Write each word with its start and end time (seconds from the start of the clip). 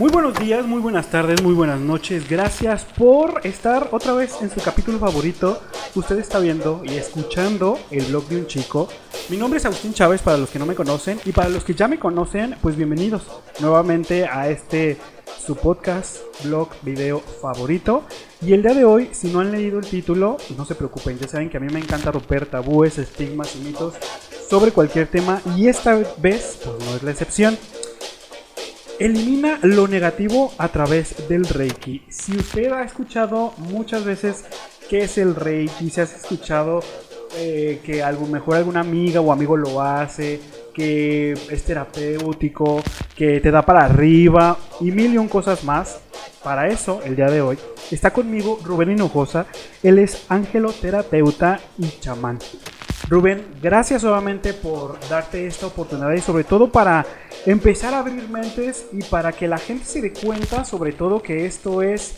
Muy 0.00 0.10
buenos 0.10 0.32
días, 0.40 0.66
muy 0.66 0.80
buenas 0.80 1.10
tardes, 1.10 1.42
muy 1.42 1.52
buenas 1.52 1.78
noches. 1.78 2.26
Gracias 2.26 2.86
por 2.96 3.42
estar 3.44 3.90
otra 3.92 4.14
vez 4.14 4.40
en 4.40 4.48
su 4.48 4.58
capítulo 4.62 4.98
favorito. 4.98 5.60
Usted 5.94 6.18
está 6.18 6.38
viendo 6.38 6.80
y 6.86 6.94
escuchando 6.94 7.78
el 7.90 8.06
blog 8.06 8.26
de 8.28 8.36
un 8.38 8.46
chico. 8.46 8.88
Mi 9.28 9.36
nombre 9.36 9.58
es 9.58 9.66
Agustín 9.66 9.92
Chávez 9.92 10.22
para 10.22 10.38
los 10.38 10.48
que 10.48 10.58
no 10.58 10.64
me 10.64 10.74
conocen 10.74 11.20
y 11.26 11.32
para 11.32 11.50
los 11.50 11.64
que 11.64 11.74
ya 11.74 11.86
me 11.86 11.98
conocen, 11.98 12.56
pues 12.62 12.76
bienvenidos 12.76 13.24
nuevamente 13.60 14.24
a 14.24 14.48
este 14.48 14.96
su 15.38 15.54
podcast, 15.54 16.16
blog, 16.44 16.70
video 16.80 17.20
favorito. 17.20 18.04
Y 18.40 18.54
el 18.54 18.62
día 18.62 18.72
de 18.72 18.86
hoy, 18.86 19.10
si 19.12 19.28
no 19.28 19.40
han 19.40 19.52
leído 19.52 19.78
el 19.78 19.84
título, 19.84 20.38
no 20.56 20.64
se 20.64 20.76
preocupen, 20.76 21.18
ya 21.18 21.28
saben 21.28 21.50
que 21.50 21.58
a 21.58 21.60
mí 21.60 21.70
me 21.70 21.78
encanta 21.78 22.10
romper 22.10 22.46
tabúes, 22.46 22.96
estigmas 22.96 23.54
y 23.54 23.58
mitos 23.58 23.96
sobre 24.48 24.72
cualquier 24.72 25.08
tema 25.08 25.42
y 25.58 25.68
esta 25.68 25.94
vez 26.16 26.58
pues 26.64 26.86
no 26.86 26.96
es 26.96 27.02
la 27.02 27.10
excepción. 27.10 27.58
Elimina 29.00 29.58
lo 29.62 29.88
negativo 29.88 30.52
a 30.58 30.68
través 30.68 31.26
del 31.26 31.46
Reiki. 31.46 32.02
Si 32.10 32.36
usted 32.36 32.70
ha 32.70 32.82
escuchado 32.82 33.54
muchas 33.56 34.04
veces 34.04 34.44
qué 34.90 35.04
es 35.04 35.16
el 35.16 35.34
Reiki, 35.34 35.88
si 35.88 36.02
has 36.02 36.14
escuchado 36.14 36.80
eh, 37.38 37.80
que 37.82 38.02
a 38.02 38.12
lo 38.12 38.20
mejor 38.26 38.56
alguna 38.56 38.80
amiga 38.80 39.22
o 39.22 39.32
amigo 39.32 39.56
lo 39.56 39.80
hace, 39.80 40.38
que 40.80 41.32
es 41.32 41.64
terapéutico, 41.64 42.82
que 43.14 43.38
te 43.40 43.50
da 43.50 43.60
para 43.60 43.84
arriba 43.84 44.56
y 44.80 44.90
mil 44.90 45.12
y 45.12 45.18
un 45.18 45.28
cosas 45.28 45.62
más. 45.62 46.00
Para 46.42 46.68
eso, 46.68 47.02
el 47.04 47.16
día 47.16 47.26
de 47.26 47.42
hoy, 47.42 47.58
está 47.90 48.14
conmigo 48.14 48.58
Rubén 48.64 48.92
Hinojosa. 48.92 49.44
Él 49.82 49.98
es 49.98 50.24
angeloterapeuta 50.30 51.60
y 51.76 51.86
chamán. 52.00 52.38
Rubén, 53.10 53.44
gracias 53.60 54.04
nuevamente 54.04 54.54
por 54.54 54.98
darte 55.10 55.46
esta 55.46 55.66
oportunidad 55.66 56.12
y 56.12 56.22
sobre 56.22 56.44
todo 56.44 56.72
para 56.72 57.04
empezar 57.44 57.92
a 57.92 57.98
abrir 57.98 58.26
mentes 58.30 58.86
y 58.90 59.02
para 59.02 59.32
que 59.32 59.48
la 59.48 59.58
gente 59.58 59.84
se 59.84 60.00
dé 60.00 60.14
cuenta 60.14 60.64
sobre 60.64 60.92
todo 60.92 61.20
que 61.20 61.44
esto 61.44 61.82
es 61.82 62.14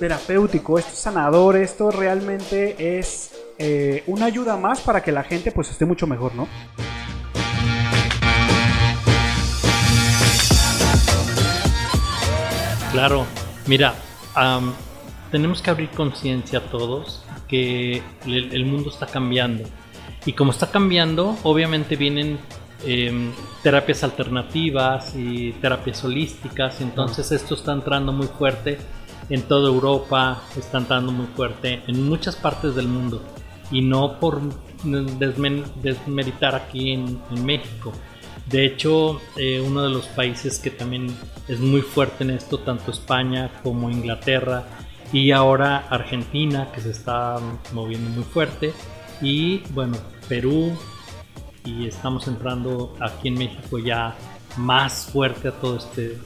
terapéutico, 0.00 0.76
esto 0.80 0.90
es 0.92 0.98
sanador, 0.98 1.56
esto 1.56 1.92
realmente 1.92 2.98
es 2.98 3.30
eh, 3.58 4.02
una 4.08 4.26
ayuda 4.26 4.56
más 4.56 4.80
para 4.80 5.04
que 5.04 5.12
la 5.12 5.22
gente 5.22 5.52
pues 5.52 5.70
esté 5.70 5.84
mucho 5.84 6.08
mejor, 6.08 6.34
¿no? 6.34 6.48
Claro, 12.96 13.26
mira, 13.66 13.94
tenemos 15.30 15.60
que 15.60 15.68
abrir 15.68 15.90
conciencia 15.90 16.60
todos 16.70 17.22
que 17.46 18.02
el, 18.24 18.64
mundo 18.64 18.88
está 18.88 19.04
cambiando. 19.04 19.64
Y 20.24 20.32
como 20.32 20.50
está 20.50 20.70
cambiando, 20.70 21.36
obviamente 21.42 21.94
vienen 21.96 22.38
em, 22.86 23.32
terapias 23.62 24.02
alternativas 24.02 25.14
y 25.14 25.52
terapias 25.60 26.02
holísticas. 26.04 26.80
Entonces 26.80 27.30
esto 27.32 27.54
está 27.54 27.74
entrando 27.74 28.12
muy 28.14 28.28
fuerte 28.28 28.78
en 29.28 29.42
toda 29.42 29.68
Europa, 29.68 30.40
está 30.56 30.78
entrando 30.78 31.12
muy 31.12 31.26
fuerte 31.26 31.82
en 31.86 32.08
muchas 32.08 32.34
partes 32.34 32.74
del 32.74 32.88
mundo. 32.88 33.22
Y 33.70 33.82
no 33.82 34.18
por 34.18 34.40
desmeritar 34.84 36.54
aquí 36.54 36.92
en 36.92 37.44
México. 37.44 37.92
De 38.46 38.64
hecho, 38.64 39.20
eh, 39.36 39.60
uno 39.60 39.82
de 39.82 39.90
los 39.90 40.06
países 40.06 40.58
que 40.58 40.70
también 40.70 41.14
es 41.48 41.58
muy 41.58 41.82
fuerte 41.82 42.22
en 42.22 42.30
esto, 42.30 42.58
tanto 42.58 42.92
España 42.92 43.50
como 43.62 43.90
Inglaterra 43.90 44.64
y 45.12 45.32
ahora 45.32 45.86
Argentina, 45.90 46.70
que 46.72 46.80
se 46.80 46.90
está 46.90 47.38
moviendo 47.72 48.08
muy 48.10 48.24
fuerte, 48.24 48.72
y 49.20 49.62
bueno, 49.70 49.96
Perú, 50.28 50.72
y 51.64 51.88
estamos 51.88 52.28
entrando 52.28 52.94
aquí 53.00 53.28
en 53.28 53.34
México 53.34 53.78
ya 53.78 54.14
más 54.56 55.06
fuerte 55.12 55.48
a 55.48 55.52
todo 55.52 55.76
este 55.76 56.16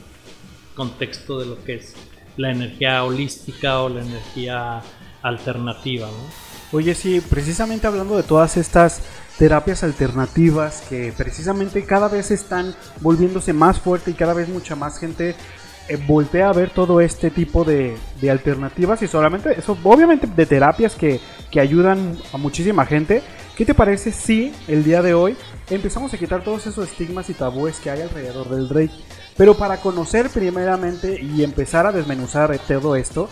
contexto 0.74 1.38
de 1.38 1.46
lo 1.46 1.64
que 1.64 1.76
es 1.76 1.94
la 2.36 2.50
energía 2.50 3.02
holística 3.04 3.80
o 3.80 3.88
la 3.88 4.02
energía 4.02 4.82
alternativa. 5.22 6.08
Oye, 6.72 6.94
sí, 6.94 7.20
precisamente 7.20 7.86
hablando 7.86 8.16
de 8.16 8.22
todas 8.22 8.56
estas 8.56 9.02
terapias 9.40 9.82
alternativas 9.84 10.82
que 10.86 11.14
precisamente 11.16 11.86
cada 11.86 12.08
vez 12.08 12.30
están 12.30 12.74
volviéndose 13.00 13.54
más 13.54 13.80
fuerte 13.80 14.10
y 14.10 14.14
cada 14.14 14.34
vez 14.34 14.50
mucha 14.50 14.76
más 14.76 14.98
gente 14.98 15.34
eh, 15.88 15.98
voltea 16.06 16.50
a 16.50 16.52
ver 16.52 16.68
todo 16.68 17.00
este 17.00 17.30
tipo 17.30 17.64
de, 17.64 17.96
alternativas 18.30 19.00
y 19.00 19.08
solamente 19.08 19.58
eso, 19.58 19.78
obviamente 19.82 20.26
de 20.26 20.44
terapias 20.44 20.94
que, 20.94 21.20
que 21.50 21.58
ayudan 21.58 22.18
a 22.34 22.36
muchísima 22.36 22.84
gente. 22.84 23.22
¿Qué 23.56 23.64
te 23.64 23.72
parece 23.72 24.12
si 24.12 24.52
el 24.68 24.84
día 24.84 25.00
de 25.00 25.14
hoy 25.14 25.34
empezamos 25.70 26.12
a 26.12 26.18
quitar 26.18 26.44
todos 26.44 26.66
esos 26.66 26.90
estigmas 26.90 27.30
y 27.30 27.32
tabúes 27.32 27.80
que 27.80 27.88
hay 27.88 28.02
alrededor 28.02 28.50
del 28.50 28.68
Reiki? 28.68 29.02
Pero 29.38 29.56
para 29.56 29.78
conocer 29.78 30.28
primeramente 30.28 31.18
y 31.18 31.42
empezar 31.42 31.86
a 31.86 31.92
desmenuzar 31.92 32.58
todo 32.68 32.94
esto, 32.94 33.30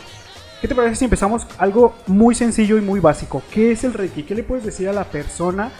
¿qué 0.62 0.68
te 0.68 0.74
parece 0.74 0.96
si 0.96 1.04
empezamos 1.04 1.46
algo 1.58 1.94
muy 2.06 2.34
sencillo 2.34 2.78
y 2.78 2.80
muy 2.80 2.98
básico? 2.98 3.42
¿Qué 3.52 3.72
es 3.72 3.84
el 3.84 3.92
Reiki? 3.92 4.22
¿Qué 4.22 4.34
le 4.34 4.42
puedes 4.42 4.64
decir 4.64 4.88
a 4.88 4.94
la 4.94 5.04
persona 5.04 5.70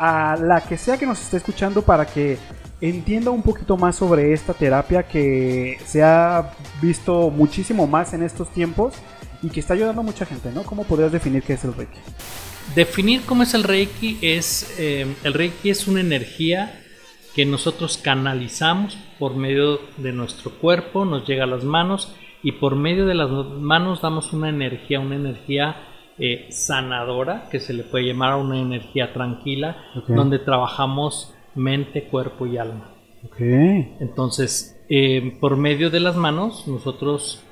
a 0.00 0.34
la 0.36 0.62
que 0.62 0.78
sea 0.78 0.96
que 0.96 1.04
nos 1.04 1.20
esté 1.20 1.36
escuchando 1.36 1.82
para 1.82 2.06
que 2.06 2.38
entienda 2.80 3.30
un 3.30 3.42
poquito 3.42 3.76
más 3.76 3.96
sobre 3.96 4.32
esta 4.32 4.54
terapia 4.54 5.02
que 5.02 5.76
se 5.84 6.02
ha 6.02 6.54
visto 6.80 7.28
muchísimo 7.28 7.86
más 7.86 8.14
en 8.14 8.22
estos 8.22 8.50
tiempos 8.50 8.94
y 9.42 9.50
que 9.50 9.60
está 9.60 9.74
ayudando 9.74 10.00
a 10.00 10.04
mucha 10.04 10.24
gente, 10.24 10.50
¿no? 10.52 10.62
¿Cómo 10.62 10.84
podrías 10.84 11.12
definir 11.12 11.42
qué 11.42 11.52
es 11.52 11.64
el 11.64 11.74
Reiki? 11.74 11.98
Definir 12.74 13.20
cómo 13.26 13.42
es 13.42 13.52
el 13.52 13.62
Reiki 13.62 14.16
es, 14.22 14.74
eh, 14.78 15.06
el 15.22 15.34
Reiki 15.34 15.68
es 15.68 15.86
una 15.86 16.00
energía 16.00 16.80
que 17.34 17.44
nosotros 17.44 17.98
canalizamos 17.98 18.96
por 19.18 19.36
medio 19.36 19.80
de 19.98 20.12
nuestro 20.12 20.50
cuerpo, 20.52 21.04
nos 21.04 21.28
llega 21.28 21.44
a 21.44 21.46
las 21.46 21.64
manos 21.64 22.14
y 22.42 22.52
por 22.52 22.74
medio 22.74 23.04
de 23.04 23.14
las 23.14 23.28
manos 23.28 24.00
damos 24.00 24.32
una 24.32 24.48
energía, 24.48 24.98
una 24.98 25.16
energía 25.16 25.76
eh, 26.20 26.48
sanadora, 26.50 27.48
que 27.50 27.60
se 27.60 27.72
le 27.72 27.82
puede 27.82 28.06
llamar 28.06 28.36
una 28.36 28.60
energía 28.60 29.12
tranquila, 29.12 29.76
donde 30.06 30.38
trabajamos 30.38 31.34
mente, 31.54 32.04
cuerpo 32.04 32.46
y 32.46 32.58
alma. 32.58 32.90
Entonces, 33.38 34.78
eh, 34.88 35.36
por 35.40 35.56
medio 35.56 35.88
de 35.88 36.00
las 36.00 36.16
manos, 36.16 36.68
nosotros 36.68 37.42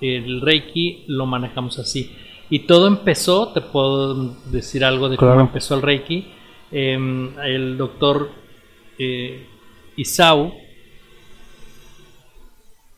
el 0.00 0.40
Reiki 0.40 1.04
lo 1.08 1.26
manejamos 1.26 1.78
así. 1.78 2.14
Y 2.48 2.60
todo 2.60 2.86
empezó, 2.86 3.52
te 3.52 3.60
puedo 3.60 4.36
decir 4.52 4.84
algo 4.84 5.08
de 5.08 5.16
cómo 5.16 5.40
empezó 5.40 5.74
el 5.74 5.82
Reiki. 5.82 6.28
Em, 6.70 7.36
el 7.40 7.76
doctor 7.76 8.30
eh, 8.98 9.46
Isao 9.96 10.52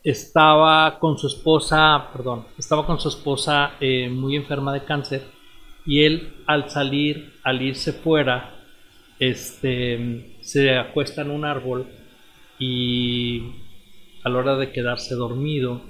estaba 0.05 0.99
con 0.99 1.19
su 1.19 1.27
esposa, 1.27 2.09
perdón, 2.13 2.47
estaba 2.59 2.87
con 2.87 3.01
su 3.01 3.09
esposa 3.09 3.73
eh, 3.81 4.09
muy 4.09 4.37
enferma 4.37 4.73
de 4.73 4.85
cáncer 4.85 5.23
y 5.85 6.05
él 6.05 6.35
al 6.47 6.71
salir, 6.71 7.35
al 7.45 7.63
irse 7.63 7.93
fuera, 7.93 8.55
este, 9.19 10.37
se 10.41 10.77
acuesta 10.77 11.23
en 11.23 11.31
un 11.31 11.45
árbol 11.45 11.87
y 12.59 13.43
a 14.25 14.29
la 14.29 14.39
hora 14.39 14.57
de 14.57 14.71
quedarse 14.71 15.15
dormido, 15.15 15.81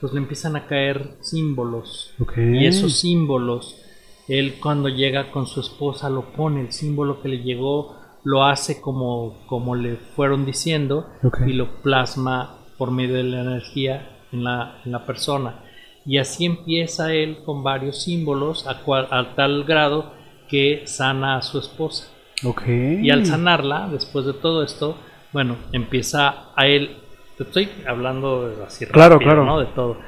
pues 0.00 0.12
le 0.12 0.18
empiezan 0.18 0.56
a 0.56 0.66
caer 0.66 1.16
símbolos. 1.20 2.14
Y 2.36 2.66
esos 2.66 2.94
símbolos, 2.94 3.82
él 4.28 4.54
cuando 4.60 4.88
llega 4.88 5.30
con 5.30 5.46
su 5.46 5.60
esposa 5.60 6.10
lo 6.10 6.32
pone, 6.32 6.60
el 6.60 6.72
símbolo 6.72 7.20
que 7.20 7.28
le 7.28 7.42
llegó 7.42 7.96
lo 8.24 8.44
hace 8.44 8.80
como, 8.80 9.44
como 9.46 9.74
le 9.76 9.96
fueron 9.96 10.44
diciendo 10.44 11.08
y 11.46 11.52
lo 11.52 11.80
plasma 11.80 12.65
por 12.76 12.90
medio 12.90 13.16
de 13.16 13.24
la 13.24 13.40
energía 13.40 14.08
en 14.32 14.44
la, 14.44 14.78
en 14.84 14.92
la 14.92 15.04
persona. 15.04 15.56
Y 16.04 16.18
así 16.18 16.44
empieza 16.44 17.12
él 17.12 17.38
con 17.44 17.62
varios 17.62 18.02
símbolos 18.02 18.66
a, 18.66 18.78
cual, 18.82 19.08
a 19.10 19.34
tal 19.34 19.64
grado 19.64 20.12
que 20.48 20.82
sana 20.86 21.36
a 21.36 21.42
su 21.42 21.58
esposa. 21.58 22.08
Okay. 22.44 23.00
Y 23.02 23.10
al 23.10 23.26
sanarla, 23.26 23.88
después 23.90 24.26
de 24.26 24.34
todo 24.34 24.62
esto, 24.62 24.96
bueno, 25.32 25.56
empieza 25.72 26.52
a 26.54 26.66
él, 26.66 26.96
te 27.36 27.42
estoy 27.44 27.68
hablando 27.86 28.64
así 28.66 28.86
claro, 28.86 29.18
claro. 29.18 29.44
¿no? 29.44 29.58
De 29.58 29.66
todo. 29.66 29.98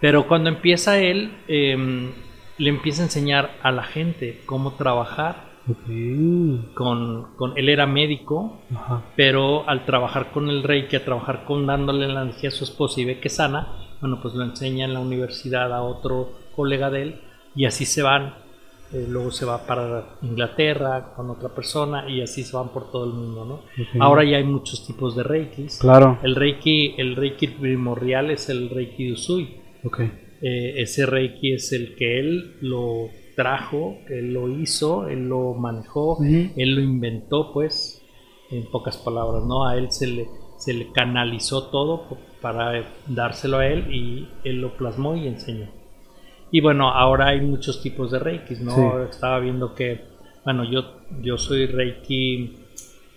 Pero 0.00 0.26
cuando 0.26 0.50
empieza 0.50 0.98
él, 0.98 1.32
em, 1.48 2.12
le 2.58 2.68
empieza 2.68 3.02
a 3.02 3.06
enseñar 3.06 3.50
a 3.62 3.70
la 3.70 3.82
gente 3.82 4.42
cómo 4.46 4.72
trabajar 4.72 5.45
con, 6.74 7.34
con, 7.36 7.58
él 7.58 7.68
era 7.68 7.86
médico, 7.86 8.60
pero 9.16 9.68
al 9.68 9.84
trabajar 9.84 10.30
con 10.30 10.48
el 10.48 10.62
rey, 10.62 10.86
que 10.86 10.96
a 10.96 11.04
trabajar 11.04 11.44
con 11.44 11.66
dándole 11.66 12.06
la 12.06 12.22
energía 12.22 12.50
a 12.50 12.52
su 12.52 12.64
esposa 12.64 13.00
y 13.00 13.04
ve 13.04 13.18
que 13.18 13.28
sana, 13.28 13.86
bueno, 14.00 14.20
pues 14.22 14.34
lo 14.34 14.44
enseña 14.44 14.84
en 14.84 14.94
la 14.94 15.00
universidad 15.00 15.72
a 15.72 15.82
otro 15.82 16.30
colega 16.54 16.90
de 16.90 17.02
él 17.02 17.20
y 17.54 17.64
así 17.64 17.84
se 17.84 18.02
van. 18.02 18.46
Eh, 18.92 19.04
luego 19.08 19.32
se 19.32 19.44
va 19.44 19.66
para 19.66 20.16
Inglaterra 20.22 21.12
con 21.16 21.28
otra 21.28 21.48
persona 21.48 22.08
y 22.08 22.20
así 22.20 22.44
se 22.44 22.56
van 22.56 22.68
por 22.68 22.92
todo 22.92 23.04
el 23.04 23.14
mundo, 23.14 23.44
¿no? 23.44 24.00
Ahora 24.00 24.22
ya 24.22 24.36
hay 24.36 24.44
muchos 24.44 24.86
tipos 24.86 25.16
de 25.16 25.24
reikis. 25.24 25.78
Claro. 25.80 26.20
El 26.22 26.36
reiki, 26.36 26.94
el 26.96 27.16
reiki 27.16 27.48
primordial 27.48 28.30
es 28.30 28.48
el 28.48 28.70
reiki 28.70 29.06
de 29.06 29.12
Usui. 29.14 29.56
Okay. 29.82 30.12
Eh, 30.40 30.74
ese 30.82 31.04
reiki 31.04 31.54
es 31.54 31.72
el 31.72 31.96
que 31.96 32.20
él 32.20 32.58
lo 32.60 33.08
trajo, 33.36 33.98
él 34.08 34.32
lo 34.32 34.48
hizo, 34.48 35.08
él 35.08 35.28
lo 35.28 35.54
manejó, 35.54 36.18
él 36.24 36.74
lo 36.74 36.80
inventó, 36.80 37.52
pues, 37.52 38.02
en 38.50 38.64
pocas 38.70 38.96
palabras, 38.96 39.44
¿no? 39.44 39.66
A 39.66 39.76
él 39.76 39.92
se 39.92 40.06
le, 40.06 40.26
se 40.56 40.72
le 40.72 40.90
canalizó 40.90 41.68
todo 41.68 42.18
para 42.40 42.84
dárselo 43.06 43.58
a 43.58 43.66
él 43.66 43.94
y 43.94 44.28
él 44.44 44.60
lo 44.60 44.76
plasmó 44.76 45.14
y 45.16 45.28
enseñó. 45.28 45.68
Y 46.50 46.60
bueno, 46.60 46.88
ahora 46.88 47.28
hay 47.28 47.40
muchos 47.40 47.82
tipos 47.82 48.10
de 48.10 48.18
Reiki, 48.18 48.54
¿no? 48.62 49.02
Estaba 49.04 49.38
viendo 49.40 49.74
que, 49.74 50.00
bueno, 50.44 50.64
yo, 50.64 51.00
yo 51.20 51.36
soy 51.36 51.66
Reiki 51.66 52.54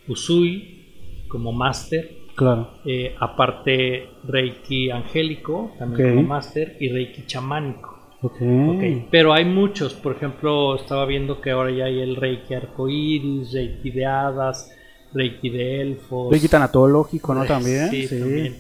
Usui 0.08 1.26
como 1.28 1.52
máster. 1.52 2.18
Claro. 2.36 2.70
Eh, 2.86 3.16
aparte 3.20 4.10
Reiki 4.24 4.90
angélico, 4.90 5.74
también 5.78 6.16
como 6.16 6.28
máster, 6.28 6.78
y 6.80 6.90
Reiki 6.90 7.26
chamánico. 7.26 7.99
Okay. 8.22 9.08
Pero 9.10 9.34
hay 9.34 9.46
muchos, 9.46 9.94
por 9.94 10.16
ejemplo, 10.16 10.76
estaba 10.76 11.06
viendo 11.06 11.40
que 11.40 11.52
ahora 11.52 11.72
ya 11.72 11.86
hay 11.86 12.00
el 12.00 12.18
Reiki 12.18 12.54
arcoíris, 12.54 13.54
Reiki 13.54 13.92
de 13.92 14.06
hadas, 14.06 14.72
Reiki 15.14 15.50
de 15.50 15.82
elfos. 15.82 16.32
Reiki 16.32 16.50
tanatológico, 16.50 17.34
¿no? 17.34 17.46
También. 17.48 17.90
Sí, 17.90 18.08
también. 18.08 18.58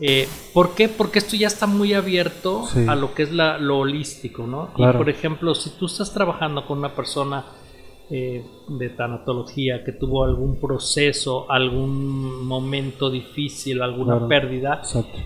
Eh, 0.00 0.26
¿Por 0.52 0.74
qué? 0.74 0.88
Porque 0.88 1.20
esto 1.20 1.36
ya 1.36 1.46
está 1.46 1.66
muy 1.66 1.94
abierto 1.94 2.66
a 2.88 2.96
lo 2.96 3.14
que 3.14 3.22
es 3.22 3.32
la, 3.32 3.58
lo 3.58 3.78
holístico, 3.78 4.46
¿no? 4.46 4.70
Y 4.76 4.84
por 4.96 5.08
ejemplo, 5.08 5.54
si 5.54 5.70
tú 5.70 5.86
estás 5.86 6.12
trabajando 6.12 6.66
con 6.66 6.78
una 6.78 6.94
persona 6.94 7.44
eh, 8.14 8.44
de 8.68 8.90
tanatología 8.90 9.84
que 9.84 9.92
tuvo 9.92 10.22
algún 10.24 10.60
proceso, 10.60 11.50
algún 11.50 12.46
momento 12.46 13.08
difícil, 13.08 13.80
alguna 13.80 14.28
pérdida, 14.28 14.82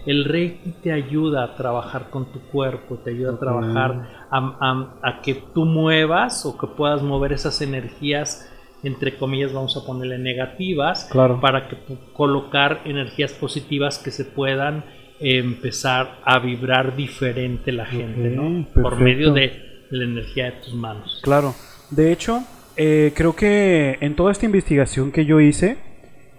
el 0.07 0.25
Reiki 0.25 0.71
te 0.85 0.93
ayuda 0.93 1.43
a 1.43 1.57
trabajar 1.57 2.11
con 2.11 2.27
tu 2.27 2.39
cuerpo, 2.43 2.99
te 3.03 3.11
ayuda 3.11 3.33
a 3.33 3.39
trabajar 3.41 4.29
a, 4.31 5.21
que 5.21 5.35
tú 5.35 5.65
muevas 5.65 6.47
o 6.47 6.57
que 6.57 6.69
puedas 6.69 7.03
mover 7.03 7.33
esas 7.33 7.61
energías 7.61 8.53
entre 8.85 9.17
comillas 9.17 9.53
vamos 9.53 9.77
a 9.77 9.85
ponerle 9.85 10.19
negativas 10.19 11.11
para 11.41 11.67
que 11.67 11.77
colocar 12.13 12.83
energías 12.85 13.33
positivas 13.33 13.99
que 13.99 14.13
se 14.13 14.25
puedan 14.25 14.85
empezar 15.19 16.21
a 16.25 16.39
vibrar 16.39 16.95
diferente 16.95 17.73
la 17.73 17.87
gente, 17.87 18.29
¿no? 18.29 18.65
Por 18.81 19.01
medio 19.01 19.33
de 19.33 19.87
la 19.91 20.05
energía 20.05 20.45
de 20.45 20.53
tus 20.53 20.75
manos. 20.75 21.21
Claro. 21.25 21.53
De 21.91 22.13
hecho, 22.13 22.43
eh, 22.77 23.13
creo 23.15 23.35
que 23.35 23.99
en 24.01 24.17
toda 24.17 24.33
esta 24.33 24.47
investigación 24.47 25.13
que 25.13 25.25
yo 25.25 25.41
hice, 25.41 25.77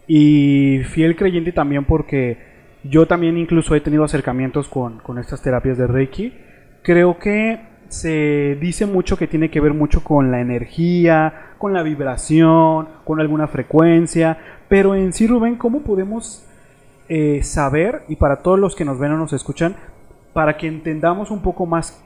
y 0.07 0.80
fiel 0.86 1.16
creyente 1.16 1.51
también 1.51 1.84
porque 1.84 2.38
yo 2.84 3.07
también 3.07 3.38
incluso 3.38 3.75
he 3.75 3.81
tenido 3.81 4.06
acercamientos 4.06 4.69
con, 4.69 5.00
con 5.00 5.19
estas 5.19 5.42
terapias 5.42 5.78
de 5.78 5.88
Reiki, 5.88 6.34
creo 6.81 7.19
que 7.19 7.60
se 7.89 8.57
dice 8.60 8.86
mucho 8.86 9.18
que 9.18 9.28
tiene 9.28 9.50
que 9.50 9.60
ver 9.60 9.74
mucho 9.74 10.04
con 10.04 10.31
la 10.31 10.39
energía, 10.42 11.54
con 11.57 11.74
la 11.74 11.84
vibración, 11.84 12.88
con 13.04 13.19
alguna 13.19 13.48
frecuencia, 13.48 14.38
pero 14.68 14.95
en 14.95 15.13
sí 15.13 15.28
Rubén, 15.28 15.56
¿cómo 15.56 15.81
podemos 15.81 16.45
eh, 17.10 17.42
saber, 17.44 18.04
y 18.07 18.16
para 18.18 18.38
todos 18.38 18.60
los 18.60 18.75
que 18.75 18.86
nos 18.86 19.00
ven 19.00 19.13
o 19.13 19.18
nos 19.18 19.33
escuchan, 19.33 19.75
para 20.33 20.57
que 20.57 20.68
entendamos 20.68 21.31
un 21.31 21.42
poco 21.42 21.66
más, 21.66 22.04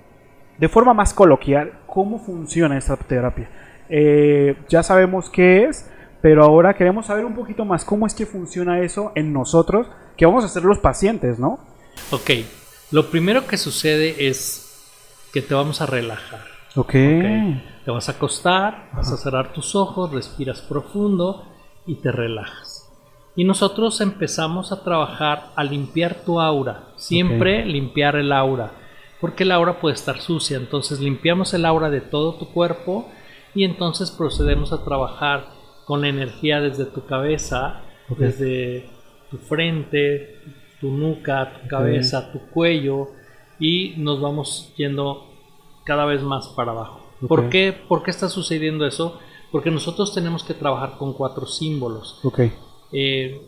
de 0.57 0.69
forma 0.69 0.93
más 0.93 1.13
coloquial, 1.13 1.73
cómo 1.85 2.19
funciona 2.19 2.77
esta 2.77 2.95
terapia? 2.95 3.49
Eh, 3.93 4.55
ya 4.69 4.83
sabemos 4.83 5.29
qué 5.29 5.65
es, 5.65 5.91
pero 6.21 6.45
ahora 6.45 6.75
queremos 6.75 7.07
saber 7.07 7.25
un 7.25 7.35
poquito 7.35 7.65
más 7.65 7.83
cómo 7.83 8.07
es 8.07 8.15
que 8.15 8.25
funciona 8.25 8.79
eso 8.79 9.11
en 9.15 9.33
nosotros, 9.33 9.87
que 10.15 10.25
vamos 10.25 10.45
a 10.45 10.47
ser 10.47 10.63
los 10.63 10.79
pacientes, 10.79 11.39
¿no? 11.39 11.59
Ok, 12.11 12.31
lo 12.91 13.11
primero 13.11 13.47
que 13.47 13.57
sucede 13.57 14.27
es 14.29 14.81
que 15.33 15.41
te 15.41 15.53
vamos 15.53 15.81
a 15.81 15.87
relajar. 15.87 16.45
Ok. 16.75 16.87
okay. 16.87 17.81
Te 17.83 17.91
vas 17.91 18.07
a 18.07 18.13
acostar, 18.13 18.89
vas 18.93 19.11
a 19.11 19.17
cerrar 19.17 19.51
tus 19.51 19.75
ojos, 19.75 20.13
respiras 20.13 20.61
profundo 20.61 21.45
y 21.85 21.95
te 21.95 22.13
relajas. 22.13 22.89
Y 23.35 23.43
nosotros 23.43 23.99
empezamos 24.01 24.71
a 24.71 24.83
trabajar 24.83 25.51
a 25.55 25.63
limpiar 25.63 26.23
tu 26.25 26.39
aura. 26.39 26.89
Siempre 26.95 27.65
limpiar 27.65 28.15
el 28.15 28.31
aura. 28.31 28.71
Porque 29.19 29.43
el 29.43 29.51
aura 29.51 29.79
puede 29.79 29.95
estar 29.95 30.19
sucia. 30.19 30.57
Entonces 30.57 30.99
limpiamos 30.99 31.53
el 31.53 31.65
aura 31.65 31.89
de 31.89 32.01
todo 32.01 32.35
tu 32.35 32.51
cuerpo 32.51 33.09
y 33.53 33.63
entonces 33.63 34.11
procedemos 34.11 34.73
a 34.73 34.83
trabajar 34.83 35.47
con 35.85 36.05
energía 36.05 36.61
desde 36.61 36.85
tu 36.85 37.05
cabeza, 37.05 37.81
desde 38.17 38.89
tu 39.29 39.37
frente, 39.37 40.39
tu 40.79 40.91
nuca, 40.91 41.53
tu 41.61 41.67
cabeza, 41.67 42.31
tu 42.31 42.39
cuello 42.49 43.09
y 43.59 43.93
nos 43.97 44.21
vamos 44.21 44.73
yendo 44.77 45.27
cada 45.83 46.05
vez 46.05 46.21
más 46.23 46.47
para 46.49 46.71
abajo. 46.71 47.01
¿Por, 47.27 47.49
qué, 47.49 47.73
¿Por 47.87 48.03
qué 48.03 48.11
está 48.11 48.29
sucediendo 48.29 48.85
eso? 48.85 49.19
Porque 49.51 49.69
nosotros 49.69 50.13
tenemos 50.13 50.43
que 50.43 50.53
trabajar 50.53 50.97
con 50.97 51.13
cuatro 51.13 51.45
símbolos. 51.45 52.19
Eh, 52.91 53.41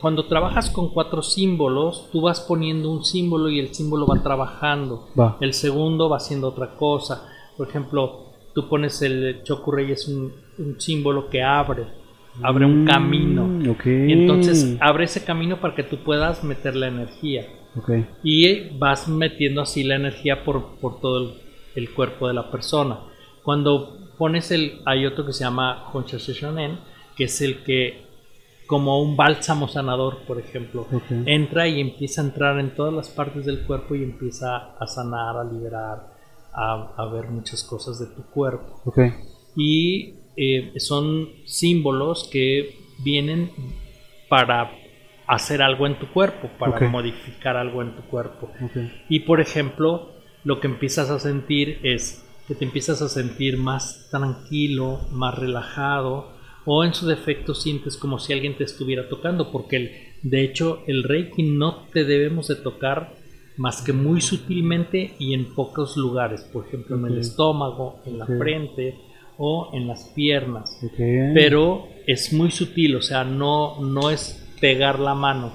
cuando 0.00 0.26
trabajas 0.26 0.70
con 0.70 0.90
cuatro 0.90 1.22
símbolos, 1.22 2.08
tú 2.12 2.22
vas 2.22 2.40
poniendo 2.40 2.90
un 2.90 3.04
símbolo 3.04 3.50
y 3.50 3.58
el 3.58 3.74
símbolo 3.74 4.06
va 4.06 4.22
trabajando. 4.22 5.08
El 5.40 5.52
segundo 5.52 6.08
va 6.08 6.18
haciendo 6.18 6.48
otra 6.48 6.76
cosa. 6.76 7.28
Por 7.56 7.68
ejemplo, 7.68 8.27
tú 8.58 8.68
pones 8.68 9.00
el 9.02 9.44
Chokurei 9.44 9.92
es 9.92 10.08
un, 10.08 10.32
símbolo 10.78 11.30
que 11.30 11.44
abre, 11.44 11.84
abre 12.42 12.66
un 12.66 12.82
mm, 12.82 12.86
camino. 12.88 13.70
Okay. 13.70 14.12
entonces 14.12 14.76
abre 14.80 15.04
ese 15.04 15.24
camino 15.24 15.60
para 15.60 15.76
que 15.76 15.84
tú 15.84 15.98
puedas 15.98 16.42
meter 16.42 16.74
la 16.74 16.88
energía. 16.88 17.46
Okay. 17.76 18.04
Y 18.24 18.76
vas 18.76 19.06
metiendo 19.06 19.60
así 19.60 19.84
la 19.84 19.94
energía 19.94 20.42
por, 20.42 20.80
por 20.80 21.00
todo 21.00 21.36
el, 21.76 21.90
cuerpo 21.90 22.26
de 22.26 22.34
la 22.34 22.50
persona. 22.50 22.98
Cuando 23.44 24.10
pones 24.18 24.50
el, 24.50 24.80
hay 24.84 25.06
otro 25.06 25.24
que 25.24 25.32
se 25.32 25.44
llama 25.44 25.84
Honsha 25.92 26.18
Shonen, 26.18 26.80
que 27.16 27.24
es 27.24 27.40
el 27.40 27.62
que 27.62 28.08
como 28.66 29.00
un 29.00 29.16
bálsamo 29.16 29.68
sanador, 29.68 30.18
por 30.26 30.40
ejemplo, 30.40 30.88
entra 31.26 31.68
y 31.68 31.80
empieza 31.80 32.22
a 32.22 32.24
entrar 32.24 32.58
en 32.58 32.74
todas 32.74 32.92
las 32.92 33.08
partes 33.08 33.46
del 33.46 33.60
cuerpo 33.60 33.94
y 33.94 34.02
empieza 34.02 34.74
a 34.76 34.86
sanar, 34.88 35.36
a 35.36 35.44
liberar, 35.44 36.17
a, 36.58 37.06
ver 37.12 37.28
muchas 37.28 37.62
cosas 37.62 37.98
de 37.98 38.06
tu 38.14 38.22
cuerpo. 38.30 38.80
Okay. 38.84 39.12
Y 39.56 40.14
eh, 40.36 40.72
son 40.78 41.28
símbolos 41.46 42.28
que 42.30 42.76
vienen 42.98 43.50
para 44.28 44.70
hacer 45.26 45.62
algo 45.62 45.86
en 45.86 45.98
tu 45.98 46.08
cuerpo, 46.08 46.50
para 46.58 46.88
modificar 46.88 47.56
algo 47.56 47.82
en 47.82 47.94
tu 47.94 48.02
cuerpo. 48.02 48.50
Y 49.08 49.20
por 49.20 49.40
ejemplo, 49.40 50.12
lo 50.44 50.60
que 50.60 50.66
empiezas 50.66 51.10
a 51.10 51.18
sentir 51.18 51.80
es 51.82 52.24
que 52.46 52.54
te 52.54 52.64
empiezas 52.64 53.02
a 53.02 53.08
sentir 53.08 53.58
más 53.58 54.08
tranquilo, 54.10 55.00
más 55.12 55.38
relajado, 55.38 56.32
o 56.64 56.84
en 56.84 56.94
su 56.94 57.06
defecto 57.06 57.54
sientes 57.54 57.96
como 57.96 58.18
si 58.18 58.32
alguien 58.32 58.56
te 58.56 58.64
estuviera 58.64 59.08
tocando, 59.08 59.52
porque 59.52 59.76
el, 59.76 59.90
de 60.22 60.44
hecho 60.44 60.82
el 60.86 61.02
Reiki 61.02 61.42
no 61.42 61.86
te 61.92 62.04
debemos 62.04 62.48
de 62.48 62.56
tocar 62.56 63.14
más 63.58 63.82
que 63.82 63.92
muy 63.92 64.20
sutilmente 64.20 65.14
y 65.18 65.34
en 65.34 65.52
pocos 65.54 65.96
lugares, 65.96 66.42
por 66.42 66.66
ejemplo 66.66 66.96
en 66.96 67.06
el 67.06 67.18
estómago, 67.18 68.00
en 68.06 68.18
la 68.18 68.26
frente 68.26 68.96
o 69.36 69.70
en 69.74 69.86
las 69.86 70.04
piernas. 70.14 70.80
Pero 70.96 71.88
es 72.06 72.32
muy 72.32 72.50
sutil, 72.50 72.96
o 72.96 73.02
sea, 73.02 73.24
no, 73.24 73.80
no 73.80 74.10
es 74.10 74.46
pegar 74.60 74.98
la 75.00 75.14
mano. 75.14 75.52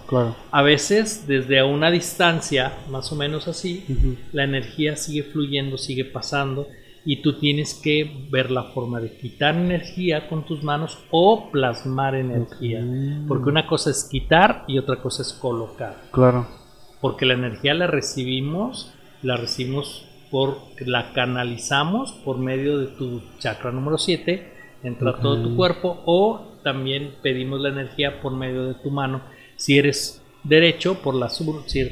A 0.51 0.61
veces 0.61 1.25
desde 1.27 1.63
una 1.63 1.91
distancia, 1.91 2.73
más 2.89 3.11
o 3.11 3.15
menos 3.15 3.47
así, 3.47 3.85
la 4.33 4.43
energía 4.43 4.95
sigue 4.97 5.23
fluyendo, 5.23 5.77
sigue 5.77 6.05
pasando 6.05 6.67
y 7.05 7.21
tú 7.21 7.39
tienes 7.39 7.73
que 7.73 8.27
ver 8.29 8.51
la 8.51 8.63
forma 8.63 8.99
de 8.99 9.17
quitar 9.17 9.55
energía 9.55 10.29
con 10.29 10.45
tus 10.45 10.63
manos 10.63 10.99
o 11.09 11.49
plasmar 11.51 12.15
energía. 12.15 12.85
Porque 13.29 13.49
una 13.49 13.65
cosa 13.65 13.91
es 13.91 14.03
quitar 14.03 14.65
y 14.67 14.77
otra 14.77 14.97
cosa 14.97 15.21
es 15.21 15.31
colocar. 15.31 16.01
Claro 16.11 16.62
porque 17.03 17.25
la 17.25 17.33
energía 17.33 17.73
la 17.73 17.85
recibimos, 17.85 18.93
la 19.23 19.35
recibimos 19.35 20.07
por, 20.31 20.57
la 20.85 21.11
canalizamos 21.11 22.13
por 22.23 22.37
medio 22.37 22.77
de 22.77 22.87
tu 22.87 23.21
chakra 23.39 23.73
número 23.73 23.97
7, 23.97 24.53
entra 24.83 25.17
todo 25.17 25.43
tu 25.43 25.57
cuerpo, 25.57 26.01
o 26.05 26.59
también 26.63 27.15
pedimos 27.21 27.59
la 27.59 27.67
energía 27.67 28.21
por 28.21 28.33
medio 28.33 28.67
de 28.67 28.75
tu 28.75 28.89
mano, 28.89 29.21
si 29.57 29.77
eres 29.77 30.23
derecho 30.45 31.01
por 31.01 31.13
la, 31.13 31.27
si 31.29 31.43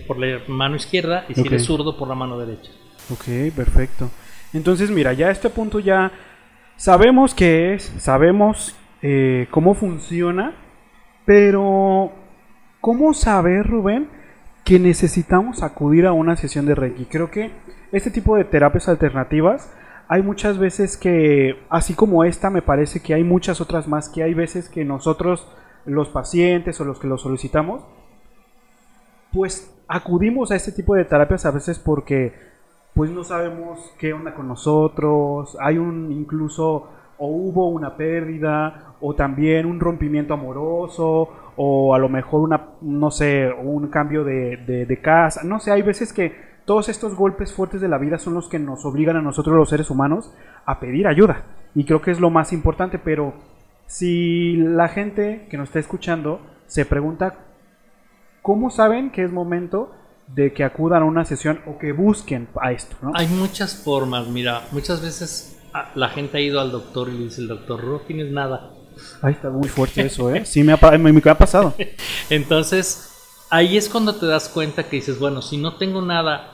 por 0.08 0.18
la 0.18 0.44
mano 0.48 0.78
izquierda 0.78 1.26
y 1.28 1.34
si 1.34 1.42
eres 1.42 1.66
zurdo 1.66 1.98
por 1.98 2.08
la 2.08 2.16
mano 2.16 2.40
derecha. 2.40 2.72
Ok, 3.12 3.54
perfecto. 3.54 4.10
Entonces, 4.54 4.90
mira, 4.92 5.12
ya 5.12 5.28
a 5.28 5.32
este 5.32 5.50
punto 5.50 5.82
ya 5.82 6.10
sabemos 6.78 7.36
qué 7.36 7.74
es, 7.74 7.84
sabemos 7.98 8.78
eh, 9.02 9.48
cómo 9.52 9.74
funciona, 9.74 10.54
pero 11.26 12.14
¿cómo 12.80 13.14
saber, 13.14 13.68
Rubén? 13.68 14.21
Que 14.64 14.80
necesitamos 14.80 15.64
acudir 15.64 16.06
a 16.06 16.14
una 16.14 16.36
sesión 16.36 16.66
de 16.66 16.76
Reiki. 16.76 17.06
Creo 17.06 17.32
que 17.32 17.52
este 17.92 18.12
tipo 18.12 18.36
de 18.36 18.46
terapias 18.46 18.88
alternativas 18.88 19.72
hay 20.08 20.22
muchas 20.22 20.58
veces 20.58 20.98
que, 20.98 21.56
así 21.70 21.94
como 21.94 22.24
esta, 22.24 22.50
me 22.50 22.62
parece 22.62 23.02
que 23.02 23.14
hay 23.14 23.24
muchas 23.24 23.62
otras 23.62 23.88
más, 23.88 24.10
que 24.10 24.24
hay 24.24 24.34
veces 24.34 24.70
que 24.70 24.84
nosotros, 24.84 25.48
los 25.86 26.10
pacientes 26.10 26.80
o 26.82 26.86
los 26.86 27.00
que 27.00 27.08
lo 27.08 27.18
solicitamos, 27.18 27.84
pues 29.32 29.74
acudimos 29.88 30.52
a 30.52 30.56
este 30.56 30.72
tipo 30.74 30.96
de 30.96 31.06
terapias 31.06 31.46
a 31.46 31.52
veces 31.52 31.80
porque 31.80 32.34
pues 32.94 33.10
no 33.10 33.24
sabemos 33.24 33.80
qué 33.98 34.12
onda 34.12 34.34
con 34.34 34.50
nosotros, 34.50 35.58
hay 35.62 35.78
un 35.78 36.12
incluso 36.12 36.90
o 37.18 37.28
hubo 37.28 37.70
una 37.70 37.96
pérdida, 37.96 38.96
o 39.00 39.14
también 39.14 39.66
un 39.66 39.80
rompimiento 39.80 40.34
amoroso, 40.34 41.30
o 41.56 41.94
a 41.94 42.00
lo 42.00 42.10
mejor 42.10 42.42
una, 42.42 42.70
no 42.82 43.12
sé, 43.12 43.52
un 43.52 43.88
cambio 43.88 44.24
de, 44.24 44.58
de, 44.58 45.02
casa. 45.02 45.42
No 45.44 45.60
sé, 45.60 45.72
hay 45.72 45.82
veces 45.82 46.14
que 46.14 46.36
todos 46.66 46.90
estos 46.90 47.16
golpes 47.16 47.54
fuertes 47.54 47.82
de 47.82 47.88
la 47.88 47.98
vida 47.98 48.18
son 48.18 48.34
los 48.34 48.48
que 48.48 48.60
nos 48.60 48.86
obligan 48.86 49.18
a 49.18 49.22
nosotros 49.22 49.56
los 49.56 49.70
seres 49.70 49.90
humanos 49.90 50.34
a 50.66 50.80
pedir 50.80 51.08
ayuda. 51.08 51.44
Y 51.76 51.86
creo 51.86 52.02
que 52.02 52.12
es 52.12 52.20
lo 52.20 52.30
más 52.30 52.54
importante, 52.54 53.00
pero 53.00 53.34
si 53.88 54.56
la 54.56 54.88
gente 54.88 55.48
que 55.50 55.58
nos 55.58 55.70
está 55.70 55.80
escuchando 55.80 56.40
se 56.68 56.86
pregunta 56.86 57.36
cómo 58.42 58.70
saben 58.70 59.12
que 59.12 59.24
es 59.24 59.32
momento 59.32 59.92
de 60.28 60.54
que 60.54 60.64
acudan 60.64 61.04
a 61.04 61.06
una 61.06 61.26
sesión 61.26 61.60
o 61.68 61.78
que 61.78 61.92
busquen 61.92 62.48
a 62.62 62.72
esto, 62.72 62.96
¿no? 63.02 63.12
Hay 63.16 63.28
muchas 63.28 63.84
formas, 63.84 64.28
mira, 64.28 64.62
muchas 64.72 65.02
veces 65.02 65.60
ah, 65.74 65.92
la 65.96 66.10
gente 66.10 66.38
ha 66.38 66.42
ido 66.42 66.62
al 66.62 66.72
doctor 66.72 67.10
y 67.10 67.18
le 67.18 67.24
dice 67.26 67.42
el 67.42 67.48
doctor, 67.50 67.84
no 67.84 68.00
tienes 68.00 68.32
nada. 68.32 68.72
Ahí 69.22 69.34
está 69.34 69.50
muy 69.50 69.68
fuerte 69.70 70.02
eso, 70.06 70.34
¿eh? 70.34 70.46
Sí, 70.46 70.64
me 70.64 70.74
ha, 70.74 70.98
me, 70.98 71.12
me 71.12 71.22
ha 71.26 71.38
pasado. 71.38 71.74
Entonces, 72.30 73.12
ahí 73.50 73.78
es 73.78 73.90
cuando 73.90 74.16
te 74.16 74.26
das 74.26 74.50
cuenta 74.50 74.84
que 74.90 74.98
dices, 74.98 75.20
bueno, 75.20 75.42
si 75.42 75.58
no 75.58 75.76
tengo 75.76 76.02
nada 76.02 76.54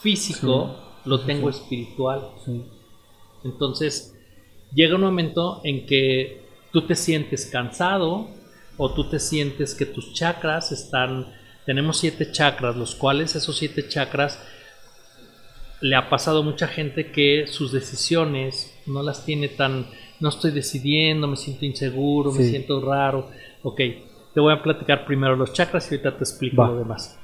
físico, 0.00 0.76
Sí, 1.02 1.10
lo 1.10 1.20
tengo 1.20 1.52
sí. 1.52 1.58
espiritual. 1.60 2.30
Sí. 2.44 2.64
Entonces, 3.44 4.16
llega 4.72 4.96
un 4.96 5.02
momento 5.02 5.60
en 5.64 5.86
que 5.86 6.44
tú 6.72 6.86
te 6.86 6.96
sientes 6.96 7.46
cansado 7.46 8.28
o 8.76 8.92
tú 8.92 9.08
te 9.08 9.20
sientes 9.20 9.74
que 9.74 9.86
tus 9.86 10.12
chakras 10.14 10.72
están... 10.72 11.32
Tenemos 11.66 11.98
siete 11.98 12.30
chakras, 12.30 12.76
los 12.76 12.94
cuales 12.94 13.34
esos 13.36 13.56
siete 13.56 13.88
chakras 13.88 14.38
le 15.80 15.96
ha 15.96 16.10
pasado 16.10 16.40
a 16.40 16.42
mucha 16.42 16.66
gente 16.68 17.10
que 17.10 17.46
sus 17.46 17.72
decisiones 17.72 18.74
no 18.86 19.02
las 19.02 19.24
tiene 19.24 19.48
tan... 19.48 19.86
No 20.24 20.30
estoy 20.30 20.52
decidiendo, 20.52 21.28
me 21.28 21.36
siento 21.36 21.66
inseguro, 21.66 22.32
me 22.32 22.44
siento 22.44 22.80
raro. 22.80 23.28
Ok, 23.62 23.76
te 24.32 24.40
voy 24.40 24.54
a 24.54 24.62
platicar 24.62 25.04
primero 25.04 25.36
los 25.36 25.52
chakras 25.52 25.84
y 25.92 25.96
ahorita 25.96 26.16
te 26.16 26.24
explico 26.24 26.62
Va. 26.62 26.68
lo 26.68 26.78
demás. 26.78 27.18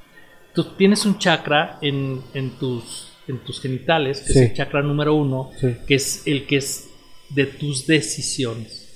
Tú 0.53 0.63
tienes 0.77 1.03
un 1.07 1.17
chakra 1.17 1.79
en, 1.81 2.21
en 2.35 2.51
tus, 2.59 3.07
en 3.27 3.39
tus 3.39 3.59
genitales, 3.59 4.21
que 4.21 4.33
Sí. 4.33 4.39
es 4.39 4.49
el 4.51 4.53
chakra 4.55 4.83
número 4.83 5.15
uno, 5.15 5.49
Sí. 5.59 5.77
que 5.87 5.95
es 5.95 6.27
el 6.27 6.45
que 6.45 6.57
es 6.57 6.91
de 7.31 7.47
tus 7.47 7.87
decisiones. 7.87 8.87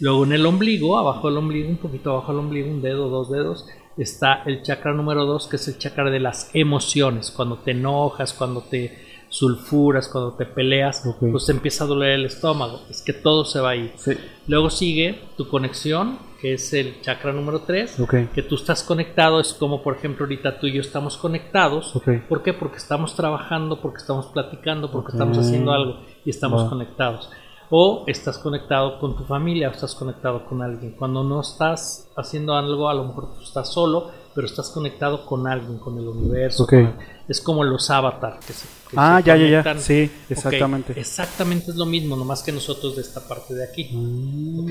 Luego 0.00 0.24
en 0.24 0.32
el 0.32 0.44
ombligo, 0.44 0.98
abajo 0.98 1.28
del 1.28 1.36
ombligo, 1.38 1.68
un 1.68 1.76
poquito 1.76 2.10
abajo 2.10 2.32
del 2.32 2.40
ombligo, 2.40 2.68
un 2.68 2.82
dedo, 2.82 3.08
dos 3.10 3.30
dedos, 3.30 3.64
está 3.96 4.42
el 4.44 4.62
chakra 4.62 4.92
número 4.92 5.24
dos, 5.24 5.46
que 5.46 5.54
es 5.54 5.68
el 5.68 5.78
chakra 5.78 6.10
de 6.10 6.18
las 6.18 6.50
emociones. 6.52 7.30
Cuando 7.30 7.58
te 7.58 7.70
enojas, 7.70 8.32
cuando 8.32 8.62
te 8.62 9.11
sulfuras, 9.32 10.08
cuando 10.08 10.34
te 10.34 10.44
peleas, 10.44 11.02
pues 11.18 11.46
te 11.46 11.52
empieza 11.52 11.84
a 11.84 11.86
doler 11.86 12.10
el 12.10 12.26
estómago. 12.26 12.82
Es 12.90 13.00
que 13.00 13.14
todo 13.14 13.46
se 13.46 13.60
va 13.60 13.70
ahí. 13.70 13.90
Sí. 13.96 14.12
Luego 14.46 14.68
sigue 14.68 15.20
tu 15.38 15.48
conexión, 15.48 16.18
que 16.38 16.52
es 16.52 16.72
el 16.74 17.00
chakra 17.00 17.32
número 17.32 17.60
3, 17.60 17.98
Ok. 18.00 18.14
que 18.34 18.42
tú 18.42 18.56
estás 18.56 18.82
conectado, 18.82 19.40
es 19.40 19.54
como 19.54 19.82
por 19.82 19.96
ejemplo 19.96 20.26
ahorita 20.26 20.60
tú 20.60 20.66
y 20.66 20.74
yo 20.74 20.82
estamos 20.82 21.16
conectados. 21.16 21.94
¿Por 22.28 22.42
qué? 22.42 22.52
Porque 22.52 22.76
estamos 22.76 23.16
trabajando, 23.16 23.80
porque 23.80 23.98
estamos 24.02 24.26
platicando, 24.26 24.90
porque 24.90 25.12
estamos 25.12 25.38
haciendo 25.38 25.72
algo 25.72 26.00
y 26.26 26.30
estamos 26.30 26.68
conectados. 26.68 27.30
O 27.70 28.04
estás 28.06 28.36
conectado 28.36 28.98
con 29.00 29.16
tu 29.16 29.24
familia 29.24 29.70
o 29.70 29.72
estás 29.72 29.94
conectado 29.94 30.44
con 30.44 30.60
alguien. 30.60 30.92
Cuando 30.92 31.24
no 31.24 31.40
estás 31.40 32.10
haciendo 32.18 32.54
algo, 32.54 32.86
a 32.90 32.92
lo 32.92 33.04
mejor 33.04 33.32
tú 33.34 33.42
estás 33.42 33.72
solo, 33.72 34.10
pero 34.34 34.46
estás 34.46 34.70
conectado 34.70 35.26
con 35.26 35.46
alguien, 35.46 35.78
con 35.78 35.98
el 35.98 36.06
universo. 36.08 36.64
Ok. 36.64 36.70
con 36.70 36.78
el- 36.80 36.92
es 37.28 37.40
como 37.40 37.62
los 37.64 37.88
avatar 37.88 38.40
que 38.44 38.52
se, 38.52 38.66
que 38.90 38.96
Ah, 38.96 39.20
se 39.22 39.26
ya, 39.28 39.36
ya, 39.36 39.62
ya. 39.62 39.78
Sí, 39.78 40.10
exactamente. 40.28 40.92
Exactamente 41.00 41.70
es 41.70 41.76
lo 41.76 41.86
mismo, 41.86 42.16
nomás 42.16 42.42
que 42.42 42.50
nosotros 42.52 42.96
de 42.96 43.02
esta 43.02 43.26
parte 43.26 43.54
de 43.54 43.64
aquí. 43.64 43.88
Mm. 43.92 44.64
¿ok? 44.64 44.70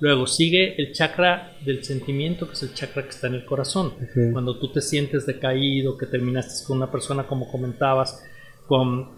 Luego 0.00 0.26
sigue 0.26 0.74
el 0.82 0.92
chakra 0.92 1.56
del 1.64 1.84
sentimiento, 1.84 2.46
que 2.48 2.54
es 2.54 2.62
el 2.64 2.74
chakra 2.74 3.04
que 3.04 3.10
está 3.10 3.28
en 3.28 3.34
el 3.34 3.44
corazón. 3.46 3.94
Cuando 4.32 4.58
tú 4.58 4.70
te 4.72 4.82
sientes 4.82 5.24
decaído, 5.24 5.96
que 5.96 6.06
terminaste 6.06 6.66
con 6.66 6.78
una 6.78 6.90
persona, 6.90 7.26
como 7.26 7.48
comentabas, 7.50 8.22
con, 8.66 9.08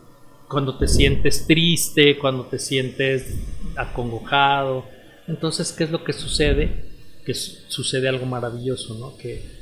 cuando 0.47 0.77
te 0.79 0.87
sientes 0.87 1.47
triste, 1.47 2.19
cuando 2.19 2.45
te 2.45 2.59
sientes 2.59 3.35
acongojado. 3.75 4.85
Entonces, 5.27 5.73
¿qué 5.73 5.85
es 5.85 5.91
lo 5.91 6.05
que 6.05 6.13
sucede? 6.13 6.85
Que 7.25 7.35
su- 7.35 7.57
sucede 7.69 8.09
algo 8.09 8.27
maravilloso, 8.27 8.95
¿no? 8.95 9.17
Que 9.17 9.56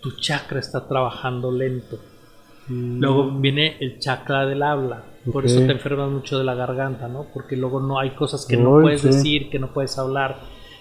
tu 0.00 0.12
chakra 0.12 0.60
está 0.60 0.86
trabajando 0.86 1.50
lento. 1.50 1.98
Mm. 2.68 3.00
Luego 3.00 3.30
viene 3.30 3.76
el 3.80 3.98
chakra 3.98 4.46
del 4.46 4.62
habla. 4.62 5.02
Por 5.32 5.44
eso 5.44 5.60
te 5.60 5.72
enfermas 5.72 6.10
mucho 6.10 6.38
de 6.38 6.44
la 6.44 6.54
garganta, 6.54 7.08
¿no? 7.08 7.26
Porque 7.34 7.56
luego 7.56 7.80
no 7.80 7.98
hay 7.98 8.10
cosas 8.10 8.46
que 8.46 8.56
no 8.56 8.80
puedes 8.80 9.02
sí. 9.02 9.08
decir, 9.08 9.50
que 9.50 9.58
no 9.58 9.72
puedes 9.74 9.98
hablar, 9.98 10.38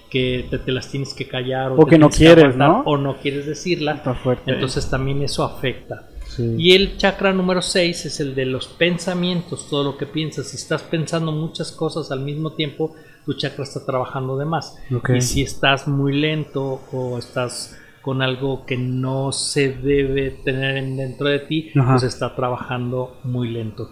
que 0.10 0.48
te, 0.50 0.58
te 0.58 0.72
las 0.72 0.90
tienes 0.90 1.14
que 1.14 1.28
callar 1.28 1.74
O 1.76 1.86
que 1.86 1.98
no 1.98 2.10
quieres, 2.10 2.46
aguantar, 2.46 2.70
¿no? 2.70 2.84
O 2.86 2.98
no 2.98 3.18
quieres 3.18 3.46
decirla. 3.46 3.94
Está 3.94 4.14
fuerte. 4.14 4.52
Entonces 4.52 4.90
también 4.90 5.22
eso 5.22 5.44
afecta. 5.44 6.08
Sí. 6.28 6.56
Y 6.58 6.74
el 6.74 6.98
chakra 6.98 7.34
número 7.34 7.62
6 7.62 8.06
es 8.06 8.20
el 8.20 8.36
de 8.36 8.46
los 8.46 8.68
pensamientos, 8.68 9.68
todo 9.70 9.84
lo 9.84 9.98
que 9.98 10.06
piensas. 10.06 10.48
Si 10.48 10.58
estás 10.58 10.84
pensando 10.84 11.32
muchas 11.32 11.72
cosas 11.72 12.12
al 12.12 12.22
mismo 12.22 12.52
tiempo, 12.54 12.96
tu 13.26 13.34
chakra 13.34 13.64
está 13.64 13.86
trabajando 13.86 14.38
de 14.38 14.46
más. 14.46 14.78
Y 15.14 15.22
si 15.22 15.42
estás 15.42 15.88
muy 15.88 16.14
lento 16.14 16.82
o 16.94 17.18
estás 17.18 17.78
con 18.08 18.22
algo 18.22 18.66
que 18.66 18.78
no 18.78 19.34
se 19.34 19.74
debe 19.74 20.32
tener 20.32 20.78
en- 20.78 20.96
dentro 20.96 21.28
de 21.28 21.40
ti, 21.40 21.72
Ajá. 21.78 21.92
pues 21.92 22.04
está 22.04 22.34
trabajando 22.38 23.18
muy 23.26 23.50
lento 23.50 23.90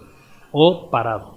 o 0.52 0.88
parado. 0.90 1.36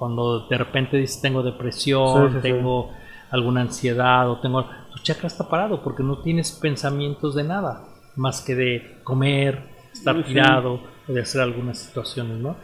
Cuando 0.00 0.48
de 0.48 0.58
repente 0.58 0.96
dices 0.96 1.20
tengo 1.22 1.44
depresión, 1.44 2.26
Sí, 2.30 2.34
sí, 2.34 2.34
sí. 2.38 2.42
tengo 2.42 2.90
alguna 3.30 3.60
ansiedad 3.60 4.28
o 4.28 4.40
tengo 4.40 4.64
tu 4.64 4.98
chakra 5.04 5.28
está 5.28 5.48
parado 5.48 5.80
porque 5.84 6.02
no 6.02 6.18
tienes 6.18 6.50
pensamientos 6.50 7.36
de 7.36 7.44
nada 7.44 7.84
más 8.16 8.40
que 8.40 8.56
de 8.56 8.98
comer, 9.04 9.62
estar 9.92 10.20
tirado 10.24 10.80
o 11.08 11.12
de 11.12 11.20
hacer 11.20 11.40
algunas 11.40 11.78
situaciones, 11.78 12.38
¿no? 12.38 12.56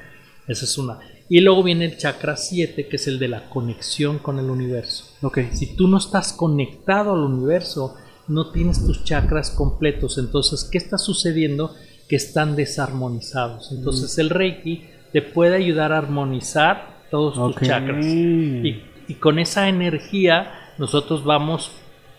Esa 0.48 0.64
es 0.64 0.76
una. 0.78 0.98
Y 1.28 1.40
luego 1.42 1.62
viene 1.62 1.84
el 1.84 1.96
chakra 1.96 2.36
7, 2.36 2.88
que 2.88 2.96
es 2.96 3.06
el 3.06 3.20
de 3.20 3.28
la 3.28 3.48
conexión 3.48 4.18
con 4.18 4.40
el 4.40 4.50
universo. 4.50 5.04
Ok. 5.22 5.38
Si 5.52 5.76
tú 5.76 5.86
no 5.86 5.98
estás 5.98 6.32
conectado 6.32 7.12
al 7.12 7.20
universo, 7.20 7.94
no 8.28 8.50
tienes 8.50 8.86
tus 8.86 9.04
chakras 9.04 9.50
completos. 9.50 10.18
Entonces, 10.18 10.68
¿qué 10.70 10.78
está 10.78 10.98
sucediendo? 10.98 11.74
Que 12.08 12.16
están 12.16 12.56
desarmonizados. 12.56 13.72
Entonces, 13.72 14.18
el 14.18 14.30
Reiki 14.30 14.84
te 15.12 15.22
puede 15.22 15.56
ayudar 15.56 15.92
a 15.92 15.98
armonizar 15.98 17.04
todos 17.10 17.34
tus 17.34 17.66
chakras. 17.66 18.04
Y, 18.04 18.82
y 19.08 19.14
con 19.14 19.38
esa 19.38 19.68
energía, 19.68 20.72
nosotros 20.78 21.24
vamos 21.24 21.70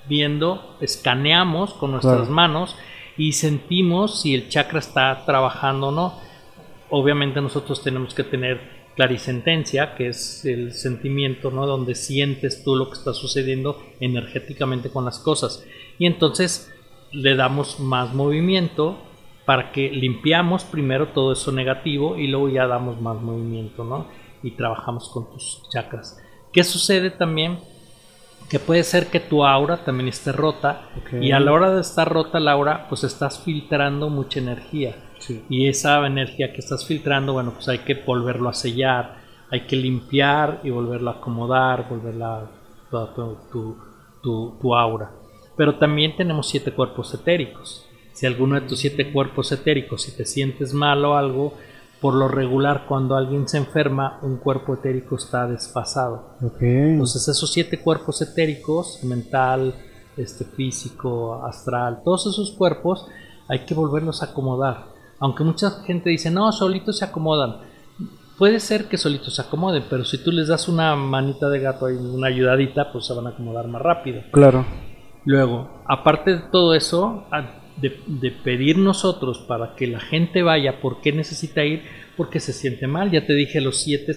viendo, 0.07 0.77
escaneamos 0.81 1.73
con 1.73 1.91
nuestras 1.91 2.17
Claro. 2.19 2.31
manos 2.31 2.75
y 3.17 3.31
sentimos 3.33 4.21
si 4.21 4.35
el 4.35 4.49
chakra 4.49 4.79
está 4.79 5.23
trabajando 5.25 5.87
o 5.87 5.91
no. 5.91 6.19
Obviamente 6.89 7.41
nosotros 7.41 7.81
tenemos 7.83 8.13
que 8.13 8.23
tener 8.23 8.61
clarisentencia, 8.95 9.95
que 9.95 10.07
es 10.07 10.45
el 10.45 10.71
sentimiento, 10.73 11.51
¿no? 11.51 11.65
Donde 11.65 11.95
sientes 11.95 12.63
tú 12.63 12.75
lo 12.75 12.87
que 12.89 12.93
está 12.97 13.13
sucediendo 13.13 13.81
energéticamente 13.99 14.89
con 14.89 15.03
las 15.05 15.19
cosas. 15.19 15.63
Y 15.97 16.05
entonces 16.07 16.73
le 17.11 17.35
damos 17.35 17.79
más 17.79 18.13
movimiento 18.13 18.97
para 19.45 19.71
que 19.71 19.89
limpiamos 19.91 20.63
primero 20.63 21.09
todo 21.09 21.31
eso 21.33 21.51
negativo 21.51 22.17
y 22.17 22.27
luego 22.27 22.49
ya 22.49 22.67
damos 22.67 22.99
más 23.01 23.21
movimiento, 23.21 23.83
¿no? 23.83 24.07
Y 24.43 24.51
trabajamos 24.51 25.09
con 25.09 25.31
tus 25.31 25.61
chakras. 25.69 26.17
¿Qué 26.51 26.63
sucede 26.63 27.11
también? 27.11 27.59
Que 28.49 28.59
puede 28.59 28.83
ser 28.83 29.07
que 29.07 29.19
tu 29.19 29.45
aura 29.45 29.83
también 29.85 30.07
esté 30.09 30.31
rota 30.31 30.89
y 31.19 31.31
a 31.31 31.39
la 31.39 31.51
hora 31.51 31.71
de 31.73 31.81
estar 31.81 32.07
rota 32.11 32.39
la 32.39 32.51
aura, 32.51 32.87
pues 32.89 33.03
estás 33.03 33.39
filtrando 33.39 34.09
mucha 34.09 34.39
energía. 34.39 34.95
Sí. 35.19 35.43
Y 35.49 35.67
esa 35.67 36.05
energía 36.05 36.51
que 36.53 36.59
estás 36.59 36.85
filtrando, 36.85 37.33
bueno, 37.33 37.51
pues 37.55 37.67
hay 37.69 37.79
que 37.79 37.95
volverlo 37.95 38.49
a 38.49 38.53
sellar, 38.53 39.17
hay 39.49 39.61
que 39.61 39.75
limpiar 39.75 40.59
y 40.63 40.69
volverlo 40.69 41.09
a 41.09 41.13
acomodar, 41.15 41.87
volverla 41.89 42.51
toda 42.91 43.13
tu, 43.15 43.37
tu, 43.51 43.77
tu- 44.21 44.57
tu 44.61 44.75
aura. 44.75 45.11
Pero 45.57 45.77
también 45.77 46.15
tenemos 46.15 46.49
siete 46.49 46.71
cuerpos 46.71 47.13
etéricos. 47.13 47.85
Si 48.13 48.25
alguno 48.25 48.55
de 48.55 48.67
tus 48.67 48.79
siete 48.79 49.11
cuerpos 49.11 49.51
etéricos, 49.51 50.03
si 50.03 50.15
te 50.15 50.25
sientes 50.25 50.73
mal 50.73 51.03
o 51.03 51.15
algo, 51.15 51.53
por 51.99 52.13
lo 52.13 52.27
regular 52.27 52.85
cuando 52.87 53.15
alguien 53.15 53.47
se 53.47 53.57
enferma, 53.57 54.19
un 54.21 54.37
cuerpo 54.37 54.75
etérico 54.75 55.15
está 55.15 55.47
desfasado. 55.47 56.35
Entonces 56.61 57.27
esos 57.27 57.51
siete 57.51 57.79
cuerpos 57.79 58.21
etéricos, 58.21 59.03
mental, 59.03 59.73
este, 60.17 60.45
físico, 60.45 61.43
astral, 61.43 62.01
todos 62.03 62.27
esos 62.27 62.51
cuerpos 62.51 63.07
hay 63.47 63.65
que 63.65 63.73
volverlos 63.73 64.21
a 64.21 64.27
acomodar. 64.27 64.85
Aunque 65.19 65.43
mucha 65.43 65.71
gente 65.83 66.09
dice, 66.09 66.29
no, 66.29 66.51
solitos 66.51 66.99
se 66.99 67.05
acomodan. 67.05 67.57
Puede 68.37 68.59
ser 68.59 68.85
que 68.85 68.97
solitos 68.97 69.35
se 69.35 69.41
acomoden, 69.41 69.85
pero 69.89 70.03
si 70.03 70.17
tú 70.17 70.31
les 70.31 70.49
das 70.49 70.67
una 70.67 70.95
manita 70.95 71.49
de 71.49 71.59
gato 71.59 71.89
y 71.89 71.95
una 71.95 72.27
ayudadita, 72.27 72.91
pues 72.91 73.05
se 73.05 73.13
van 73.13 73.27
a 73.27 73.29
acomodar 73.29 73.67
más 73.67 73.81
rápido. 73.81 74.21
Claro. 74.31 74.65
Luego, 75.25 75.83
aparte 75.85 76.35
de 76.35 76.41
todo 76.51 76.73
eso, 76.75 77.25
de, 77.77 77.99
de 78.07 78.31
pedir 78.31 78.77
nosotros 78.77 79.39
para 79.39 79.75
que 79.75 79.87
la 79.87 79.99
gente 79.99 80.43
vaya, 80.43 80.79
¿por 80.79 81.01
qué 81.01 81.11
necesita 81.11 81.63
ir? 81.65 81.83
Porque 82.15 82.39
se 82.39 82.53
siente 82.53 82.87
mal. 82.87 83.11
Ya 83.11 83.25
te 83.25 83.33
dije 83.33 83.59
los 83.61 83.77
siete 83.81 84.15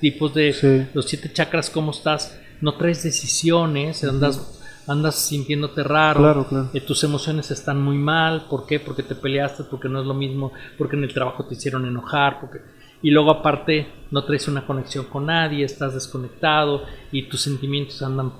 tipos 0.00 0.34
de 0.34 0.52
Sí. 0.52 0.86
los 0.94 1.06
siete 1.06 1.32
chakras, 1.32 1.70
cómo 1.70 1.90
estás. 1.92 2.38
no 2.60 2.74
traes 2.74 3.02
decisiones, 3.02 4.04
andas 4.04 4.60
andas 4.86 5.16
sintiéndote 5.26 5.82
raro, 5.82 6.20
Claro, 6.20 6.46
claro. 6.48 6.70
eh, 6.74 6.80
tus 6.80 7.02
emociones 7.04 7.50
están 7.50 7.80
muy 7.82 7.96
mal, 7.96 8.46
¿por 8.48 8.66
qué? 8.66 8.78
Porque 8.78 9.02
te 9.02 9.14
peleaste, 9.16 9.64
porque 9.64 9.88
no 9.88 10.00
es 10.00 10.06
lo 10.06 10.14
mismo, 10.14 10.52
porque 10.78 10.94
en 10.96 11.02
el 11.04 11.12
trabajo 11.12 11.44
te 11.44 11.54
hicieron 11.54 11.86
enojar, 11.86 12.38
porque 12.40 12.58
y 13.02 13.10
luego 13.10 13.30
aparte 13.32 13.88
no 14.12 14.22
traes 14.24 14.46
una 14.46 14.64
conexión 14.64 15.06
con 15.06 15.26
nadie, 15.26 15.64
estás 15.64 15.94
desconectado 15.94 16.82
y 17.10 17.22
tus 17.28 17.40
sentimientos 17.42 18.00
andan 18.02 18.30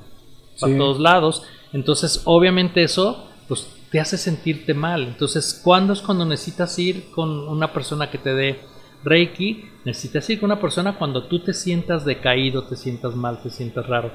para 0.60 0.72
Sí. 0.72 0.78
todos 0.78 1.00
lados, 1.00 1.42
entonces 1.72 2.22
obviamente 2.24 2.82
eso 2.82 3.28
pues 3.48 3.68
te 3.90 4.00
hace 4.00 4.16
sentirte 4.16 4.72
mal. 4.72 5.02
Entonces, 5.04 5.60
¿cuándo 5.62 5.92
es 5.92 6.00
cuando 6.00 6.24
necesitas 6.24 6.78
ir 6.78 7.10
con 7.10 7.28
una 7.48 7.72
persona 7.72 8.10
que 8.10 8.18
te 8.18 8.34
dé 8.34 8.60
Reiki? 9.04 9.64
Necesitas 9.84 10.28
ir 10.30 10.40
con 10.40 10.50
una 10.50 10.60
persona 10.60 10.96
cuando 10.96 11.24
tú 11.24 11.40
te 11.40 11.52
sientas 11.52 12.04
decaído, 12.04 12.64
te 12.64 12.76
sientas 12.76 13.14
mal, 13.14 13.42
te 13.42 13.50
sientas 13.50 13.86
raro. 13.86 14.10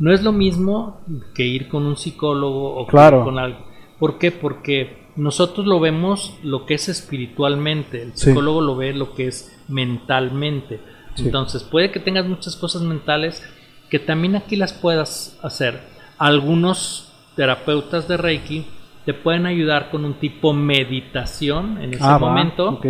No 0.00 0.12
es 0.12 0.22
lo 0.22 0.32
mismo 0.32 1.00
que 1.34 1.44
ir 1.46 1.68
con 1.68 1.84
un 1.86 1.96
psicólogo 1.96 2.74
o 2.74 2.86
Claro. 2.86 3.22
con 3.22 3.38
algo. 3.38 3.64
¿Por 3.98 4.18
qué? 4.18 4.32
Porque 4.32 5.06
nosotros 5.14 5.66
lo 5.66 5.78
vemos 5.78 6.34
lo 6.42 6.64
que 6.66 6.74
es 6.74 6.88
espiritualmente, 6.88 8.02
el 8.02 8.12
Sí. 8.16 8.28
psicólogo 8.30 8.62
lo 8.62 8.76
ve 8.76 8.94
lo 8.94 9.14
que 9.14 9.26
es 9.28 9.56
mentalmente. 9.68 10.80
Sí. 11.14 11.24
Entonces, 11.26 11.62
puede 11.62 11.92
que 11.92 12.00
tengas 12.00 12.26
muchas 12.26 12.56
cosas 12.56 12.82
mentales 12.82 13.42
que 13.90 13.98
también 13.98 14.36
aquí 14.36 14.56
las 14.56 14.72
puedas 14.72 15.38
hacer. 15.42 15.80
Algunos 16.20 17.10
terapeutas 17.34 18.06
de 18.06 18.18
Reiki 18.18 18.66
te 19.06 19.14
pueden 19.14 19.46
ayudar 19.46 19.90
con 19.90 20.04
un 20.04 20.14
tipo 20.20 20.52
meditación 20.52 21.78
en 21.82 21.94
ese 21.94 22.04
Ah, 22.04 22.18
va, 22.18 22.28
momento 22.28 22.68
ok. 22.72 22.86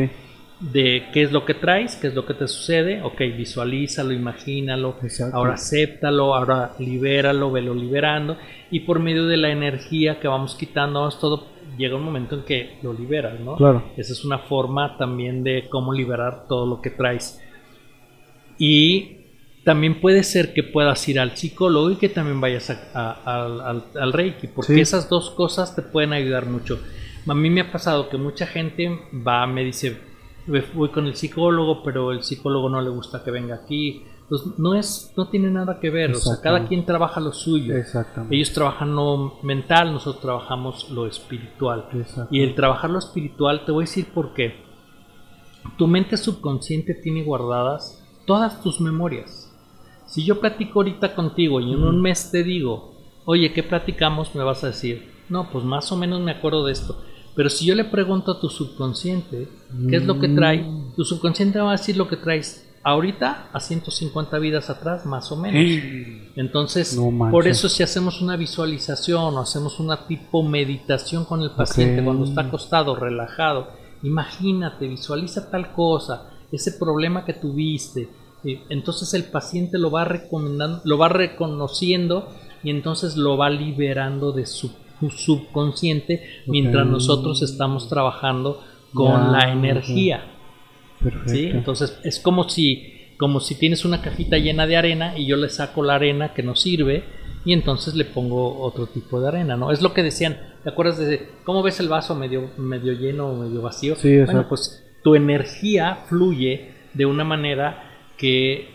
de 0.58 1.04
qué 1.12 1.22
es 1.22 1.30
lo 1.30 1.44
que 1.44 1.54
traes, 1.54 1.94
qué 1.94 2.08
es 2.08 2.14
lo 2.16 2.26
que 2.26 2.34
te 2.34 2.49
sucede, 2.49 3.00
ok, 3.02 3.20
visualízalo, 3.37 4.12
imagínalo, 4.12 4.96
Exacto. 5.02 5.37
ahora 5.37 5.54
acéptalo, 5.54 6.34
ahora 6.34 6.72
libéralo, 6.80 7.52
velo 7.52 7.72
liberando, 7.72 8.37
y 8.72 8.80
por 8.80 8.99
medio 8.99 9.26
de 9.26 9.37
la 9.37 9.50
energía 9.50 10.18
que 10.18 10.26
vamos 10.26 10.56
quitando, 10.56 10.99
vamos 10.99 11.20
todo, 11.20 11.46
llega 11.78 11.94
un 11.94 12.02
momento 12.02 12.34
en 12.34 12.42
que 12.42 12.78
lo 12.82 12.92
liberas, 12.92 13.38
¿no? 13.38 13.54
Claro. 13.54 13.84
Esa 13.96 14.12
es 14.12 14.25
una 14.25 14.38
forma 14.40 14.99
también 14.99 15.44
de 15.44 15.68
cómo 15.70 15.92
liberar 15.94 16.46
todo 16.49 16.66
lo 16.66 16.82
que 16.82 16.90
traes. 16.90 17.40
Y 18.58 19.19
también 19.64 20.00
puede 20.00 20.22
ser 20.24 20.52
que 20.54 20.62
puedas 20.62 21.06
ir 21.08 21.20
al 21.20 21.36
psicólogo 21.36 21.90
y 21.90 21.96
que 21.96 22.08
también 22.08 22.40
vayas 22.40 22.70
a- 22.70 22.90
a- 22.94 23.44
al, 23.44 23.60
al- 23.60 23.84
al 24.00 24.12
Reiki, 24.12 24.46
porque 24.48 24.74
Sí. 24.74 24.80
esas 24.80 25.08
dos 25.08 25.30
cosas 25.30 25.74
te 25.76 25.82
pueden 25.82 26.12
ayudar 26.12 26.46
mucho. 26.46 26.80
A 27.28 27.34
mí 27.34 27.50
me 27.50 27.60
ha 27.60 27.70
pasado 27.70 28.08
que 28.08 28.16
mucha 28.16 28.46
gente 28.46 28.98
va, 29.26 29.46
me 29.46 29.62
dice, 29.64 30.00
"Ve- 30.46 30.64
voy 30.74 30.88
con 30.88 31.06
el 31.06 31.14
psicólogo, 31.14 31.82
pero 31.82 32.12
el 32.12 32.22
psicólogo 32.22 32.68
no 32.70 32.80
le 32.80 32.88
gusta 32.90 33.22
que 33.22 33.30
venga 33.30 33.54
aquí. 33.56 34.04
Pues 34.30 34.42
no 34.58 34.74
es, 34.76 35.12
no 35.16 35.28
tiene 35.28 35.50
nada 35.50 35.80
que 35.80 35.90
ver, 35.90 36.12
o 36.12 36.14
sea, 36.14 36.40
cada 36.40 36.66
quien 36.68 36.86
trabaja 36.86 37.18
lo 37.20 37.32
suyo. 37.32 37.76
Exactamente. 37.76 38.36
Ellos 38.36 38.52
trabajan 38.52 38.94
lo 38.94 39.38
mental, 39.42 39.92
nosotros 39.92 40.22
trabajamos 40.22 40.88
lo 40.90 41.06
espiritual. 41.08 41.86
Y 42.30 42.40
el 42.42 42.54
trabajar 42.54 42.90
lo 42.90 43.00
espiritual, 43.00 43.64
te 43.66 43.72
voy 43.72 43.82
a 43.82 43.86
decir 43.86 44.06
por 44.14 44.32
qué. 44.32 44.54
Tu 45.76 45.86
mente 45.88 46.16
subconsciente 46.16 46.94
tiene 46.94 47.24
guardadas 47.24 48.02
todas 48.24 48.62
tus 48.62 48.80
memorias. 48.80 49.50
Si 50.10 50.24
yo 50.24 50.40
platico 50.40 50.80
ahorita 50.80 51.14
contigo 51.14 51.60
y 51.60 51.72
en 51.72 51.84
un 51.84 52.02
mes 52.02 52.30
te 52.32 52.42
digo, 52.42 52.94
oye, 53.24 53.52
¿qué 53.52 53.62
platicamos? 53.62 54.34
Me 54.34 54.42
vas 54.42 54.64
a 54.64 54.68
decir, 54.68 55.08
no, 55.28 55.48
pues 55.50 55.64
más 55.64 55.90
o 55.92 55.96
menos 55.96 56.20
me 56.20 56.32
acuerdo 56.32 56.66
de 56.66 56.72
esto. 56.72 57.00
Pero 57.36 57.48
si 57.48 57.64
yo 57.64 57.76
le 57.76 57.84
pregunto 57.84 58.32
a 58.32 58.40
tu 58.40 58.48
subconsciente, 58.48 59.48
¿qué 59.88 59.96
es 59.96 60.04
lo 60.04 60.18
que 60.18 60.28
trae? 60.28 60.68
Tu 60.96 61.04
subconsciente 61.04 61.60
va 61.60 61.68
a 61.70 61.76
decir 61.76 61.96
lo 61.96 62.08
que 62.08 62.16
traes 62.16 62.68
ahorita 62.82 63.50
a 63.52 63.60
150 63.60 64.36
vidas 64.38 64.68
atrás, 64.68 65.06
más 65.06 65.30
o 65.30 65.36
menos. 65.36 65.82
Entonces, 66.34 66.96
No 66.96 67.30
por 67.30 67.46
eso 67.46 67.68
si 67.68 67.84
hacemos 67.84 68.20
una 68.20 68.36
visualización 68.36 69.36
o 69.36 69.40
hacemos 69.40 69.78
una 69.78 70.08
tipo 70.08 70.42
meditación 70.42 71.24
con 71.24 71.42
el 71.42 71.52
paciente 71.52 72.02
cuando 72.02 72.24
está 72.24 72.42
acostado, 72.42 72.96
relajado, 72.96 73.68
imagínate, 74.02 74.88
visualiza 74.88 75.50
tal 75.50 75.72
cosa, 75.72 76.30
ese 76.50 76.72
problema 76.72 77.24
que 77.24 77.34
tuviste. 77.34 78.08
Entonces 78.44 79.14
el 79.14 79.24
paciente 79.24 79.78
lo 79.78 79.90
va 79.90 80.04
recomendando, 80.04 80.80
lo 80.84 80.98
va 80.98 81.08
reconociendo 81.08 82.28
y 82.62 82.70
entonces 82.70 83.16
lo 83.16 83.36
va 83.36 83.50
liberando 83.50 84.32
de 84.32 84.46
su 84.46 84.70
subconsciente 85.08 86.22
mientras 86.46 86.86
nosotros 86.86 87.42
estamos 87.42 87.88
trabajando 87.88 88.62
con 88.92 89.32
la 89.32 89.52
energía. 89.52 90.24
¿sí? 91.26 91.46
Entonces 91.46 91.98
es 92.04 92.20
como 92.20 92.48
si, 92.48 93.14
como 93.18 93.40
si 93.40 93.54
tienes 93.54 93.84
una 93.84 94.02
cajita 94.02 94.36
llena 94.36 94.66
de 94.66 94.76
arena 94.76 95.16
y 95.16 95.26
yo 95.26 95.36
le 95.36 95.48
saco 95.48 95.82
la 95.82 95.94
arena 95.94 96.34
que 96.34 96.42
nos 96.42 96.60
sirve 96.60 97.04
y 97.44 97.54
entonces 97.54 97.94
le 97.94 98.04
pongo 98.04 98.60
otro 98.60 98.86
tipo 98.86 99.20
de 99.20 99.28
arena, 99.28 99.56
¿no? 99.56 99.72
Es 99.72 99.80
lo 99.80 99.94
que 99.94 100.02
decían, 100.02 100.38
¿te 100.62 100.68
acuerdas 100.68 100.98
de 100.98 101.26
cómo 101.44 101.62
ves 101.62 101.80
el 101.80 101.88
vaso 101.88 102.14
medio, 102.14 102.50
medio 102.58 102.92
lleno 102.92 103.28
o 103.28 103.36
medio 103.36 103.62
vacío? 103.62 103.96
Sí, 103.96 104.18
bueno, 104.18 104.46
pues 104.46 104.84
tu 105.02 105.14
energía 105.14 106.00
fluye 106.08 106.72
de 106.92 107.06
una 107.06 107.24
manera 107.24 107.89
que 108.21 108.69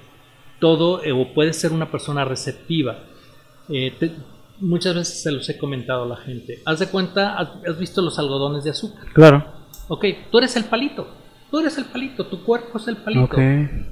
todo, 0.60 1.04
eh, 1.04 1.12
o 1.12 1.34
puede 1.34 1.54
ser 1.54 1.72
una 1.72 1.92
persona 1.92 2.26
receptiva. 2.26 3.04
Eh, 3.70 3.94
te- 4.00 4.12
muchas 4.60 4.96
veces 4.96 5.22
se 5.22 5.32
los 5.32 5.48
he 5.50 5.58
comentado 5.58 6.04
a 6.04 6.08
la 6.08 6.16
gente. 6.18 6.62
Haz 6.66 6.80
de 6.80 6.88
cuenta, 6.88 7.38
has, 7.38 7.50
has 7.68 7.78
visto 7.78 8.02
los 8.02 8.18
algodones 8.18 8.64
de 8.64 8.72
azúcar. 8.72 9.06
Claro. 9.14 9.46
Ok, 9.88 10.06
tú 10.32 10.38
eres 10.40 10.56
el 10.56 10.66
palito. 10.66 11.08
Tú 11.52 11.60
eres 11.60 11.78
el 11.78 11.86
palito, 11.86 12.26
tu 12.26 12.44
cuerpo 12.44 12.80
es 12.80 12.88
el 12.88 12.98
palito. 12.98 13.24
Ok. 13.26 13.38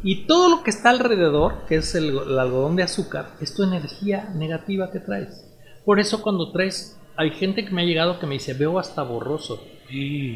Y 0.03 0.25
todo 0.25 0.49
lo 0.49 0.63
que 0.63 0.71
está 0.71 0.89
alrededor, 0.89 1.65
que 1.67 1.75
es 1.75 1.93
el, 1.95 2.09
el 2.09 2.39
algodón 2.39 2.75
de 2.75 2.83
azúcar, 2.83 3.35
es 3.39 3.53
tu 3.55 3.63
energía 3.63 4.31
negativa 4.35 4.91
que 4.91 4.99
traes. 4.99 5.49
Por 5.85 5.99
eso 5.99 6.21
cuando 6.21 6.51
traes, 6.51 6.99
hay 7.15 7.29
gente 7.31 7.63
que 7.63 7.71
me 7.71 7.83
ha 7.83 7.85
llegado 7.85 8.19
que 8.19 8.25
me 8.25 8.33
dice, 8.33 8.53
veo 8.53 8.79
hasta 8.79 9.03
borroso. 9.03 9.63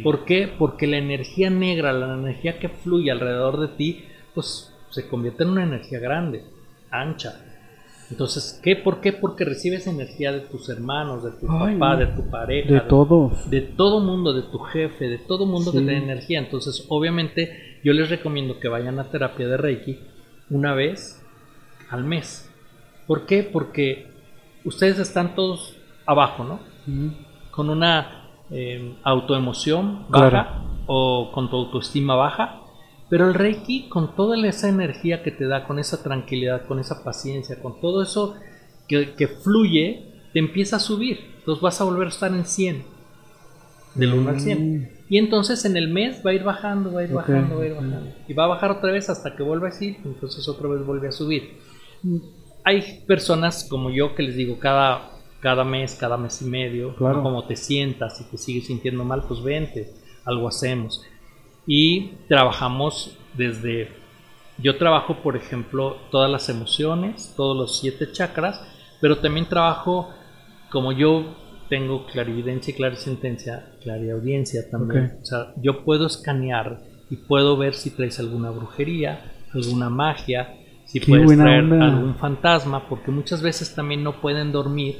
¿Por 0.03 0.25
qué? 0.25 0.53
Porque 0.59 0.85
la 0.87 0.97
energía 0.97 1.49
negra, 1.49 1.91
la 1.91 2.13
energía 2.13 2.59
que 2.59 2.69
fluye 2.69 3.09
alrededor 3.11 3.59
de 3.59 3.69
ti, 3.69 4.03
pues 4.35 4.71
se 5.01 5.07
convierte 5.07 5.43
en 5.43 5.49
una 5.51 5.63
energía 5.63 5.99
grande, 5.99 6.43
ancha. 6.91 7.39
Entonces, 8.09 8.59
¿qué? 8.63 8.75
¿Por 8.77 9.01
qué? 9.01 9.11
Porque 9.13 9.43
recibes 9.43 9.85
energía 9.85 10.31
de 10.31 10.39
tus 10.39 10.69
hermanos, 10.69 11.23
de 11.23 11.31
tu 11.31 11.45
Ay, 11.51 11.75
papá, 11.75 11.93
no. 11.93 11.97
de 11.99 12.05
tu 12.07 12.29
pareja, 12.29 12.73
De 12.73 12.79
todos. 12.81 13.49
de 13.49 13.61
todo 13.61 13.99
mundo, 13.99 14.33
de 14.33 14.43
tu 14.43 14.59
jefe, 14.59 15.09
de 15.09 15.17
todo 15.17 15.45
mundo 15.45 15.71
que 15.73 15.79
Sí. 15.79 15.85
tiene 15.85 16.03
energía. 16.03 16.39
Entonces, 16.39 16.85
obviamente, 16.89 17.79
yo 17.83 17.91
les 17.93 18.09
recomiendo 18.09 18.59
que 18.59 18.69
vayan 18.69 18.97
a 18.99 19.03
terapia 19.05 19.47
de 19.47 19.57
Reiki 19.57 19.99
una 20.49 20.73
vez 20.73 21.21
al 21.89 22.05
mes. 22.05 22.49
¿Por 23.07 23.25
qué? 23.25 23.43
Porque 23.43 24.07
ustedes 24.63 24.99
están 24.99 25.35
todos 25.35 25.75
abajo, 26.05 26.43
¿no? 26.45 26.59
Con 27.51 27.69
una 27.69 28.23
eh, 28.49 28.95
autoemoción 29.03 30.05
Claro. 30.09 30.31
baja 30.31 30.61
o 30.85 31.31
con 31.33 31.49
tu 31.49 31.57
autoestima 31.57 32.15
baja. 32.15 32.61
Pero 33.09 33.27
el 33.27 33.33
Reiki, 33.33 33.87
con 33.89 34.15
toda 34.15 34.35
esa 34.47 34.67
energía 34.69 35.23
que 35.23 35.31
te 35.31 35.47
da, 35.47 35.65
con 35.65 35.79
esa 35.79 36.03
tranquilidad, 36.03 36.65
con 36.65 36.79
esa 36.79 37.03
paciencia, 37.03 37.61
con 37.61 37.79
todo 37.79 38.01
eso 38.03 38.35
que, 38.87 39.13
que 39.15 39.27
fluye, 39.27 40.11
te 40.33 40.39
empieza 40.39 40.75
a 40.75 40.79
subir. 40.79 41.19
Entonces 41.39 41.61
vas 41.61 41.79
a 41.79 41.85
volver 41.85 42.07
a 42.07 42.09
estar 42.09 42.31
en 42.33 42.45
100. 42.45 42.83
Del 43.95 44.13
1 44.13 44.29
al 44.29 44.39
100. 44.41 44.91
Y 45.09 45.17
entonces 45.17 45.63
en 45.63 45.77
el 45.77 45.87
mes 45.87 46.21
va 46.25 46.31
a 46.31 46.33
ir 46.33 46.43
bajando, 46.43 46.91
va 46.91 46.99
a 46.99 47.03
ir 47.05 47.09
Ok. 47.11 47.15
bajando, 47.15 47.55
va 47.57 47.63
a 47.63 47.65
ir 47.65 47.73
bajando. 47.75 48.11
Y 48.27 48.33
va 48.33 48.43
a 48.43 48.47
bajar 48.47 48.71
otra 48.71 48.91
vez 48.91 49.09
hasta 49.09 49.35
que 49.35 49.41
vuelva 49.43 49.69
a 49.69 49.71
subir. 49.71 49.97
Entonces 50.03 50.47
otra 50.49 50.67
vez 50.67 50.85
vuelve 50.85 51.07
a 51.07 51.11
subir. 51.13 51.57
Hay 52.63 53.03
personas 53.07 53.65
como 53.69 53.89
yo 53.89 54.13
que 54.15 54.23
les 54.23 54.35
digo 54.35 54.59
cada, 54.59 55.11
cada 55.39 55.63
mes, 55.63 55.95
cada 55.95 56.17
mes 56.17 56.41
y 56.41 56.45
medio, 56.45 56.93
Claro. 56.95 57.17
¿no? 57.17 57.23
como 57.23 57.47
te 57.47 57.55
sientas 57.55 58.19
y 58.19 58.25
te 58.29 58.37
sigues 58.37 58.67
sintiendo 58.67 59.05
mal, 59.05 59.23
pues 59.27 59.41
vente, 59.41 59.93
algo 60.25 60.47
hacemos. 60.49 61.01
Y 61.67 62.13
trabajamos 62.27 63.17
desde, 63.35 63.89
yo 64.57 64.77
trabajo 64.77 65.17
por 65.21 65.35
ejemplo 65.35 65.97
todas 66.09 66.31
las 66.31 66.49
emociones, 66.49 67.33
todos 67.35 67.55
los 67.55 67.79
siete 67.79 68.11
chakras, 68.11 68.59
pero 69.01 69.17
también 69.17 69.47
trabajo 69.47 70.09
como 70.71 70.91
yo 70.91 71.35
tengo 71.69 72.05
clarividencia 72.05 72.73
y 72.73 72.77
clarisentencia, 72.77 73.73
clariaudiencia 73.83 74.69
también. 74.69 75.17
O 75.21 75.25
sea, 75.25 75.53
yo 75.57 75.83
puedo 75.83 76.07
escanear 76.07 76.79
y 77.09 77.17
puedo 77.17 77.57
ver 77.57 77.73
si 77.73 77.91
traes 77.91 78.19
alguna 78.19 78.49
brujería, 78.51 79.33
alguna 79.53 79.89
magia, 79.89 80.55
si 80.85 80.99
Qué 80.99 81.07
puedes 81.07 81.37
traer 81.37 81.63
onda. 81.63 81.85
algún 81.85 82.15
fantasma, 82.15 82.87
porque 82.87 83.11
muchas 83.11 83.41
veces 83.41 83.75
también 83.75 84.03
no 84.03 84.21
pueden 84.21 84.51
dormir. 84.51 84.99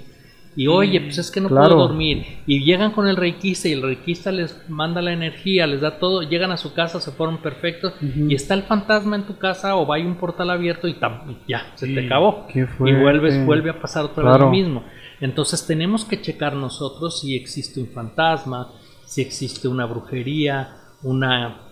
Y 0.60 0.66
oye, 0.68 1.00
pues 1.02 1.20
es 1.20 1.30
que 1.30 1.40
no 1.40 1.50
Claro. 1.50 1.76
puedo 1.76 1.88
dormir. 1.88 2.26
Y 2.48 2.64
llegan 2.66 2.92
con 2.92 3.08
el 3.08 3.16
reikista 3.16 3.68
y 3.70 3.74
el 3.74 3.84
reikista 3.84 4.32
les 4.32 4.68
manda 4.68 5.04
la 5.04 5.14
energía, 5.14 5.68
les 5.68 5.82
da 5.82 6.00
todo, 6.00 6.24
llegan 6.24 6.52
a 6.52 6.58
su 6.58 6.74
casa, 6.74 7.00
se 7.00 7.12
fueron 7.12 7.38
perfectos 7.44 7.94
y 8.02 8.34
está 8.34 8.56
el 8.56 8.64
fantasma 8.64 9.16
en 9.18 9.24
tu 9.28 9.38
casa 9.38 9.76
o 9.76 9.86
va 9.86 9.98
hay 9.98 10.04
un 10.04 10.16
portal 10.16 10.50
abierto 10.50 10.88
y 10.88 10.96
tam- 10.96 11.30
y 11.32 11.38
ya, 11.52 11.72
se 11.76 11.86
te 11.88 12.06
acabó. 12.08 12.48
qué 12.52 12.62
Y 12.62 12.94
vuelves, 12.94 13.46
vuelve 13.46 13.70
a 13.70 13.80
pasar 13.80 14.06
otra 14.06 14.24
vez 14.32 14.40
lo 14.42 14.50
mismo. 14.50 14.84
Entonces 15.22 15.66
tenemos 15.68 16.04
que 16.06 16.20
checar 16.22 16.54
nosotros 16.56 17.22
si 17.22 17.36
existe 17.36 17.80
un 17.80 17.88
fantasma, 17.90 18.72
si 19.06 19.22
existe 19.22 19.68
una 19.68 19.86
brujería, 19.86 20.76
una, 21.04 21.68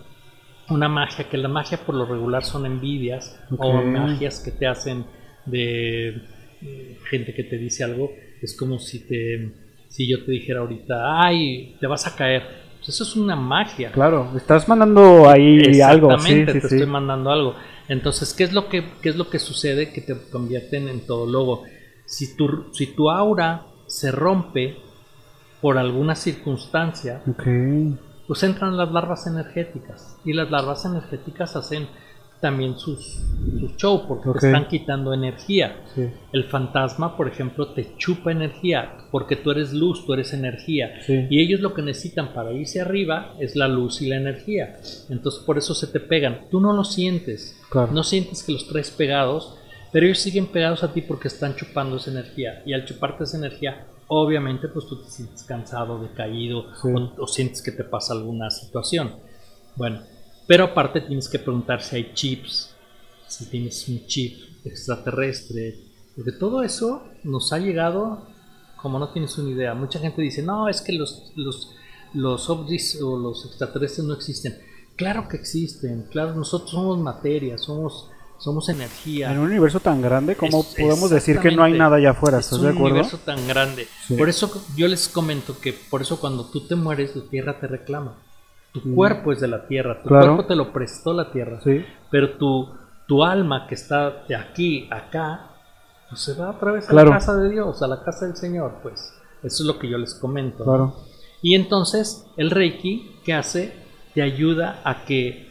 una 0.68 0.88
magia, 0.88 1.28
que 1.28 1.36
la 1.38 1.48
magia 1.48 1.78
por 1.84 1.96
lo 1.96 2.06
regular 2.06 2.44
son 2.44 2.66
envidias 2.66 3.36
o 3.58 3.82
magias 3.82 4.40
que 4.44 4.52
te 4.52 4.66
hacen 4.68 5.04
de 5.44 6.08
eh, 6.62 6.98
gente 7.10 7.34
que 7.34 7.42
te 7.44 7.58
dice 7.58 7.82
algo, 7.84 8.10
es 8.42 8.56
como 8.56 8.78
si 8.78 9.06
te 9.06 9.52
si 9.88 10.06
yo 10.06 10.24
te 10.24 10.32
dijera 10.32 10.60
ahorita, 10.60 11.22
ay, 11.22 11.76
te 11.80 11.86
vas 11.86 12.06
a 12.06 12.14
caer. 12.14 12.42
Pues 12.78 12.90
eso 12.90 13.04
es 13.04 13.16
una 13.16 13.34
magia. 13.34 13.90
Claro, 13.92 14.30
estás 14.36 14.68
mandando 14.68 15.28
ahí 15.28 15.80
algo. 15.80 16.12
Exactamente, 16.12 16.52
te 16.52 16.58
estoy 16.58 16.86
mandando 16.86 17.30
algo. 17.30 17.54
Entonces, 17.88 18.34
¿qué 18.34 18.44
es 18.44 18.52
lo 18.52 18.68
que, 18.68 18.84
qué 19.00 19.08
es 19.08 19.16
lo 19.16 19.30
que 19.30 19.38
sucede? 19.38 19.92
Que 19.92 20.02
te 20.02 20.14
convierten 20.30 20.88
en 20.88 21.06
todo 21.06 21.26
lobo. 21.26 21.62
Si 22.04 22.36
tu, 22.36 22.72
si 22.72 22.88
tu 22.88 23.10
aura 23.10 23.66
se 23.86 24.10
rompe 24.10 24.76
por 25.60 25.78
alguna 25.78 26.14
circunstancia, 26.14 27.22
pues 28.26 28.42
entran 28.42 28.76
las 28.76 28.92
larvas 28.92 29.26
energéticas. 29.26 30.18
Y 30.24 30.32
las 30.32 30.50
larvas 30.50 30.84
energéticas 30.84 31.56
hacen 31.56 31.88
también 32.40 32.78
sus, 32.78 33.22
show 33.76 34.06
porque 34.06 34.30
te 34.38 34.46
están 34.46 34.68
quitando 34.68 35.12
energía. 35.12 35.76
El 36.32 36.44
fantasma, 36.44 37.16
por 37.16 37.28
ejemplo, 37.28 37.68
te 37.68 37.96
chupa 37.96 38.32
energía 38.32 38.96
porque 39.10 39.36
tú 39.36 39.50
eres 39.50 39.72
luz, 39.72 40.04
tú 40.04 40.12
eres 40.12 40.32
energía. 40.32 40.94
Y 41.08 41.40
ellos 41.40 41.60
lo 41.60 41.74
que 41.74 41.82
necesitan 41.82 42.32
para 42.32 42.52
irse 42.52 42.80
arriba 42.80 43.34
es 43.38 43.56
la 43.56 43.68
luz 43.68 44.02
y 44.02 44.08
la 44.08 44.16
energía. 44.16 44.76
Entonces 45.08 45.42
por 45.44 45.58
eso 45.58 45.74
se 45.74 45.86
te 45.86 46.00
pegan. 46.00 46.48
Tú 46.50 46.60
no 46.60 46.72
lo 46.72 46.84
sientes. 46.84 47.60
No 47.92 48.02
sientes 48.02 48.42
que 48.42 48.52
los 48.52 48.68
traes 48.68 48.90
pegados, 48.90 49.56
pero 49.92 50.06
ellos 50.06 50.18
siguen 50.18 50.46
pegados 50.46 50.82
a 50.82 50.92
ti 50.92 51.02
porque 51.02 51.28
están 51.28 51.56
chupando 51.56 51.96
esa 51.96 52.10
energía. 52.10 52.62
Y 52.66 52.72
al 52.74 52.84
chuparte 52.84 53.24
esa 53.24 53.38
energía, 53.38 53.86
obviamente 54.08 54.68
pues 54.68 54.86
tú 54.86 55.02
te 55.02 55.10
sientes 55.10 55.42
cansado, 55.44 55.98
decaído 55.98 56.66
o 57.18 57.26
sientes 57.26 57.62
que 57.62 57.72
te 57.72 57.84
pasa 57.84 58.12
alguna 58.12 58.50
situación. 58.50 59.16
Bueno, 59.76 60.00
pero 60.46 60.64
aparte 60.64 61.00
tienes 61.00 61.28
que 61.28 61.38
preguntar 61.38 61.82
si 61.82 61.96
hay 61.96 62.12
chips, 62.14 62.74
si 63.26 63.46
tienes 63.46 63.88
un 63.88 64.06
chip 64.06 64.38
extraterrestre, 64.64 65.78
porque 66.14 66.32
todo 66.32 66.62
eso 66.62 67.04
nos 67.24 67.52
ha 67.52 67.58
llegado 67.58 68.26
como 68.76 68.98
no 68.98 69.08
tienes 69.08 69.36
una 69.38 69.50
idea. 69.50 69.74
Mucha 69.74 69.98
gente 69.98 70.22
dice, 70.22 70.42
no, 70.42 70.68
es 70.68 70.80
que 70.80 70.92
los, 70.92 71.32
los, 71.34 71.74
los 72.14 72.48
ovnis 72.48 73.00
o 73.02 73.18
los 73.18 73.44
extraterrestres 73.46 74.06
no 74.06 74.14
existen. 74.14 74.56
Claro 74.96 75.28
que 75.28 75.36
existen, 75.36 76.06
claro, 76.10 76.34
nosotros 76.34 76.70
somos 76.70 76.98
materia, 76.98 77.58
somos, 77.58 78.10
somos 78.38 78.68
energía. 78.68 79.30
En 79.30 79.38
un 79.38 79.46
universo 79.46 79.80
tan 79.80 80.00
grande, 80.00 80.36
¿cómo 80.36 80.62
podemos 80.62 81.10
decir 81.10 81.38
que 81.38 81.50
no 81.50 81.64
hay 81.64 81.72
nada 81.74 81.96
allá 81.96 82.10
afuera? 82.10 82.38
¿Estás 82.38 82.62
de 82.62 82.68
acuerdo? 82.68 82.86
un 82.86 82.92
universo 82.92 83.18
tan 83.18 83.46
grande. 83.46 83.88
Por 84.16 84.28
eso 84.28 84.64
yo 84.74 84.88
les 84.88 85.08
comento 85.08 85.58
que 85.60 85.72
por 85.74 86.00
eso 86.00 86.18
cuando 86.18 86.46
tú 86.46 86.66
te 86.66 86.76
mueres, 86.76 87.14
la 87.14 87.24
Tierra 87.24 87.60
te 87.60 87.66
reclama. 87.66 88.16
Tu 88.82 88.94
cuerpo 88.94 89.32
es 89.32 89.40
de 89.40 89.48
la 89.48 89.66
tierra, 89.66 90.02
tu 90.02 90.08
cuerpo 90.08 90.44
te 90.44 90.54
lo 90.54 90.72
prestó 90.72 91.14
la 91.14 91.30
tierra. 91.30 91.60
Pero 92.10 92.36
tu, 92.36 92.68
tu 93.06 93.24
alma 93.24 93.66
que 93.66 93.74
está 93.74 94.24
de 94.28 94.36
aquí, 94.36 94.86
acá, 94.90 95.50
pues 96.10 96.20
se 96.20 96.34
va 96.34 96.50
otra 96.50 96.72
vez 96.72 96.88
a 96.90 96.92
la 96.92 97.04
casa 97.04 97.36
de 97.36 97.50
Dios, 97.50 97.80
a 97.80 97.86
la 97.86 98.02
casa 98.02 98.26
del 98.26 98.36
Señor, 98.36 98.74
pues. 98.82 99.14
Eso 99.42 99.62
es 99.62 99.66
lo 99.66 99.78
que 99.78 99.88
yo 99.88 99.96
les 99.96 100.14
comento. 100.14 100.94
Y 101.40 101.54
entonces 101.54 102.26
el 102.36 102.50
Reiki, 102.50 103.20
¿qué 103.24 103.32
hace? 103.32 103.72
Te 104.14 104.22
ayuda 104.22 104.80
a 104.84 105.04
que 105.04 105.48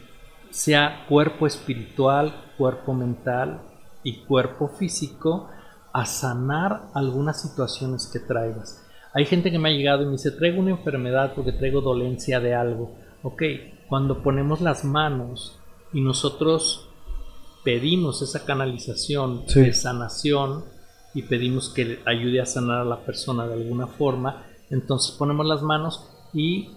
sea 0.50 1.04
cuerpo 1.08 1.46
espiritual, 1.46 2.34
cuerpo 2.56 2.94
mental 2.94 3.60
y 4.02 4.18
cuerpo 4.24 4.68
físico 4.68 5.48
a 5.92 6.04
sanar 6.04 6.82
algunas 6.94 7.40
situaciones 7.40 8.06
que 8.06 8.20
traigas. 8.20 8.86
Hay 9.14 9.24
gente 9.24 9.50
que 9.50 9.58
me 9.58 9.70
ha 9.70 9.72
llegado 9.72 10.02
y 10.02 10.06
me 10.06 10.12
dice, 10.12 10.30
traigo 10.30 10.60
una 10.60 10.70
enfermedad 10.70 11.32
porque 11.34 11.52
traigo 11.52 11.80
dolencia 11.80 12.38
de 12.38 12.54
algo. 12.54 12.94
Ok, 13.28 13.42
cuando 13.88 14.22
ponemos 14.22 14.60
las 14.60 14.84
manos 14.84 15.58
y 15.92 16.00
nosotros 16.00 16.88
pedimos 17.64 18.22
esa 18.22 18.44
canalización 18.44 19.44
de 19.46 19.72
sanación 19.72 20.64
y 21.12 21.22
pedimos 21.22 21.68
que 21.70 21.98
ayude 22.06 22.40
a 22.40 22.46
sanar 22.46 22.82
a 22.82 22.84
la 22.84 23.00
persona 23.00 23.48
de 23.48 23.54
alguna 23.54 23.88
forma, 23.88 24.44
entonces 24.70 25.16
ponemos 25.16 25.44
las 25.44 25.60
manos 25.62 26.08
y 26.32 26.70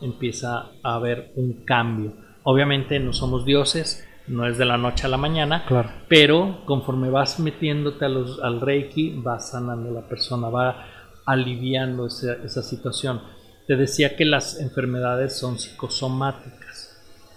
empieza 0.00 0.72
a 0.82 0.96
haber 0.96 1.32
un 1.36 1.64
cambio. 1.64 2.12
Obviamente 2.42 2.98
no 2.98 3.12
somos 3.12 3.44
dioses, 3.44 4.04
no 4.26 4.48
es 4.48 4.58
de 4.58 4.64
la 4.64 4.76
noche 4.76 5.06
a 5.06 5.10
la 5.10 5.16
mañana, 5.16 5.64
pero 6.08 6.64
conforme 6.64 7.08
vas 7.08 7.38
metiéndote 7.38 8.04
al 8.04 8.60
Reiki, 8.60 9.20
va 9.20 9.38
sanando 9.38 9.92
la 9.92 10.08
persona, 10.08 10.48
va 10.48 10.86
aliviando 11.24 12.08
esa 12.08 12.62
situación. 12.64 13.20
Te 13.66 13.76
decía 13.76 14.16
que 14.16 14.24
las 14.24 14.60
enfermedades 14.60 15.36
son 15.36 15.58
psicosomáticas. 15.58 16.96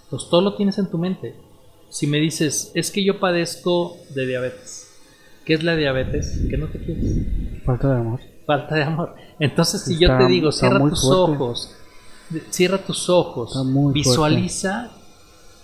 Pues 0.10 0.28
todo 0.30 0.42
lo 0.42 0.56
tienes 0.56 0.78
en 0.78 0.90
tu 0.90 0.98
mente. 0.98 1.36
Si 1.90 2.08
me 2.08 2.20
dices, 2.20 2.72
es 2.76 2.92
que 2.92 3.04
yo 3.04 3.20
padezco 3.20 3.98
de 4.14 4.26
diabetes. 4.26 4.88
¿Qué 5.46 5.54
es 5.54 5.64
la 5.64 5.76
diabetes? 5.76 6.42
Que 6.50 6.58
no 6.58 6.68
te 6.68 6.80
quieres. 6.80 7.64
Falta 7.66 7.94
de 7.94 8.00
amor. 8.00 8.20
Falta 8.46 8.76
de 8.76 8.84
amor. 8.84 9.16
Entonces, 9.40 9.82
si 9.84 9.98
yo 9.98 10.18
te 10.18 10.28
digo, 10.28 10.52
cierra 10.52 10.80
tus 10.80 11.06
ojos, 11.06 11.76
cierra 12.50 12.78
tus 12.80 13.10
ojos, 13.10 13.58
visualiza 13.94 14.92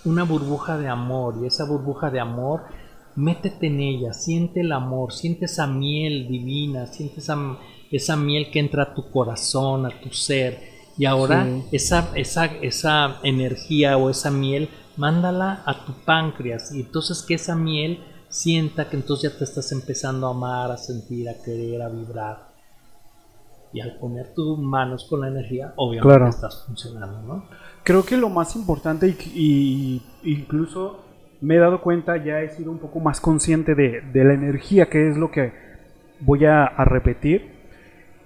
una 0.06 0.24
burbuja 0.24 0.78
de 0.78 0.88
amor 0.88 1.36
y 1.42 1.48
esa 1.48 1.66
burbuja 1.66 2.10
de 2.10 2.20
amor, 2.20 2.64
métete 3.16 3.68
en 3.68 3.80
ella, 3.80 4.14
siente 4.14 4.62
el 4.62 4.72
amor, 4.72 5.14
siente 5.14 5.46
esa 5.46 5.68
miel 5.68 6.28
divina, 6.28 6.88
siente 6.88 7.20
esa 7.20 7.38
esa 7.94 8.16
miel 8.16 8.50
que 8.52 8.60
entra 8.60 8.84
a 8.84 8.94
tu 8.94 9.10
corazón, 9.12 9.86
a 9.86 10.02
tu 10.02 10.10
ser, 10.10 10.74
y 10.98 11.06
ahora 11.06 11.48
esa, 11.72 12.10
esa, 12.16 12.46
esa 12.46 13.20
energía 13.24 13.98
o 13.98 14.10
esa 14.10 14.32
miel, 14.32 14.70
mándala 14.98 15.64
a 15.66 15.86
tu 15.86 15.94
páncreas, 16.04 16.74
y 16.74 16.82
entonces 16.82 17.22
que 17.22 17.36
esa 17.36 17.56
miel 17.56 18.04
sienta 18.30 18.90
que 18.90 18.98
entonces 18.98 19.32
ya 19.32 19.38
te 19.38 19.44
estás 19.44 19.72
empezando 19.72 20.28
a 20.28 20.32
amar, 20.32 20.72
a 20.72 20.78
sentir, 20.78 21.30
a 21.30 21.36
querer, 21.44 21.82
a 21.82 21.90
vibrar. 21.90 22.54
Y 23.72 23.80
al 23.80 23.98
poner 23.98 24.34
tus 24.36 24.58
manos 24.60 25.06
con 25.10 25.22
la 25.22 25.28
energía, 25.28 25.74
obviamente 25.78 26.30
estás 26.30 26.64
funcionando, 26.66 27.22
¿no? 27.22 27.46
Creo 27.84 28.06
que 28.06 28.18
lo 28.18 28.30
más 28.30 28.56
importante 28.56 29.08
y, 29.08 30.02
incluso 30.24 31.00
me 31.42 31.56
he 31.56 31.60
dado 31.60 31.82
cuenta, 31.82 32.24
ya 32.24 32.42
he 32.42 32.50
sido 32.50 32.72
un 32.72 32.78
poco 32.80 33.00
más 33.00 33.20
consciente 33.20 33.76
de, 33.76 34.24
la 34.24 34.34
energía, 34.34 34.90
que 34.90 35.10
es 35.10 35.18
lo 35.18 35.32
que 35.32 35.54
voy 36.22 36.46
a 36.46 36.68
repetir 36.86 37.53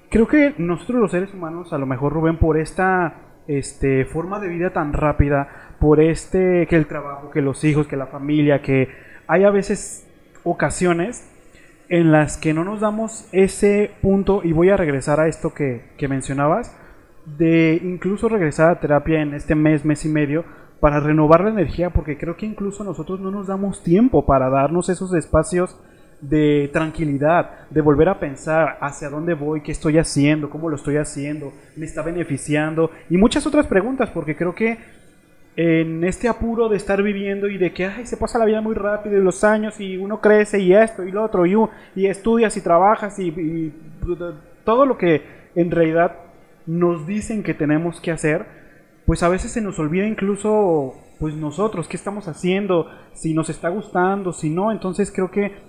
creo 0.09 0.27
que 0.27 0.55
nosotros 0.57 0.99
los 0.99 1.11
seres 1.11 1.33
humanos, 1.33 1.73
a 1.73 1.77
lo 1.77 1.85
mejor 1.85 2.13
Rubén, 2.13 2.37
por 2.37 2.57
esta 2.57 3.15
este, 3.47 4.05
forma 4.05 4.39
de 4.39 4.49
vida 4.49 4.71
tan 4.71 4.93
rápida, 4.93 5.75
por 5.79 5.99
este, 5.99 6.67
que 6.67 6.75
el 6.75 6.87
trabajo, 6.87 7.29
que 7.31 7.41
los 7.41 7.63
hijos, 7.63 7.87
que 7.87 7.97
la 7.97 8.07
familia, 8.07 8.61
que 8.61 8.89
hay 9.27 9.43
a 9.43 9.51
veces 9.51 10.07
ocasiones 10.43 11.33
en 11.89 12.11
las 12.11 12.37
que 12.37 12.53
no 12.53 12.63
nos 12.63 12.81
damos 12.81 13.29
ese 13.31 13.91
punto, 14.01 14.41
y 14.43 14.51
voy 14.51 14.69
a 14.69 14.77
regresar 14.77 15.19
a 15.19 15.27
esto 15.27 15.53
que, 15.53 15.91
que 15.97 16.07
mencionabas, 16.07 16.75
de 17.25 17.79
incluso 17.83 18.29
regresar 18.29 18.69
a 18.69 18.79
terapia 18.79 19.21
en 19.21 19.33
este 19.33 19.55
mes, 19.55 19.85
mes 19.85 20.05
y 20.05 20.09
medio, 20.09 20.45
para 20.79 20.99
renovar 20.99 21.41
la 21.41 21.49
energía, 21.49 21.89
porque 21.89 22.17
creo 22.17 22.37
que 22.37 22.45
incluso 22.45 22.83
nosotros 22.83 23.19
no 23.19 23.31
nos 23.31 23.47
damos 23.47 23.83
tiempo 23.83 24.25
para 24.25 24.49
darnos 24.49 24.89
esos 24.89 25.13
espacios 25.13 25.79
de 26.21 26.69
tranquilidad, 26.73 27.67
de 27.69 27.82
volver 27.82 28.10
a 28.10 28.19
pensar 28.19 28.77
hacia 28.82 29.10
dónde 29.10 29.34
voy, 29.34 29.62
qué 29.62 29.71
estoy 29.71 29.97
haciendo, 29.97 30.49
cómo 30.49 30.69
lo 30.69 30.75
estoy 30.75 30.97
haciendo, 30.97 31.53
me 31.75 31.86
está 31.86 32.01
beneficiando 32.01 32.89
y 33.10 33.17
muchas 33.17 33.45
otras 33.45 33.67
preguntas, 33.67 34.10
porque 34.10 34.36
creo 34.36 34.56
que 34.56 34.77
en 35.56 36.03
este 36.03 36.27
apuro 36.27 36.69
de 36.69 36.77
estar 36.77 37.01
viviendo 37.01 37.47
y 37.49 37.58
de 37.58 37.73
que 37.73 37.86
ay, 37.86 38.06
se 38.06 38.17
pasa 38.17 38.38
la 38.38 38.45
vida 38.45 38.62
muy 38.62 38.75
rápido 38.75 39.17
y 39.17 39.23
los 39.23 39.43
años 39.43 39.80
y 39.80 39.97
uno 39.97 40.21
crece 40.21 40.60
y 40.60 40.73
esto 40.73 41.03
y 41.03 41.12
lo 41.12 41.23
otro 41.23 41.45
y, 41.45 42.08
estudias 42.08 42.56
y 42.58 42.62
trabajas 42.62 43.17
y, 43.17 43.30
y 43.30 43.73
todo 44.63 44.86
lo 44.86 44.97
que 44.97 45.23
en 45.56 45.71
realidad 45.71 46.15
nos 46.67 47.08
dicen 47.08 47.41
que 47.41 47.53
tenemos 47.53 47.99
que 48.01 48.12
hacer, 48.12 48.45
pues 49.06 49.23
a 49.23 49.30
veces 49.30 49.51
se 49.51 49.62
nos 49.62 49.80
olvida 49.80 50.06
incluso 50.06 50.93
pues 51.19 51.34
nosotros 51.34 51.88
qué 51.88 51.97
estamos 51.97 52.27
haciendo, 52.27 52.91
si 53.13 53.34
nos 53.34 53.49
está 53.49 53.69
gustando, 53.69 54.34
si 54.34 54.49
no, 54.49 54.71
entonces 54.71 55.12
creo 55.12 55.32
que 55.32 55.66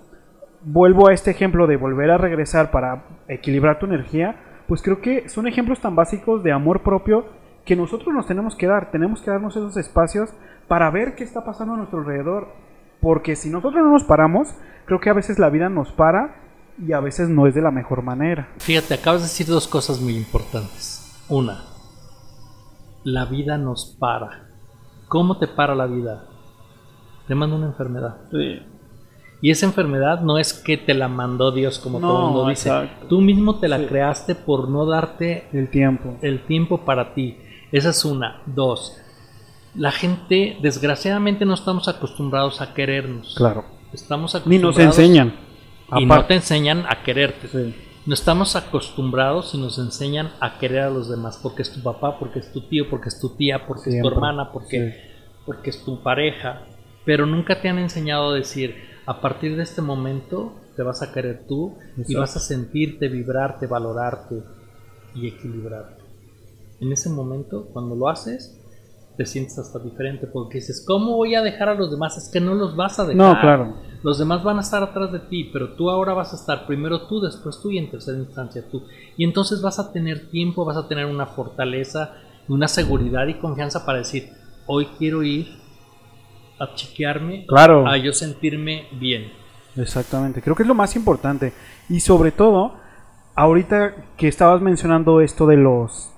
vuelvo 0.61 1.07
a 1.07 1.13
este 1.13 1.31
ejemplo 1.31 1.67
de 1.67 1.77
volver 1.77 2.11
a 2.11 2.17
regresar 2.17 2.71
para 2.71 3.03
equilibrar 3.27 3.79
tu 3.79 3.85
energía, 3.85 4.35
pues 4.67 4.81
creo 4.81 5.01
que 5.01 5.29
son 5.29 5.47
ejemplos 5.47 5.79
tan 5.79 5.95
básicos 5.95 6.43
de 6.43 6.51
amor 6.51 6.83
propio 6.83 7.25
que 7.65 7.75
nosotros 7.75 8.13
nos 8.13 8.27
tenemos 8.27 8.55
que 8.55 8.67
dar, 8.67 8.91
tenemos 8.91 9.21
que 9.21 9.31
darnos 9.31 9.55
esos 9.55 9.77
espacios 9.77 10.31
para 10.67 10.89
ver 10.89 11.15
qué 11.15 11.23
está 11.23 11.43
pasando 11.43 11.73
a 11.73 11.77
nuestro 11.77 11.99
alrededor, 11.99 12.47
porque 13.01 13.35
si 13.35 13.49
nosotros 13.49 13.83
no 13.83 13.91
nos 13.91 14.03
paramos, 14.03 14.55
creo 14.85 14.99
que 14.99 15.09
a 15.09 15.13
veces 15.13 15.39
la 15.39 15.49
vida 15.49 15.69
nos 15.69 15.91
para 15.91 16.35
y 16.77 16.93
a 16.93 16.99
veces 16.99 17.29
no 17.29 17.47
es 17.47 17.55
de 17.55 17.61
la 17.61 17.71
mejor 17.71 18.01
manera. 18.01 18.49
Fíjate, 18.57 18.93
acabas 18.93 19.21
de 19.21 19.27
decir 19.27 19.47
dos 19.47 19.67
cosas 19.67 20.01
muy 20.01 20.15
importantes. 20.15 21.25
Una, 21.29 21.63
la 23.03 23.25
vida 23.25 23.57
nos 23.57 23.97
para. 23.99 24.47
¿Cómo 25.07 25.37
te 25.37 25.47
para 25.47 25.75
la 25.75 25.87
vida? 25.87 26.25
Te 27.27 27.35
manda 27.35 27.55
una 27.55 27.67
enfermedad. 27.67 28.17
Sí. 28.31 28.78
Y 29.41 29.51
esa 29.51 29.65
enfermedad 29.65 30.21
no 30.21 30.37
es 30.37 30.53
que 30.53 30.77
te 30.77 30.93
la 30.93 31.07
mandó 31.07 31.51
Dios 31.51 31.79
como 31.79 31.99
todo 31.99 32.19
el 32.19 32.33
mundo 32.33 32.49
dice. 32.49 32.71
Tú 33.07 33.21
mismo 33.21 33.59
te 33.59 33.67
la 33.67 33.85
creaste 33.87 34.35
por 34.35 34.69
no 34.69 34.85
darte 34.85 35.47
el 35.53 35.69
tiempo. 35.69 36.17
El 36.21 36.45
tiempo 36.45 36.79
para 36.79 37.13
ti. 37.13 37.37
Esa 37.71 37.89
es 37.89 38.03
una. 38.03 38.41
Dos. 38.45 38.97
La 39.75 39.91
gente, 39.91 40.57
desgraciadamente, 40.61 41.45
no 41.45 41.53
estamos 41.53 41.87
acostumbrados 41.87 42.59
a 42.59 42.73
querernos. 42.73 43.35
Claro. 43.35 43.63
Estamos 43.93 44.45
Ni 44.45 44.57
nos 44.57 44.77
enseñan. 44.77 45.33
Y 45.95 46.05
no 46.05 46.25
te 46.25 46.35
enseñan 46.35 46.85
a 46.87 47.01
quererte. 47.01 47.47
Sí. 47.47 47.75
No 48.05 48.13
estamos 48.13 48.55
acostumbrados 48.55 49.53
y 49.53 49.57
nos 49.57 49.77
enseñan 49.77 50.31
a 50.39 50.57
querer 50.57 50.79
a 50.79 50.89
los 50.89 51.09
demás 51.09 51.39
porque 51.41 51.61
es 51.61 51.71
tu 51.71 51.81
papá, 51.81 52.17
porque 52.17 52.39
es 52.39 52.51
tu 52.51 52.61
tío, 52.61 52.89
porque 52.89 53.09
es 53.09 53.19
tu 53.19 53.35
tía, 53.35 53.67
porque 53.67 53.91
es 53.91 54.01
tu 54.01 54.07
hermana, 54.07 54.51
porque, 54.51 54.95
porque 55.45 55.69
es 55.69 55.83
tu 55.83 56.01
pareja. 56.01 56.63
Pero 57.05 57.25
nunca 57.25 57.61
te 57.61 57.69
han 57.69 57.77
enseñado 57.77 58.31
a 58.31 58.35
decir, 58.35 58.75
a 59.09 59.21
partir 59.21 59.57
de 59.57 59.63
este 59.63 59.81
momento 59.81 60.53
te 60.75 60.83
vas 60.83 61.01
a 61.01 61.11
querer 61.11 61.47
tú 61.47 61.75
y 62.07 62.13
vas 62.13 62.37
a 62.37 62.39
sentirte, 62.39 63.07
vibrarte, 63.07 63.65
valorarte 63.65 64.43
y 65.15 65.27
equilibrarte. 65.29 66.03
En 66.79 66.91
ese 66.91 67.09
momento, 67.09 67.69
cuando 67.73 67.95
lo 67.95 68.07
haces, 68.07 68.55
te 69.17 69.25
sientes 69.25 69.57
hasta 69.57 69.79
diferente 69.79 70.27
porque 70.27 70.59
dices, 70.59 70.83
¿cómo 70.85 71.15
voy 71.15 71.33
a 71.33 71.41
dejar 71.41 71.69
a 71.69 71.73
los 71.73 71.89
demás? 71.89 72.19
Es 72.19 72.29
que 72.31 72.39
no 72.39 72.53
los 72.53 72.75
vas 72.75 72.99
a 72.99 73.05
dejar. 73.05 73.17
No, 73.17 73.41
claro. 73.41 73.77
Los 74.03 74.19
demás 74.19 74.43
van 74.43 74.59
a 74.59 74.61
estar 74.61 74.83
atrás 74.83 75.11
de 75.11 75.21
ti, 75.21 75.49
pero 75.51 75.73
tú 75.73 75.89
ahora 75.89 76.13
vas 76.13 76.31
a 76.33 76.35
estar 76.35 76.67
primero 76.67 77.07
tú, 77.07 77.19
después 77.19 77.59
tú 77.63 77.71
y 77.71 77.79
en 77.79 77.89
tercera 77.89 78.19
instancia 78.19 78.63
tú. 78.69 78.83
Y 79.17 79.23
entonces 79.23 79.59
vas 79.63 79.79
a 79.79 79.91
tener 79.91 80.29
tiempo, 80.29 80.65
vas 80.65 80.77
a 80.77 80.87
tener 80.87 81.07
una 81.07 81.25
fortaleza, 81.25 82.13
una 82.47 82.67
seguridad 82.67 83.25
y 83.25 83.39
confianza 83.39 83.87
para 83.87 83.97
decir, 83.97 84.29
hoy 84.67 84.85
quiero 84.99 85.23
ir 85.23 85.58
a 86.59 86.75
chequearme, 86.75 87.45
Claro. 87.47 87.87
a 87.87 87.97
yo 87.97 88.11
sentirme 88.13 88.85
bien. 88.99 89.31
Exactamente, 89.77 90.41
creo 90.41 90.55
que 90.55 90.63
es 90.63 90.67
lo 90.67 90.75
más 90.75 90.95
importante. 90.95 91.53
Y 91.89 91.99
sobre 92.01 92.31
todo, 92.31 92.75
ahorita 93.35 93.93
que 94.17 94.27
estabas 94.27 94.61
mencionando 94.61 95.21
esto 95.21 95.47
de 95.47 95.57
los 95.57 96.11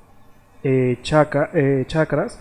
eh, 0.64 1.00
chakra- 1.04 1.50
eh, 1.54 1.86
chakras, 1.88 2.40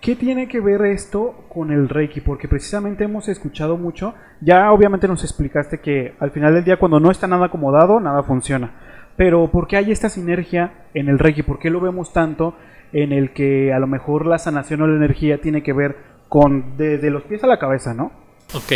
¿qué 0.00 0.16
tiene 0.16 0.48
que 0.48 0.60
ver 0.60 0.82
esto 0.86 1.44
con 1.48 1.70
el 1.70 1.88
Reiki? 1.88 2.20
Porque 2.20 2.48
precisamente 2.48 3.04
hemos 3.04 3.28
escuchado 3.28 3.76
mucho, 3.76 4.14
ya 4.40 4.72
obviamente 4.72 5.06
nos 5.08 5.22
explicaste 5.22 5.80
que 5.80 6.14
al 6.18 6.30
final 6.30 6.54
del 6.54 6.64
día 6.64 6.78
cuando 6.78 6.98
no 7.00 7.10
está 7.10 7.26
nada 7.26 7.46
acomodado, 7.46 8.00
nada 8.00 8.22
funciona. 8.22 8.70
Pero 9.16 9.48
¿por 9.50 9.66
qué 9.66 9.76
hay 9.76 9.90
esta 9.92 10.08
sinergia 10.08 10.72
en 10.94 11.08
el 11.08 11.18
Reiki? 11.18 11.42
¿Por 11.42 11.58
qué 11.58 11.68
lo 11.68 11.80
vemos 11.80 12.12
tanto 12.12 12.54
en 12.92 13.12
el 13.12 13.32
que 13.32 13.72
a 13.72 13.78
lo 13.78 13.86
mejor 13.86 14.24
la 14.26 14.38
sanación 14.38 14.80
o 14.80 14.86
la 14.86 14.96
energía 14.96 15.40
tiene 15.42 15.62
que 15.62 15.72
ver 15.74 15.96
con 16.30 16.76
de, 16.76 16.96
de 16.98 17.10
los 17.10 17.24
pies 17.24 17.42
a 17.42 17.48
la 17.48 17.58
cabeza, 17.58 17.92
¿no? 17.92 18.12
Ok, 18.54 18.72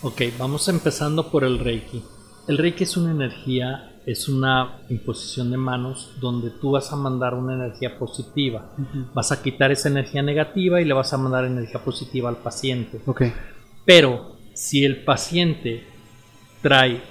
ok, 0.00 0.22
vamos 0.38 0.66
empezando 0.68 1.30
por 1.30 1.44
el 1.44 1.58
Reiki. 1.58 2.02
El 2.48 2.56
Reiki 2.56 2.84
es 2.84 2.96
una 2.96 3.10
energía, 3.10 4.00
es 4.06 4.30
una 4.30 4.78
imposición 4.88 5.50
de 5.50 5.58
manos 5.58 6.16
donde 6.20 6.48
tú 6.48 6.72
vas 6.72 6.90
a 6.90 6.96
mandar 6.96 7.34
una 7.34 7.54
energía 7.54 7.98
positiva. 7.98 8.72
Vas 9.12 9.30
a 9.30 9.42
quitar 9.42 9.72
esa 9.72 9.90
energía 9.90 10.22
negativa 10.22 10.80
y 10.80 10.86
le 10.86 10.94
vas 10.94 11.12
a 11.12 11.18
mandar 11.18 11.44
energía 11.44 11.84
positiva 11.84 12.30
al 12.30 12.38
paciente. 12.38 13.00
Ok. 13.04 13.24
Pero 13.84 14.36
si 14.54 14.86
el 14.86 15.04
paciente 15.04 15.84
trae, 16.62 17.02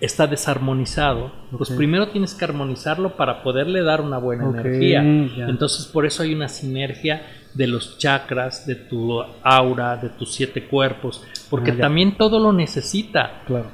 está 0.00 0.26
desarmonizado, 0.26 1.30
pues 1.56 1.70
primero 1.70 2.08
tienes 2.08 2.34
que 2.34 2.44
armonizarlo 2.44 3.16
para 3.16 3.44
poderle 3.44 3.82
dar 3.82 4.00
una 4.00 4.18
buena 4.18 4.50
energía. 4.50 5.02
Entonces 5.02 5.86
por 5.86 6.04
eso 6.04 6.24
hay 6.24 6.34
una 6.34 6.48
sinergia 6.48 7.22
de 7.54 7.66
los 7.66 7.98
chakras, 7.98 8.66
de 8.66 8.74
tu 8.76 9.20
aura, 9.42 9.96
de 9.96 10.08
tus 10.10 10.32
siete 10.34 10.66
cuerpos, 10.66 11.22
porque 11.48 11.72
Ah, 11.72 11.78
también 11.80 12.16
todo 12.16 12.38
lo 12.38 12.52
necesita. 12.52 13.42
Claro. 13.46 13.66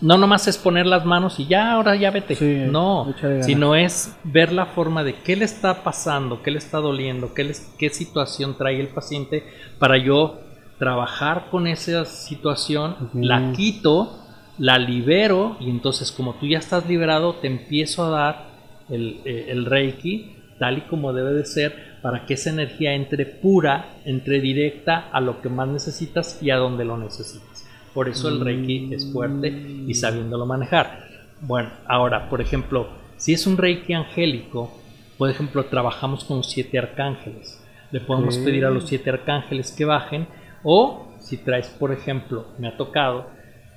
No 0.00 0.18
nomás 0.18 0.46
es 0.46 0.58
poner 0.58 0.84
las 0.86 1.06
manos 1.06 1.40
y 1.40 1.46
ya, 1.46 1.72
ahora 1.72 1.96
ya 1.96 2.10
vete. 2.10 2.34
Sí, 2.34 2.64
no, 2.70 3.14
sino 3.42 3.74
es 3.74 4.14
ver 4.24 4.52
la 4.52 4.66
forma 4.66 5.02
de 5.02 5.14
qué 5.14 5.36
le 5.36 5.46
está 5.46 5.82
pasando, 5.82 6.42
qué 6.42 6.50
le 6.50 6.58
está 6.58 6.78
doliendo, 6.78 7.32
qué, 7.32 7.44
les- 7.44 7.74
qué 7.78 7.88
situación 7.88 8.56
trae 8.58 8.78
el 8.78 8.88
paciente 8.88 9.44
para 9.78 9.96
yo 9.96 10.40
trabajar 10.78 11.46
con 11.50 11.66
esa 11.66 12.04
situación, 12.04 13.10
la 13.14 13.52
quito, 13.52 14.22
la 14.58 14.78
libero 14.78 15.56
y 15.60 15.70
entonces 15.70 16.12
como 16.12 16.34
tú 16.34 16.46
ya 16.46 16.58
estás 16.58 16.86
liberado 16.86 17.34
te 17.36 17.46
empiezo 17.46 18.04
a 18.04 18.10
dar 18.10 18.46
el, 18.90 19.20
eh, 19.24 19.46
el 19.48 19.64
reiki 19.64 20.36
tal 20.58 20.78
y 20.78 20.80
como 20.82 21.12
debe 21.14 21.32
de 21.32 21.44
ser 21.46 21.95
para 22.06 22.24
que 22.24 22.34
esa 22.34 22.50
energía 22.50 22.94
entre 22.94 23.26
pura, 23.26 23.96
entre 24.04 24.40
directa 24.40 25.08
a 25.10 25.20
lo 25.20 25.42
que 25.42 25.48
más 25.48 25.66
necesitas 25.66 26.40
y 26.40 26.50
a 26.50 26.56
donde 26.56 26.84
lo 26.84 26.96
necesitas. 26.96 27.66
Por 27.92 28.08
eso 28.08 28.28
el 28.28 28.38
reiki 28.38 28.94
es 28.94 29.12
fuerte 29.12 29.48
y 29.48 29.92
sabiéndolo 29.92 30.46
manejar. 30.46 31.00
Bueno, 31.40 31.70
ahora, 31.84 32.30
por 32.30 32.40
ejemplo, 32.40 32.86
si 33.16 33.32
es 33.32 33.44
un 33.48 33.56
reiki 33.56 33.92
angélico, 33.92 34.72
por 35.18 35.30
ejemplo, 35.30 35.64
trabajamos 35.64 36.22
con 36.22 36.44
siete 36.44 36.78
arcángeles. 36.78 37.60
Le 37.90 37.98
podemos 37.98 38.38
pedir 38.38 38.64
a 38.66 38.70
los 38.70 38.86
siete 38.86 39.10
arcángeles 39.10 39.72
que 39.72 39.84
bajen 39.84 40.28
o 40.62 41.08
si 41.18 41.38
traes, 41.38 41.70
por 41.70 41.90
ejemplo, 41.90 42.46
me 42.60 42.68
ha 42.68 42.76
tocado 42.76 43.26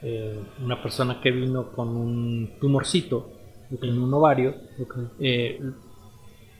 eh, 0.03 0.39
una 0.63 0.79
persona 0.83 1.19
que 1.19 1.31
vino 1.31 1.71
con 1.71 1.87
un 1.97 2.51
tumorcito 2.61 3.31
en 3.81 3.97
un 3.97 4.13
ovario, 4.13 4.53
eh, 5.19 5.59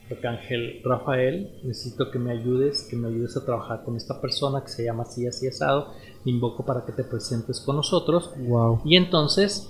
Arcángel 0.10 0.82
Rafael, 0.84 1.60
necesito 1.64 2.10
que 2.10 2.20
me 2.20 2.32
ayudes, 2.32 2.88
que 2.90 2.96
me 2.96 3.08
ayudes 3.08 3.38
a 3.38 3.46
trabajar 3.46 3.84
con 3.84 3.96
esta 3.96 4.20
persona 4.20 4.62
que 4.62 4.70
se 4.70 4.84
llama 4.84 5.04
así, 5.04 5.28
así, 5.28 5.48
asado. 5.48 5.94
Te 6.24 6.30
invoco 6.30 6.66
para 6.66 6.86
que 6.86 6.92
te 6.92 7.04
presentes 7.04 7.62
con 7.62 7.76
nosotros. 7.76 8.32
Wow. 8.38 8.82
Y 8.86 8.96
entonces 8.96 9.70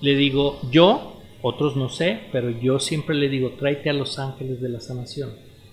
le 0.00 0.14
digo, 0.14 0.58
yo, 0.70 1.14
otros 1.42 1.76
no 1.76 1.88
sé, 1.88 2.20
pero 2.30 2.50
yo 2.50 2.78
siempre 2.78 3.16
le 3.16 3.28
digo, 3.28 3.52
tráete 3.58 3.90
a 3.90 3.94
los 3.94 4.18
ángeles 4.18 4.60
de 4.60 4.68
la 4.68 4.80
sanación. 4.80 5.30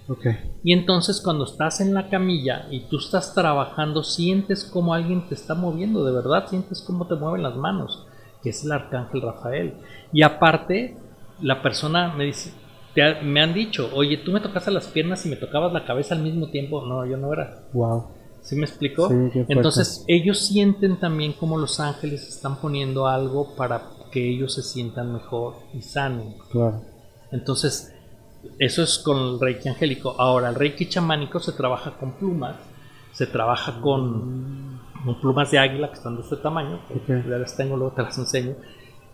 Ok. 0.07 0.25
Y 0.63 0.73
entonces 0.73 1.21
cuando 1.21 1.45
estás 1.45 1.81
en 1.81 1.93
la 1.93 2.09
camilla 2.09 2.67
y 2.71 2.81
tú 2.89 2.97
estás 2.97 3.35
trabajando, 3.35 4.03
sientes 4.03 4.65
como 4.65 4.95
alguien 4.95 5.27
te 5.27 5.35
está 5.35 5.53
moviendo, 5.53 6.03
de 6.03 6.11
verdad, 6.11 6.47
sientes 6.47 6.81
cómo 6.81 7.05
te 7.05 7.13
mueven 7.13 7.43
las 7.43 7.55
manos, 7.55 8.07
que 8.41 8.49
es 8.49 8.63
el 8.63 8.71
arcángel 8.71 9.21
Rafael. 9.21 9.75
Y 10.11 10.23
aparte, 10.23 10.97
la 11.41 11.61
persona 11.61 12.15
me 12.15 12.25
dice, 12.25 12.51
ha- 13.01 13.21
me 13.21 13.41
han 13.41 13.53
dicho, 13.53 13.89
oye, 13.93 14.17
tú 14.17 14.31
me 14.31 14.39
tocaste 14.39 14.71
las 14.71 14.87
piernas 14.87 15.25
y 15.25 15.29
me 15.29 15.35
tocabas 15.35 15.71
la 15.73 15.85
cabeza 15.85 16.15
al 16.15 16.21
mismo 16.21 16.49
tiempo. 16.49 16.85
No, 16.85 17.05
yo 17.05 17.17
no 17.17 17.31
era. 17.33 17.63
Wow. 17.73 18.07
¿Sí 18.41 18.55
me 18.55 18.65
explicó? 18.65 19.09
Sí. 19.09 19.45
Entonces 19.49 20.03
ellos 20.07 20.39
sienten 20.39 20.97
también 20.99 21.33
como 21.33 21.57
los 21.57 21.79
ángeles 21.79 22.27
están 22.27 22.55
poniendo 22.57 23.07
algo 23.07 23.55
para 23.55 23.81
que 24.11 24.27
ellos 24.29 24.53
se 24.55 24.63
sientan 24.63 25.13
mejor 25.13 25.55
y 25.73 25.81
sanen. 25.81 26.35
Claro. 26.51 26.81
Entonces, 27.31 27.93
eso 28.57 28.81
es 28.81 28.97
con 28.99 29.17
el 29.17 29.39
reiki 29.39 29.67
angélico. 29.69 30.15
Ahora, 30.17 30.49
el 30.49 30.55
reiki 30.55 30.87
chamánico 30.87 31.39
se 31.39 31.51
trabaja 31.51 31.91
con 31.91 32.13
plumas, 32.13 32.55
se 33.11 33.27
trabaja 33.27 33.79
con, 33.81 34.79
con 35.05 35.19
plumas 35.21 35.51
de 35.51 35.59
águila 35.59 35.89
que 35.89 35.95
están 35.95 36.15
de 36.15 36.23
este 36.23 36.37
tamaño, 36.37 36.79
que 36.87 36.95
Ok. 37.19 37.25
ya 37.29 37.37
las 37.37 37.55
tengo, 37.55 37.75
luego 37.77 37.93
te 37.93 38.01
las 38.01 38.17
enseño, 38.17 38.55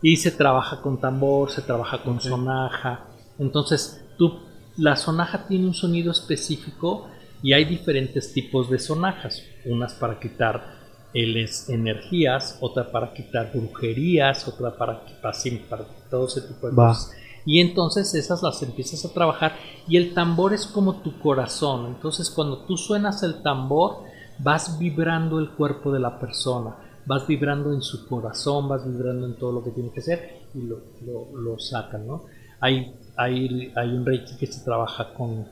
y 0.02 0.16
se 0.18 0.32
trabaja 0.32 0.82
con 0.82 1.00
tambor, 1.02 1.50
se 1.52 1.62
trabaja 1.64 2.04
con 2.04 2.22
sonaja. 2.22 3.06
Entonces, 3.40 4.04
tú, 4.18 4.40
la 4.78 4.96
sonaja 4.96 5.48
tiene 5.48 5.68
un 5.68 5.74
sonido 5.74 6.12
específico 6.12 7.08
y 7.42 7.54
hay 7.54 7.66
diferentes 7.66 8.34
tipos 8.34 8.70
de 8.70 8.80
sonajas, 8.80 9.44
unas 9.66 9.94
para 9.94 10.20
quitar 10.20 10.76
energías, 11.14 12.58
otra 12.60 12.92
para 12.92 13.14
quitar 13.14 13.52
brujerías, 13.54 14.48
otra 14.48 14.76
para, 14.76 15.02
para, 15.22 15.38
para 15.70 15.86
todo 16.10 16.28
ese 16.28 16.42
tipo 16.42 16.70
de 16.70 16.76
cosas. 16.76 17.12
Y 17.46 17.60
entonces 17.60 18.14
esas 18.16 18.42
las 18.42 18.62
empiezas 18.64 19.06
a 19.06 19.14
trabajar 19.14 19.54
y 19.88 19.98
el 19.98 20.14
tambor 20.14 20.54
es 20.54 20.66
como 20.66 21.02
tu 21.02 21.20
corazón. 21.20 21.86
Entonces 21.88 22.30
cuando 22.30 22.66
tú 22.66 22.76
suenas 22.76 23.22
el 23.24 23.44
tambor, 23.44 24.04
vas 24.40 24.78
vibrando 24.80 25.40
el 25.40 25.52
cuerpo 25.52 25.92
de 25.92 26.00
la 26.00 26.20
persona, 26.20 26.76
vas 27.06 27.28
vibrando 27.28 27.72
en 27.72 27.82
su 27.82 28.08
corazón, 28.08 28.68
vas 28.68 28.86
vibrando 28.86 29.28
en 29.28 29.36
todo 29.36 29.52
lo 29.52 29.64
que 29.64 29.72
tiene 29.72 29.92
que 29.92 30.02
ser 30.02 30.42
y 30.54 30.62
lo, 30.64 30.82
lo, 31.06 31.40
lo 31.40 31.60
sacan, 31.60 32.08
¿no? 32.08 32.26
Hay, 32.60 32.96
hay, 33.18 33.72
hay 33.76 33.90
un 33.90 34.06
reiki 34.06 34.38
que 34.38 34.48
se 34.48 34.64
trabaja 34.64 35.14
con, 35.14 35.46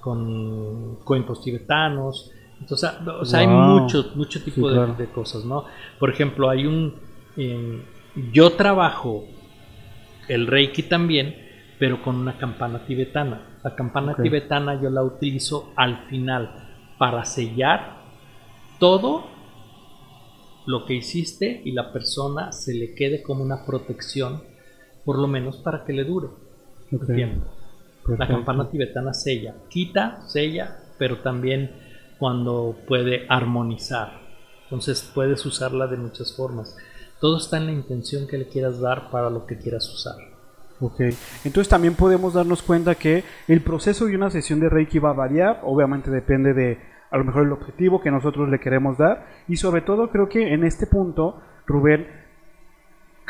con 0.00 0.96
cuencos 1.04 1.42
tibetanos. 1.42 2.30
Entonces, 2.60 2.90
o 3.20 3.24
sea, 3.24 3.40
hay 3.40 3.46
Wow. 3.46 3.80
mucho, 4.16 4.42
tipo 4.42 4.54
Sí, 4.54 4.60
de, 4.68 4.72
claro. 4.74 4.94
de 4.94 5.06
cosas, 5.10 5.44
¿no? 5.44 5.64
Por 5.98 6.10
ejemplo, 6.10 6.48
hay 6.50 6.66
un... 6.66 6.94
eh, 7.36 7.82
yo 8.32 8.52
trabajo 8.52 9.24
el 10.28 10.46
reiki 10.46 10.82
también, 10.84 11.34
pero 11.78 12.02
con 12.02 12.16
una 12.16 12.36
campana 12.36 12.84
tibetana. 12.86 13.58
La 13.64 13.74
campana 13.74 14.14
tibetana 14.16 14.80
yo 14.80 14.90
la 14.90 15.02
utilizo 15.02 15.72
al 15.76 16.06
final 16.08 16.50
para 16.98 17.24
sellar 17.24 18.00
todo 18.78 19.24
lo 20.66 20.84
que 20.84 20.94
hiciste 20.94 21.62
y 21.64 21.72
la 21.72 21.92
persona 21.92 22.52
se 22.52 22.74
le 22.74 22.94
quede 22.94 23.22
como 23.22 23.42
una 23.42 23.64
protección, 23.64 24.42
por 25.04 25.18
lo 25.18 25.26
menos 25.26 25.56
para 25.58 25.84
que 25.84 25.92
le 25.92 26.04
dure 26.04 26.28
La 26.90 28.26
campana 28.26 28.68
tibetana 28.68 29.14
sella, 29.14 29.54
quita, 29.68 30.22
sella, 30.26 30.78
pero 30.98 31.18
también 31.18 31.70
cuando 32.18 32.76
puede 32.86 33.26
armonizar. 33.28 34.20
Entonces 34.64 35.10
puedes 35.14 35.44
usarla 35.46 35.86
de 35.86 35.96
muchas 35.96 36.34
formas. 36.36 36.76
Todo 37.20 37.38
está 37.38 37.58
en 37.58 37.66
la 37.66 37.72
intención 37.72 38.26
que 38.26 38.38
le 38.38 38.48
quieras 38.48 38.80
dar 38.80 39.10
para 39.10 39.30
lo 39.30 39.46
que 39.46 39.58
quieras 39.58 39.88
usar. 39.92 40.16
Ok, 40.80 41.00
entonces 41.44 41.68
también 41.68 41.94
podemos 41.94 42.34
darnos 42.34 42.62
cuenta 42.62 42.94
que 42.94 43.22
el 43.48 43.60
proceso 43.60 44.06
de 44.06 44.16
una 44.16 44.30
sesión 44.30 44.60
de 44.60 44.70
Reiki 44.70 44.98
va 44.98 45.10
a 45.10 45.14
variar, 45.14 45.60
obviamente 45.62 46.10
depende 46.10 46.54
de 46.54 46.78
a 47.10 47.18
lo 47.18 47.24
mejor 47.24 47.44
el 47.44 47.52
objetivo 47.52 48.00
que 48.00 48.10
nosotros 48.10 48.48
le 48.48 48.60
queremos 48.60 48.96
dar. 48.96 49.26
Y 49.48 49.56
sobre 49.56 49.82
todo 49.82 50.10
creo 50.10 50.28
que 50.28 50.54
en 50.54 50.64
este 50.64 50.86
punto, 50.86 51.42
Rubén, 51.66 52.06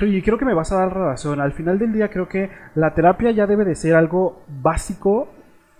y 0.07 0.23
creo 0.23 0.39
que 0.39 0.45
me 0.45 0.55
vas 0.55 0.73
a 0.73 0.77
dar 0.77 0.97
razón. 0.97 1.41
Al 1.41 1.53
final 1.53 1.79
del 1.79 1.93
día 1.93 2.11
creo 2.11 2.29
que 2.29 2.51
la 2.75 2.95
terapia 2.95 3.31
ya 3.31 3.47
debe 3.47 3.65
de 3.65 3.75
ser 3.75 3.95
algo 3.95 4.43
básico 4.49 5.29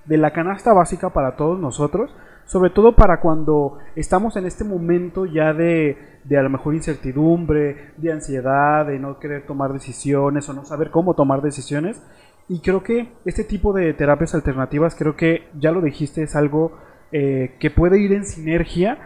de 0.07 0.17
la 0.17 0.33
canasta 0.33 0.73
básica 0.73 1.11
para 1.11 1.37
todos 1.37 1.59
nosotros, 1.59 2.15
sobre 2.45 2.71
todo 2.71 2.97
para 2.97 3.21
cuando 3.21 3.79
estamos 3.95 4.37
en 4.37 4.47
este 4.47 4.65
momento 4.65 5.27
ya 5.27 5.53
de, 5.53 5.97
de 6.25 6.39
a 6.39 6.43
lo 6.43 6.51
mejor 6.51 6.75
incertidumbre, 6.75 7.93
de 7.97 8.13
ansiedad, 8.13 8.87
de 8.87 8.99
no 8.99 9.19
querer 9.19 9.47
tomar 9.47 9.73
decisiones 9.73 10.49
o 10.49 10.53
no 10.53 10.65
saber 10.65 10.91
cómo 10.91 11.15
tomar 11.15 11.43
decisiones. 11.43 12.03
Y 12.49 12.61
creo 12.61 12.83
que 12.83 13.13
este 13.25 13.45
tipo 13.45 13.73
de 13.73 13.95
terapias 13.95 14.35
alternativas, 14.35 14.97
creo 14.97 15.15
que 15.15 15.45
ya 15.59 15.71
lo 15.71 15.81
dijiste, 15.81 16.25
es 16.25 16.35
algo 16.35 16.77
eh, 17.13 17.55
que 17.61 17.71
puede 17.71 18.01
ir 18.01 18.13
en 18.13 18.25
sinergia, 18.25 18.99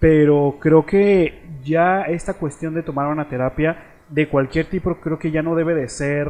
pero 0.00 0.56
creo 0.58 0.86
que 0.86 1.60
ya 1.62 2.02
esta 2.02 2.34
cuestión 2.34 2.74
de 2.74 2.82
tomar 2.82 3.06
una 3.06 3.28
terapia 3.28 3.89
de 4.10 4.28
cualquier 4.28 4.66
tipo, 4.66 5.00
creo 5.00 5.18
que 5.18 5.30
ya 5.30 5.42
no 5.42 5.54
debe 5.54 5.74
de 5.74 5.88
ser 5.88 6.28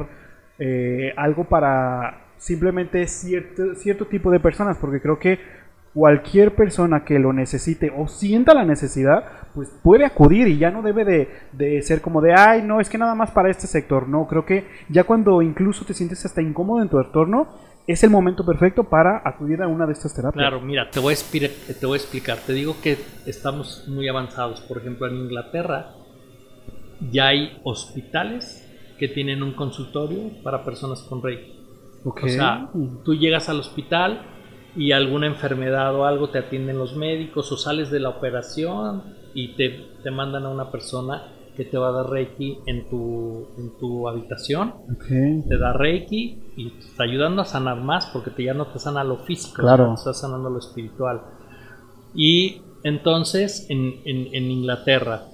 eh, 0.59 1.13
algo 1.17 1.45
para 1.45 2.27
simplemente 2.37 3.07
cierto, 3.07 3.75
cierto 3.75 4.07
tipo 4.07 4.31
de 4.31 4.41
personas, 4.41 4.79
porque 4.79 5.01
creo 5.01 5.19
que 5.19 5.39
cualquier 5.93 6.55
persona 6.55 7.05
que 7.05 7.19
lo 7.19 7.33
necesite 7.33 7.93
o 7.97 8.07
sienta 8.07 8.55
la 8.55 8.65
necesidad, 8.65 9.25
pues 9.55 9.69
puede 9.83 10.05
acudir 10.05 10.47
y 10.47 10.59
ya 10.59 10.71
no 10.71 10.83
debe 10.83 11.05
de, 11.05 11.29
de, 11.53 11.83
ser 11.83 12.01
como 12.01 12.21
de, 12.21 12.33
ay, 12.35 12.63
no, 12.63 12.81
es 12.81 12.89
que 12.89 12.99
nada 12.99 13.15
más 13.15 13.31
para 13.33 13.51
este 13.51 13.67
sector. 13.67 14.09
No, 14.09 14.27
creo 14.27 14.45
que 14.45 14.67
ya 14.89 15.05
cuando 15.05 15.43
incluso 15.43 15.85
te 15.85 15.95
sientes 15.95 16.25
hasta 16.25 16.43
incómodo 16.43 16.83
en 16.83 16.89
tu 16.89 16.99
entorno, 16.99 17.49
es 17.87 18.05
el 18.05 18.11
momento 18.11 18.45
perfecto 18.45 18.85
para 18.85 19.21
acudir 19.25 19.63
a 19.63 19.69
una 19.69 19.87
de 19.87 19.95
estas 19.95 20.15
terapias. 20.15 20.41
Claro, 20.41 20.61
mira, 20.61 20.91
te 20.91 21.01
voy 21.01 21.15
a, 21.15 21.17
te 21.17 21.87
voy 21.87 21.95
a 21.95 21.97
explicar. 21.97 22.39
Te 22.39 22.53
digo 22.53 22.77
que 22.81 22.99
estamos 23.27 23.87
muy 23.89 24.07
avanzados. 24.09 24.61
Por 24.61 24.79
ejemplo, 24.79 25.09
en 25.09 25.17
Inglaterra 25.17 25.95
ya 27.11 27.29
hay 27.29 27.59
hospitales 27.65 28.67
que 28.99 29.09
tienen 29.09 29.43
un 29.43 29.53
consultorio 29.53 30.31
para 30.43 30.65
personas 30.65 31.03
con 31.03 31.23
Reiki. 31.23 31.53
O 32.05 32.29
sea, 32.29 32.71
tú 33.05 33.15
llegas 33.15 33.49
al 33.49 33.61
hospital 33.61 34.23
y 34.77 34.93
alguna 34.93 35.27
enfermedad 35.27 35.95
o 35.95 36.05
algo 36.05 36.31
te 36.31 36.39
atienden 36.39 36.79
los 36.79 36.97
médicos 36.97 37.51
o 37.53 37.57
sales 37.57 37.91
de 37.91 38.01
la 38.01 38.11
operación 38.11 39.03
y 39.35 39.55
te, 39.57 39.87
te 40.03 40.11
mandan 40.11 40.45
a 40.45 40.51
una 40.51 40.71
persona 40.71 41.23
que 41.57 41.65
te 41.65 41.77
va 41.77 41.89
a 41.89 41.93
dar 41.93 42.11
Reiki 42.11 42.59
en 42.67 42.89
tu, 42.89 43.49
en 43.59 43.79
tu 43.79 44.09
habitación. 44.09 44.75
Te 45.49 45.59
da 45.59 45.73
Reiki 45.73 46.43
y 46.57 46.71
te 46.71 46.87
está 46.87 47.05
ayudando 47.05 47.43
a 47.43 47.45
sanar 47.45 47.81
más 47.81 48.07
porque 48.07 48.31
te, 48.31 48.45
ya 48.45 48.55
no 48.55 48.69
te 48.69 48.79
sana 48.79 49.05
lo 49.05 49.19
físico, 49.19 49.63
claro. 49.63 49.89
te 49.89 49.95
está 49.95 50.15
sanando 50.15 50.49
lo 50.49 50.59
espiritual. 50.59 51.21
Y 52.15 52.63
entonces 52.83 53.67
en, 53.69 54.01
en, 54.05 54.35
en 54.35 54.51
Inglaterra, 54.51 55.25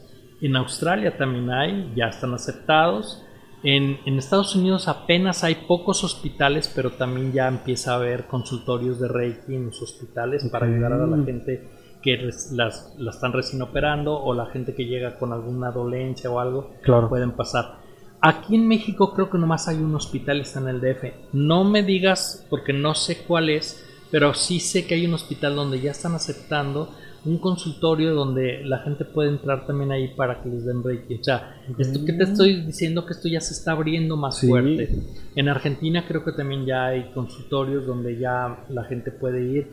en 0.40 0.56
Australia 0.56 1.16
también 1.16 1.50
hay, 1.50 1.92
ya 1.94 2.06
están 2.06 2.34
aceptados 2.34 3.26
en, 3.62 4.18
Estados 4.18 4.54
Unidos 4.54 4.86
apenas 4.86 5.42
hay 5.42 5.56
pocos 5.66 6.04
hospitales, 6.04 6.70
pero 6.72 6.92
también 6.92 7.32
ya 7.32 7.48
empieza 7.48 7.92
a 7.92 7.96
haber 7.96 8.26
consultorios 8.26 9.00
de 9.00 9.08
Reiki 9.08 9.56
en 9.56 9.66
los 9.66 9.82
hospitales 9.82 10.48
para 10.50 10.66
ayudar 10.66 10.92
a 10.92 11.06
la 11.06 11.24
gente 11.24 11.68
que 12.00 12.16
las, 12.52 12.94
la 12.96 13.10
están 13.10 13.32
recién 13.32 13.62
operando 13.62 14.16
o 14.22 14.34
la 14.34 14.46
gente 14.46 14.74
que 14.74 14.84
llega 14.84 15.18
con 15.18 15.32
alguna 15.32 15.72
dolencia 15.72 16.30
o 16.30 16.38
algo, 16.38 16.74
claro. 16.82 17.08
pueden 17.08 17.32
pasar. 17.32 17.78
Aquí 18.20 18.54
en 18.54 18.68
México 18.68 19.12
creo 19.12 19.30
que 19.30 19.38
nomás 19.38 19.66
hay 19.66 19.78
un 19.78 19.94
hospital, 19.96 20.40
está 20.40 20.60
en 20.60 20.68
el 20.68 20.80
DF. 20.80 21.32
No 21.32 21.64
me 21.64 21.82
digas 21.82 22.46
porque 22.48 22.72
no 22.72 22.94
sé 22.94 23.24
cuál 23.26 23.50
es, 23.50 23.84
pero 24.12 24.32
sí 24.34 24.60
sé 24.60 24.86
que 24.86 24.94
hay 24.94 25.06
un 25.06 25.14
hospital 25.14 25.56
donde 25.56 25.80
ya 25.80 25.90
están 25.90 26.14
aceptando 26.14 26.94
un 27.26 27.38
consultorio 27.38 28.14
donde 28.14 28.64
la 28.64 28.78
gente 28.78 29.04
puede 29.04 29.30
entrar 29.30 29.66
también 29.66 29.90
ahí 29.90 30.14
para 30.14 30.42
que 30.42 30.48
les 30.48 30.64
den 30.64 30.82
reiki. 30.82 31.16
O 31.16 31.24
sea, 31.24 31.56
esto 31.76 32.04
que 32.04 32.12
te 32.12 32.24
estoy 32.24 32.62
diciendo 32.62 33.04
que 33.04 33.12
esto 33.12 33.28
ya 33.28 33.40
se 33.40 33.52
está 33.52 33.72
abriendo 33.72 34.16
más 34.16 34.40
fuerte. 34.40 34.88
En 35.34 35.48
Argentina 35.48 36.04
creo 36.06 36.24
que 36.24 36.32
también 36.32 36.64
ya 36.64 36.86
hay 36.86 37.10
consultorios 37.12 37.84
donde 37.84 38.16
ya 38.16 38.64
la 38.68 38.84
gente 38.84 39.10
puede 39.10 39.42
ir 39.42 39.70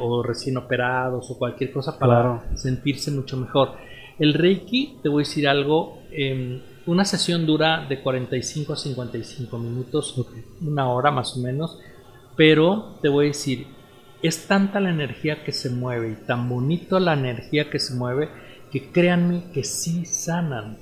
o 0.00 0.22
recién 0.22 0.56
operados 0.56 1.30
o 1.30 1.38
cualquier 1.38 1.72
cosa 1.72 1.96
para 1.98 2.44
sentirse 2.56 3.10
mucho 3.12 3.36
mejor. 3.36 3.70
El 4.18 4.34
reiki, 4.34 4.98
te 5.02 5.08
voy 5.08 5.22
a 5.22 5.26
decir 5.26 5.48
algo, 5.48 6.00
em, 6.10 6.60
una 6.86 7.04
sesión 7.04 7.46
dura 7.46 7.86
de 7.88 8.00
45 8.02 8.72
a 8.72 8.76
55 8.76 9.58
minutos, 9.58 10.26
una 10.60 10.90
hora 10.90 11.10
más 11.10 11.36
o 11.36 11.40
menos, 11.40 11.78
pero 12.36 12.96
te 13.00 13.08
voy 13.08 13.26
a 13.26 13.28
decir, 13.28 13.66
es 14.22 14.46
tanta 14.46 14.80
la 14.80 14.90
energía 14.90 15.44
que 15.44 15.52
se 15.52 15.70
mueve 15.70 16.10
y 16.10 16.26
tan 16.26 16.48
bonito 16.48 16.98
la 17.00 17.14
energía 17.14 17.70
que 17.70 17.78
se 17.78 17.94
mueve 17.94 18.28
que 18.70 18.90
créanme 18.90 19.50
que 19.52 19.64
sí 19.64 20.04
sanan. 20.04 20.78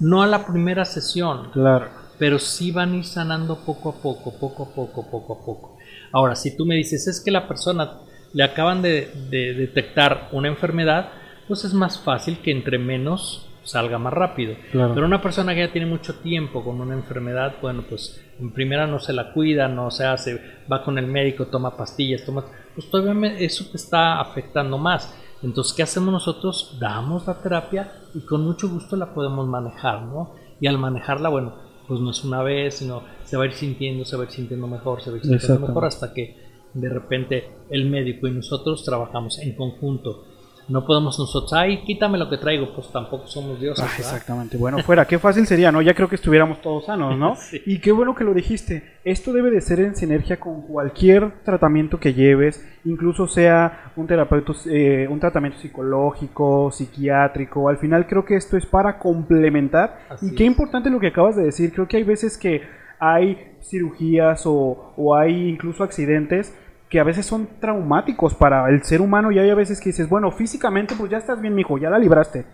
No 0.00 0.22
a 0.22 0.26
la 0.26 0.46
primera 0.46 0.84
sesión, 0.84 1.50
claro. 1.50 1.88
pero 2.18 2.38
sí 2.38 2.70
van 2.70 2.92
a 2.92 2.96
ir 2.98 3.04
sanando 3.04 3.64
poco 3.64 3.90
a 3.90 4.02
poco, 4.02 4.38
poco 4.38 4.64
a 4.64 4.74
poco, 4.74 5.10
poco 5.10 5.32
a 5.32 5.44
poco. 5.44 5.78
Ahora, 6.12 6.36
si 6.36 6.56
tú 6.56 6.64
me 6.66 6.76
dices 6.76 7.06
es 7.08 7.20
que 7.20 7.30
la 7.30 7.48
persona 7.48 8.00
le 8.32 8.44
acaban 8.44 8.82
de, 8.82 9.10
de 9.30 9.54
detectar 9.54 10.28
una 10.32 10.48
enfermedad, 10.48 11.10
pues 11.48 11.64
es 11.64 11.74
más 11.74 11.98
fácil 11.98 12.38
que 12.38 12.52
entre 12.52 12.78
menos 12.78 13.47
salga 13.68 13.98
más 13.98 14.12
rápido. 14.12 14.54
Pero 14.72 15.04
una 15.04 15.20
persona 15.20 15.54
que 15.54 15.60
ya 15.60 15.72
tiene 15.72 15.86
mucho 15.86 16.14
tiempo 16.20 16.64
con 16.64 16.80
una 16.80 16.94
enfermedad, 16.94 17.56
bueno, 17.60 17.84
pues 17.88 18.24
en 18.40 18.50
primera 18.52 18.86
no 18.86 18.98
se 18.98 19.12
la 19.12 19.32
cuida, 19.32 19.68
no 19.68 19.90
se 19.90 20.06
hace, 20.06 20.40
va 20.72 20.82
con 20.82 20.96
el 20.98 21.06
médico, 21.06 21.46
toma 21.46 21.76
pastillas, 21.76 22.24
toma, 22.24 22.44
pues 22.74 22.88
todavía 22.90 23.36
eso 23.38 23.66
te 23.70 23.76
está 23.76 24.20
afectando 24.20 24.78
más. 24.78 25.14
Entonces, 25.42 25.74
¿qué 25.74 25.82
hacemos 25.82 26.12
nosotros? 26.12 26.78
Damos 26.80 27.26
la 27.26 27.40
terapia 27.40 27.92
y 28.14 28.20
con 28.20 28.42
mucho 28.42 28.68
gusto 28.68 28.96
la 28.96 29.12
podemos 29.12 29.46
manejar, 29.46 30.02
¿no? 30.02 30.34
Y 30.60 30.66
al 30.66 30.78
manejarla, 30.78 31.28
bueno, 31.28 31.54
pues 31.86 32.00
no 32.00 32.10
es 32.10 32.24
una 32.24 32.42
vez, 32.42 32.76
sino 32.76 33.02
se 33.24 33.36
va 33.36 33.44
a 33.44 33.46
ir 33.46 33.52
sintiendo, 33.52 34.04
se 34.04 34.16
va 34.16 34.22
a 34.22 34.26
ir 34.26 34.32
sintiendo 34.32 34.66
mejor, 34.66 35.02
se 35.02 35.10
va 35.10 35.16
a 35.16 35.18
ir 35.18 35.26
sintiendo 35.26 35.66
mejor 35.68 35.84
hasta 35.84 36.12
que 36.14 36.36
de 36.72 36.88
repente 36.88 37.50
el 37.70 37.88
médico 37.88 38.26
y 38.26 38.30
nosotros 38.30 38.84
trabajamos 38.84 39.38
en 39.38 39.54
conjunto 39.54 40.24
no 40.68 40.84
podemos 40.84 41.18
nosotros, 41.18 41.52
ay, 41.54 41.82
quítame 41.84 42.18
lo 42.18 42.28
que 42.28 42.36
traigo, 42.36 42.74
pues 42.74 42.92
tampoco 42.92 43.26
somos 43.26 43.58
dioses. 43.58 43.84
Ah, 43.86 43.94
exactamente. 43.96 44.58
Bueno, 44.58 44.78
fuera, 44.80 45.06
qué 45.06 45.18
fácil 45.18 45.46
sería, 45.46 45.72
¿no? 45.72 45.80
Ya 45.80 45.94
creo 45.94 46.08
que 46.08 46.16
estuviéramos 46.16 46.60
todos 46.60 46.84
sanos, 46.86 47.16
¿no? 47.16 47.36
Y 47.66 47.80
qué 47.80 47.90
bueno 47.90 48.14
que 48.14 48.24
lo 48.24 48.34
dijiste. 48.34 48.98
Esto 49.04 49.32
debe 49.32 49.50
de 49.50 49.62
ser 49.62 49.80
en 49.80 49.96
sinergia 49.96 50.38
con 50.38 50.62
cualquier 50.62 51.42
tratamiento 51.42 51.98
que 51.98 52.12
lleves, 52.12 52.66
incluso 52.84 53.26
sea 53.26 53.92
un 53.96 54.06
terapeuta, 54.06 54.52
eh, 54.66 55.08
un 55.08 55.18
tratamiento 55.18 55.58
psicológico, 55.58 56.70
psiquiátrico. 56.70 57.68
Al 57.68 57.78
final 57.78 58.06
creo 58.06 58.24
que 58.24 58.36
esto 58.36 58.56
es 58.56 58.66
para 58.66 58.98
complementar. 58.98 60.00
y 60.20 60.34
qué 60.34 60.44
importante 60.44 60.90
lo 60.90 61.00
que 61.00 61.08
acabas 61.08 61.36
de 61.36 61.44
decir. 61.44 61.72
Creo 61.72 61.88
que 61.88 61.96
hay 61.96 62.04
veces 62.04 62.36
que 62.36 62.60
hay 62.98 63.56
cirugías 63.62 64.44
o, 64.44 64.92
o 64.96 65.14
hay 65.14 65.48
incluso 65.48 65.82
accidentes 65.82 66.54
que 66.88 67.00
a 67.00 67.04
veces 67.04 67.26
son 67.26 67.48
traumáticos 67.60 68.34
para 68.34 68.68
el 68.70 68.82
ser 68.82 69.00
humano 69.00 69.30
y 69.30 69.38
hay 69.38 69.50
a 69.50 69.54
veces 69.54 69.80
que 69.80 69.90
dices, 69.90 70.08
bueno, 70.08 70.30
físicamente 70.30 70.94
pues 70.96 71.10
ya 71.10 71.18
estás 71.18 71.40
bien, 71.40 71.54
mijo, 71.54 71.78
ya 71.78 71.90
la 71.90 71.98
libraste. 71.98 72.46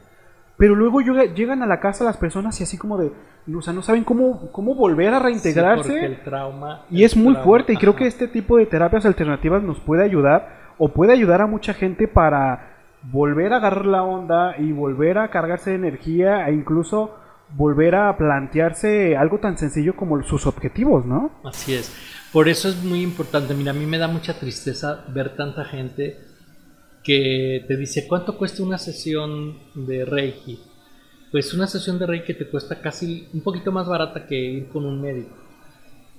Pero 0.57 0.75
luego 0.75 1.01
llegan 1.01 1.63
a 1.63 1.67
la 1.67 1.81
casa 1.81 2.05
las 2.05 2.17
personas 2.17 2.61
y 2.61 2.65
así 2.65 2.79
como 2.79 2.97
de, 2.97 3.13
o 3.53 3.61
sea, 3.61 3.73
no 3.73 3.83
saben 3.83 4.05
cómo, 4.05 4.53
cómo 4.53 4.75
volver 4.75 5.13
a 5.13 5.19
reintegrarse. 5.19 6.05
el 6.05 6.23
trauma, 6.23 6.85
y 6.91 7.03
es 7.03 7.17
muy 7.17 7.35
fuerte 7.37 7.73
y 7.73 7.77
creo 7.77 7.97
que 7.97 8.07
este 8.07 8.29
tipo 8.29 8.57
de 8.57 8.67
terapias 8.67 9.05
alternativas 9.05 9.63
nos 9.63 9.81
puede 9.81 10.05
ayudar 10.05 10.73
o 10.79 10.89
puede 10.89 11.13
ayudar 11.13 11.41
a 11.41 11.47
mucha 11.47 11.75
gente 11.75 12.07
para 12.07 12.75
volver 13.03 13.53
a 13.53 13.57
agarrar 13.57 13.87
la 13.87 14.03
onda 14.03 14.57
y 14.59 14.73
volver 14.73 15.19
a 15.19 15.29
cargarse 15.29 15.71
de 15.71 15.77
energía 15.77 16.49
e 16.49 16.55
incluso 16.55 17.17
volver 17.51 17.95
a 17.95 18.17
plantearse 18.17 19.17
algo 19.17 19.39
tan 19.39 19.59
sencillo 19.59 19.95
como 19.95 20.23
sus 20.23 20.47
objetivos, 20.47 21.05
¿no? 21.05 21.31
Así 21.45 21.75
es. 21.75 22.24
Por 22.35 22.49
eso 22.49 22.69
es 22.69 22.83
muy 22.83 23.01
importante. 23.01 23.55
Mira, 23.55 23.71
a 23.71 23.75
mí 23.75 23.87
me 23.87 23.97
da 23.97 24.09
mucha 24.09 24.35
tristeza 24.35 25.05
ver 25.07 25.37
tanta 25.37 25.65
gente 25.65 26.19
que 27.05 27.65
te 27.69 27.77
dice, 27.77 28.09
¿cuánto 28.09 28.37
cuesta 28.37 28.65
una 28.65 28.77
sesión 28.77 29.57
de 29.77 30.05
Reiki? 30.05 30.59
Pues 31.31 31.55
una 31.55 31.69
sesión 31.69 31.97
de 31.97 32.07
Reiki 32.07 32.35
te 32.35 32.49
cuesta 32.49 32.81
casi 32.81 33.29
un 33.33 33.41
poquito 33.41 33.71
más 33.71 33.87
barata 33.87 34.27
que 34.27 34.35
ir 34.35 34.69
con 34.69 34.85
un 34.85 35.01
médico. 35.01 35.31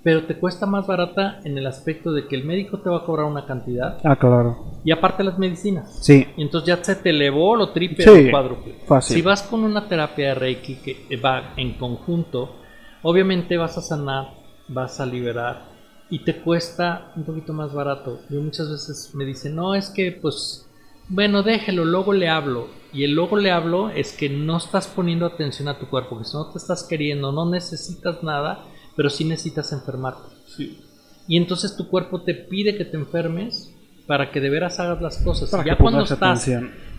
Pero 0.04 0.24
te 0.24 0.38
cuesta 0.38 0.66
más 0.66 0.88
barata 0.88 1.42
en 1.44 1.58
el 1.58 1.68
aspecto 1.68 2.14
de 2.14 2.28
que 2.28 2.38
el 2.38 2.46
médico 2.46 2.80
te 2.80 2.90
va 2.90 3.00
a 3.00 3.04
cobrar 3.04 3.26
una 3.26 3.46
cantidad. 3.46 3.98
Ah, 4.06 4.16
claro. 4.16 4.80
Y 4.86 4.94
aparte 4.94 5.22
las 5.22 5.38
medicinas. 5.38 5.98
Sí. 6.02 6.26
Y 6.38 6.44
entonces 6.44 6.68
ya 6.68 6.82
se 6.82 6.96
te 6.96 7.10
elevó 7.10 7.58
lo 7.58 7.72
triple 7.72 8.10
o 8.10 8.32
cuádruple. 8.32 8.76
Fácil. 8.88 9.18
Si 9.18 9.22
vas 9.22 9.44
con 9.44 9.66
una 9.66 9.86
terapia 9.90 10.30
de 10.30 10.36
Reiki 10.36 10.76
que 10.76 11.18
va 11.18 11.56
en 11.58 11.74
conjunto, 11.74 12.56
obviamente 13.02 13.58
vas 13.58 13.78
a 13.78 13.82
sanar, 13.82 14.30
vas 14.70 15.02
a 15.02 15.06
liberar 15.06 15.75
y 16.10 16.20
te 16.20 16.42
cuesta 16.42 17.12
un 17.16 17.24
poquito 17.24 17.54
más 17.54 17.74
barato. 17.74 18.22
Yo 18.30 18.42
muchas 18.42 18.70
veces 18.70 19.12
me 19.16 19.26
dicen, 19.26 19.56
no, 19.56 19.76
es 19.76 19.90
que 19.90 20.12
pues, 20.12 20.68
bueno, 21.10 21.44
déjelo, 21.44 21.86
luego 21.86 22.14
le 22.14 22.30
hablo. 22.30 22.68
Y 22.94 23.04
el 23.04 23.14
luego 23.14 23.36
le 23.38 23.52
hablo 23.52 23.90
es 23.90 24.14
que 24.14 24.30
no 24.30 24.58
estás 24.58 24.88
poniendo 24.88 25.26
atención 25.26 25.68
a 25.68 25.80
tu 25.80 25.88
cuerpo, 25.88 26.18
que 26.18 26.26
si 26.26 26.38
no 26.38 26.52
te 26.52 26.58
estás 26.58 26.84
queriendo, 26.84 27.32
no 27.32 27.50
necesitas 27.50 28.24
nada, 28.24 28.64
pero 28.96 29.10
sí 29.10 29.26
necesitas 29.26 29.72
enfermarte. 29.74 30.34
Sí. 30.48 30.82
Y 31.28 31.38
entonces 31.38 31.76
tu 31.76 31.90
cuerpo 31.90 32.22
te 32.22 32.34
pide 32.34 32.78
que 32.78 32.86
te 32.86 32.98
enfermes 32.98 33.76
para 34.08 34.32
que 34.32 34.40
de 34.40 34.50
veras 34.50 34.80
hagas 34.80 35.02
las 35.02 35.18
cosas. 35.18 35.52
ya 35.66 35.78
cuando 35.78 36.04
estás, 36.04 36.48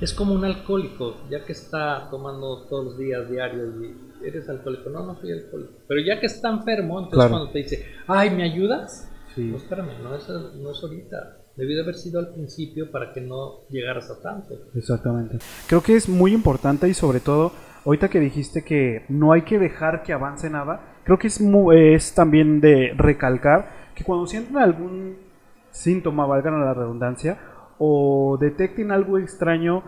es 0.00 0.12
como 0.12 0.34
un 0.34 0.44
alcohólico, 0.44 1.16
ya 1.30 1.44
que 1.44 1.52
está 1.52 2.09
tomando 2.11 2.66
todos 2.68 2.84
los 2.84 2.98
días 2.98 3.30
diarios 3.30 3.74
y 3.82 4.15
¿eres 4.27 4.49
alcohólico? 4.49 4.91
No, 4.91 5.07
no 5.07 5.14
soy 5.20 5.33
alcohólico. 5.33 5.72
Pero 5.87 6.01
ya 6.01 6.20
que 6.20 6.27
está 6.27 6.51
enfermo, 6.51 7.01
entonces 7.01 7.31
cuando 7.31 7.51
te 7.51 7.59
dice, 7.59 7.87
ay, 8.07 8.31
¿me 8.31 8.43
ayudas? 8.43 9.11
Sí. 9.35 9.45
No, 9.45 9.57
espérame, 9.57 10.03
no 10.03 10.14
es, 10.14 10.29
no 10.29 10.70
es 10.70 10.83
ahorita. 10.83 11.39
Debió 11.57 11.77
de 11.77 11.83
haber 11.83 11.95
sido 11.95 12.20
al 12.20 12.33
principio 12.33 12.91
para 12.91 13.12
que 13.12 13.20
no 13.20 13.66
llegaras 13.68 14.11
a 14.11 14.20
tanto. 14.20 14.55
Exactamente. 14.74 15.39
Creo 15.66 15.83
que 15.83 15.97
es 15.97 16.09
muy 16.09 16.33
importante 16.33 16.89
y 16.89 16.95
sobre 16.95 17.20
todo, 17.20 17.53
ahorita 17.85 18.09
que 18.09 18.20
dijiste 18.20 18.62
que 18.62 19.05
no 19.09 19.33
hay 19.33 19.43
que 19.43 19.59
dejar 19.59 20.03
que 20.03 20.12
avance 20.12 20.51
nada, 20.51 20.97
creo 21.05 21.18
que 21.18 21.29
es, 21.29 21.41
es 21.41 22.14
también 22.14 22.61
de 22.61 22.93
recalcar 22.97 23.93
que 23.95 24.05
cuando 24.05 24.27
sienten 24.27 24.59
algún 24.59 25.16
síntoma, 25.70 26.27
valgan 26.27 26.61
la 26.61 26.74
redundancia, 26.74 27.39
o 27.79 28.39
detecten 28.41 28.91
algo 28.91 29.18
extraño, 29.18 29.83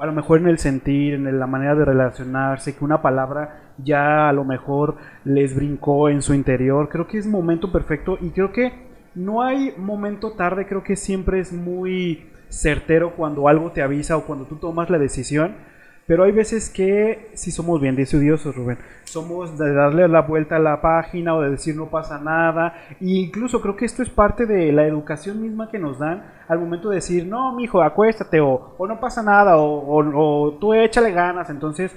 a 0.00 0.06
lo 0.06 0.12
mejor 0.12 0.40
en 0.40 0.48
el 0.48 0.58
sentir, 0.58 1.14
en 1.14 1.38
la 1.38 1.46
manera 1.46 1.74
de 1.74 1.84
relacionarse, 1.84 2.74
que 2.74 2.84
una 2.84 3.02
palabra 3.02 3.74
ya 3.76 4.28
a 4.28 4.32
lo 4.32 4.44
mejor 4.44 4.96
les 5.24 5.54
brincó 5.54 6.08
en 6.08 6.22
su 6.22 6.32
interior, 6.32 6.88
creo 6.88 7.06
que 7.06 7.18
es 7.18 7.26
momento 7.26 7.70
perfecto 7.70 8.16
y 8.20 8.30
creo 8.30 8.50
que 8.50 8.72
no 9.14 9.42
hay 9.42 9.74
momento 9.76 10.32
tarde, 10.32 10.66
creo 10.66 10.82
que 10.82 10.96
siempre 10.96 11.40
es 11.40 11.52
muy 11.52 12.30
certero 12.48 13.14
cuando 13.14 13.46
algo 13.46 13.72
te 13.72 13.82
avisa 13.82 14.16
o 14.16 14.24
cuando 14.24 14.46
tú 14.46 14.56
tomas 14.56 14.88
la 14.88 14.98
decisión 14.98 15.54
pero 16.10 16.24
hay 16.24 16.32
veces 16.32 16.68
que 16.70 17.30
si 17.34 17.52
somos 17.52 17.80
bien 17.80 17.94
decidiosos, 17.94 18.56
Rubén. 18.56 18.78
Somos 19.04 19.56
de 19.56 19.72
darle 19.72 20.08
la 20.08 20.22
vuelta 20.22 20.56
a 20.56 20.58
la 20.58 20.80
página 20.80 21.36
o 21.36 21.40
de 21.40 21.50
decir 21.50 21.76
no 21.76 21.86
pasa 21.86 22.18
nada. 22.18 22.74
E 23.00 23.10
incluso 23.10 23.60
creo 23.60 23.76
que 23.76 23.84
esto 23.84 24.02
es 24.02 24.10
parte 24.10 24.44
de 24.44 24.72
la 24.72 24.84
educación 24.88 25.40
misma 25.40 25.70
que 25.70 25.78
nos 25.78 26.00
dan 26.00 26.24
al 26.48 26.58
momento 26.58 26.88
de 26.88 26.96
decir, 26.96 27.28
no, 27.28 27.54
mijo, 27.54 27.80
acuéstate 27.80 28.40
o, 28.40 28.74
o 28.76 28.88
no 28.88 28.98
pasa 28.98 29.22
nada 29.22 29.58
o, 29.58 29.98
o 29.98 30.54
tú 30.54 30.74
échale 30.74 31.12
ganas. 31.12 31.48
Entonces, 31.48 31.96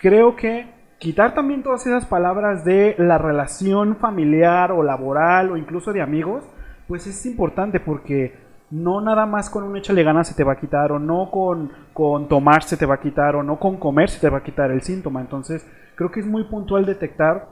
creo 0.00 0.34
que 0.34 0.66
quitar 0.98 1.32
también 1.32 1.62
todas 1.62 1.86
esas 1.86 2.04
palabras 2.04 2.64
de 2.64 2.96
la 2.98 3.16
relación 3.16 3.94
familiar 3.94 4.72
o 4.72 4.82
laboral 4.82 5.52
o 5.52 5.56
incluso 5.56 5.92
de 5.92 6.02
amigos, 6.02 6.42
pues 6.88 7.06
es 7.06 7.24
importante 7.26 7.78
porque 7.78 8.41
no 8.72 9.02
nada 9.02 9.26
más 9.26 9.50
con 9.50 9.64
un 9.64 9.76
échale 9.76 10.02
ganas 10.02 10.28
se 10.28 10.34
te 10.34 10.44
va 10.44 10.54
a 10.54 10.58
quitar, 10.58 10.92
o 10.92 10.98
no 10.98 11.30
con, 11.30 11.70
con 11.92 12.26
tomar 12.26 12.62
se 12.62 12.78
te 12.78 12.86
va 12.86 12.94
a 12.94 13.00
quitar, 13.00 13.36
o 13.36 13.42
no 13.42 13.60
con 13.60 13.76
comer 13.76 14.08
se 14.08 14.18
te 14.18 14.30
va 14.30 14.38
a 14.38 14.42
quitar 14.42 14.70
el 14.70 14.80
síntoma. 14.80 15.20
Entonces, 15.20 15.66
creo 15.94 16.10
que 16.10 16.20
es 16.20 16.26
muy 16.26 16.44
puntual 16.44 16.86
detectar 16.86 17.48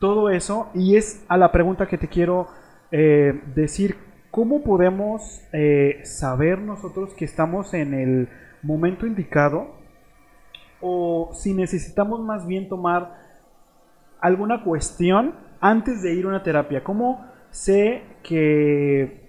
todo 0.00 0.28
eso 0.28 0.68
y 0.74 0.96
es 0.96 1.24
a 1.28 1.36
la 1.36 1.52
pregunta 1.52 1.86
que 1.86 1.98
te 1.98 2.08
quiero 2.08 2.48
eh, 2.90 3.40
decir, 3.54 3.96
¿cómo 4.32 4.64
podemos 4.64 5.40
eh, 5.52 6.00
saber 6.02 6.58
nosotros 6.58 7.14
que 7.14 7.24
estamos 7.24 7.72
en 7.72 7.94
el 7.94 8.28
momento 8.62 9.06
indicado? 9.06 9.68
O 10.80 11.30
si 11.32 11.54
necesitamos 11.54 12.20
más 12.20 12.44
bien 12.44 12.68
tomar 12.68 13.12
alguna 14.20 14.64
cuestión 14.64 15.36
antes 15.60 16.02
de 16.02 16.12
ir 16.12 16.24
a 16.24 16.28
una 16.28 16.42
terapia. 16.42 16.82
¿Cómo 16.82 17.24
sé 17.50 18.02
que 18.24 19.25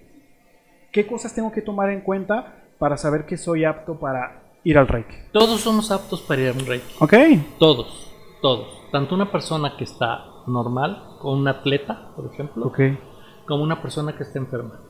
¿Qué 0.92 1.06
cosas 1.06 1.34
tengo 1.34 1.52
que 1.52 1.62
tomar 1.62 1.90
en 1.90 2.00
cuenta 2.00 2.64
para 2.78 2.96
saber 2.96 3.26
que 3.26 3.36
soy 3.36 3.64
apto 3.64 3.98
para 3.98 4.42
ir 4.64 4.78
al 4.78 4.88
Reiki? 4.88 5.14
Todos 5.32 5.60
somos 5.60 5.90
aptos 5.90 6.20
para 6.22 6.42
ir 6.42 6.48
al 6.48 6.66
Reiki. 6.66 6.94
Ok. 7.00 7.14
Todos, 7.58 8.10
todos. 8.40 8.90
Tanto 8.90 9.14
una 9.14 9.30
persona 9.30 9.76
que 9.76 9.84
está 9.84 10.24
normal, 10.46 11.16
como 11.20 11.34
un 11.34 11.48
atleta, 11.48 12.12
por 12.16 12.32
ejemplo, 12.32 12.66
okay. 12.66 12.98
como 13.46 13.62
una 13.62 13.82
persona 13.82 14.16
que 14.16 14.22
está 14.22 14.38
enferma. 14.38 14.80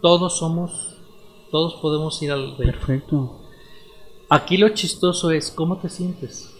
Todos 0.00 0.38
somos, 0.38 1.00
todos 1.50 1.74
podemos 1.82 2.22
ir 2.22 2.30
al 2.30 2.56
Reiki. 2.56 2.72
Perfecto. 2.72 3.40
Aquí 4.30 4.58
lo 4.58 4.68
chistoso 4.70 5.32
es 5.32 5.50
cómo 5.50 5.78
te 5.78 5.88
sientes. 5.88 6.54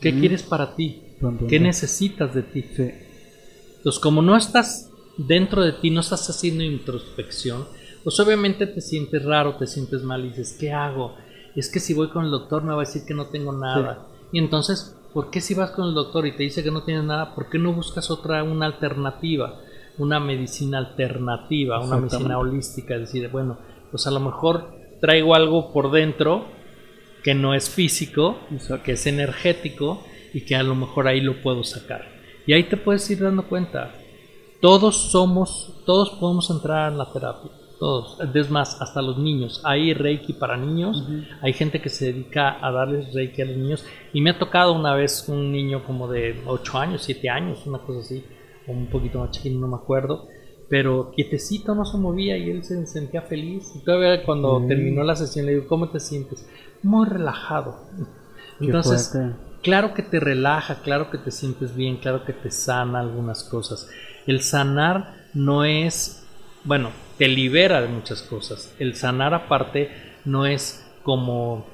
¿Qué 0.00 0.12
mm. 0.12 0.20
quieres 0.20 0.42
para 0.42 0.74
ti? 0.74 1.02
¿Qué 1.48 1.60
necesitas 1.60 2.34
de 2.34 2.42
ti? 2.42 2.62
Sí. 2.76 2.90
Entonces, 3.78 4.00
como 4.00 4.20
no 4.20 4.36
estás 4.36 4.90
dentro 5.16 5.62
de 5.62 5.72
ti, 5.72 5.90
no 5.90 6.00
estás 6.00 6.28
haciendo 6.28 6.64
introspección, 6.64 7.66
pues 8.04 8.20
obviamente 8.20 8.66
te 8.66 8.82
sientes 8.82 9.24
raro, 9.24 9.56
te 9.56 9.66
sientes 9.66 10.02
mal 10.02 10.24
y 10.24 10.28
dices, 10.28 10.56
¿qué 10.60 10.70
hago? 10.72 11.16
Es 11.56 11.70
que 11.70 11.80
si 11.80 11.94
voy 11.94 12.10
con 12.10 12.26
el 12.26 12.30
doctor 12.30 12.62
me 12.62 12.74
va 12.74 12.82
a 12.82 12.84
decir 12.84 13.02
que 13.06 13.14
no 13.14 13.28
tengo 13.28 13.50
nada. 13.50 14.06
Y 14.30 14.38
entonces, 14.38 14.94
¿por 15.14 15.30
qué 15.30 15.40
si 15.40 15.54
vas 15.54 15.70
con 15.70 15.88
el 15.88 15.94
doctor 15.94 16.26
y 16.26 16.36
te 16.36 16.42
dice 16.42 16.62
que 16.62 16.70
no 16.70 16.82
tienes 16.82 17.04
nada, 17.04 17.34
por 17.34 17.48
qué 17.48 17.58
no 17.58 17.72
buscas 17.72 18.10
otra, 18.10 18.44
una 18.44 18.66
alternativa? 18.66 19.58
Una 19.96 20.20
medicina 20.20 20.78
alternativa, 20.78 21.80
una 21.80 21.96
medicina 21.96 22.38
holística, 22.38 22.94
es 22.94 23.00
decir, 23.00 23.28
bueno, 23.30 23.56
pues 23.90 24.06
a 24.06 24.10
lo 24.10 24.20
mejor 24.20 24.68
traigo 25.00 25.34
algo 25.34 25.72
por 25.72 25.90
dentro 25.90 26.46
que 27.22 27.34
no 27.34 27.54
es 27.54 27.70
físico, 27.70 28.36
que 28.84 28.92
es 28.92 29.06
energético 29.06 30.04
y 30.34 30.42
que 30.42 30.56
a 30.56 30.62
lo 30.62 30.74
mejor 30.74 31.08
ahí 31.08 31.20
lo 31.20 31.40
puedo 31.40 31.64
sacar. 31.64 32.06
Y 32.46 32.52
ahí 32.52 32.64
te 32.64 32.76
puedes 32.76 33.08
ir 33.08 33.20
dando 33.20 33.44
cuenta. 33.44 33.94
Todos 34.60 35.10
somos, 35.10 35.80
todos 35.86 36.10
podemos 36.10 36.50
entrar 36.50 36.92
en 36.92 36.98
la 36.98 37.10
terapia 37.10 37.63
todos, 37.78 38.18
es 38.34 38.50
más, 38.50 38.80
hasta 38.80 39.02
los 39.02 39.18
niños. 39.18 39.60
Hay 39.64 39.94
Reiki 39.94 40.32
para 40.32 40.56
niños, 40.56 41.06
hay 41.42 41.52
gente 41.52 41.80
que 41.80 41.88
se 41.88 42.12
dedica 42.12 42.58
a 42.64 42.70
darles 42.70 43.12
Reiki 43.12 43.42
a 43.42 43.46
los 43.46 43.56
niños. 43.56 43.84
Y 44.12 44.20
me 44.20 44.30
ha 44.30 44.38
tocado 44.38 44.72
una 44.72 44.94
vez 44.94 45.28
un 45.28 45.52
niño 45.52 45.84
como 45.84 46.08
de 46.08 46.42
8 46.46 46.78
años, 46.78 47.02
7 47.02 47.28
años, 47.28 47.66
una 47.66 47.78
cosa 47.78 48.00
así, 48.00 48.24
o 48.66 48.72
un 48.72 48.86
poquito 48.86 49.18
más 49.18 49.30
chiquito, 49.30 49.58
no 49.58 49.68
me 49.68 49.76
acuerdo. 49.76 50.28
Pero 50.68 51.12
quietecito 51.14 51.74
no 51.74 51.84
se 51.84 51.98
movía 51.98 52.38
y 52.38 52.50
él 52.50 52.64
se 52.64 52.86
sentía 52.86 53.22
feliz. 53.22 53.72
Y 53.74 53.84
todavía 53.84 54.24
cuando 54.24 54.64
terminó 54.66 55.02
la 55.02 55.14
sesión 55.14 55.46
le 55.46 55.52
digo, 55.52 55.66
¿cómo 55.66 55.90
te 55.90 56.00
sientes? 56.00 56.48
Muy 56.82 57.06
relajado. 57.06 57.76
Entonces, 58.60 59.12
claro 59.62 59.94
que 59.94 60.02
te 60.02 60.20
relaja, 60.20 60.76
claro 60.82 61.10
que 61.10 61.18
te 61.18 61.30
sientes 61.30 61.74
bien, 61.74 61.98
claro 61.98 62.24
que 62.24 62.32
te 62.32 62.50
sana 62.50 63.00
algunas 63.00 63.44
cosas. 63.44 63.88
El 64.26 64.40
sanar 64.40 65.26
no 65.34 65.64
es, 65.64 66.23
bueno, 66.64 66.90
te 67.18 67.28
libera 67.28 67.80
de 67.80 67.88
muchas 67.88 68.22
cosas. 68.22 68.74
El 68.78 68.94
sanar 68.96 69.34
aparte 69.34 69.90
no 70.24 70.46
es 70.46 70.84
como 71.02 71.66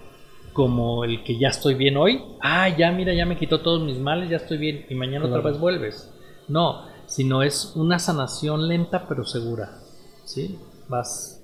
como 0.53 1.05
el 1.05 1.23
que 1.23 1.39
ya 1.39 1.49
estoy 1.49 1.75
bien 1.75 1.97
hoy, 1.97 2.23
ah, 2.43 2.69
ya 2.69 2.91
mira, 2.91 3.15
ya 3.15 3.25
me 3.25 3.39
quitó 3.39 3.61
todos 3.61 3.83
mis 3.83 3.99
males, 3.99 4.29
ya 4.29 4.37
estoy 4.37 4.59
bien 4.59 4.85
y 4.89 4.95
mañana 4.95 5.27
otra 5.27 5.41
vez 5.41 5.59
vuelves. 5.59 6.13
No, 6.49 6.87
sino 7.07 7.43
es 7.43 7.73
una 7.77 7.99
sanación 7.99 8.67
lenta 8.69 9.07
pero 9.09 9.25
segura. 9.25 9.79
¿Sí? 10.25 10.59
Vas 10.89 11.43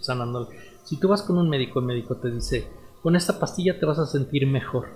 sanando. 0.00 0.48
Si 0.84 0.98
tú 0.98 1.08
vas 1.08 1.22
con 1.22 1.38
un 1.38 1.48
médico, 1.48 1.80
el 1.80 1.86
médico 1.86 2.16
te 2.16 2.30
dice, 2.30 2.68
con 3.02 3.14
esta 3.14 3.38
pastilla 3.38 3.78
te 3.78 3.86
vas 3.86 3.98
a 3.98 4.06
sentir 4.06 4.46
mejor. 4.46 4.88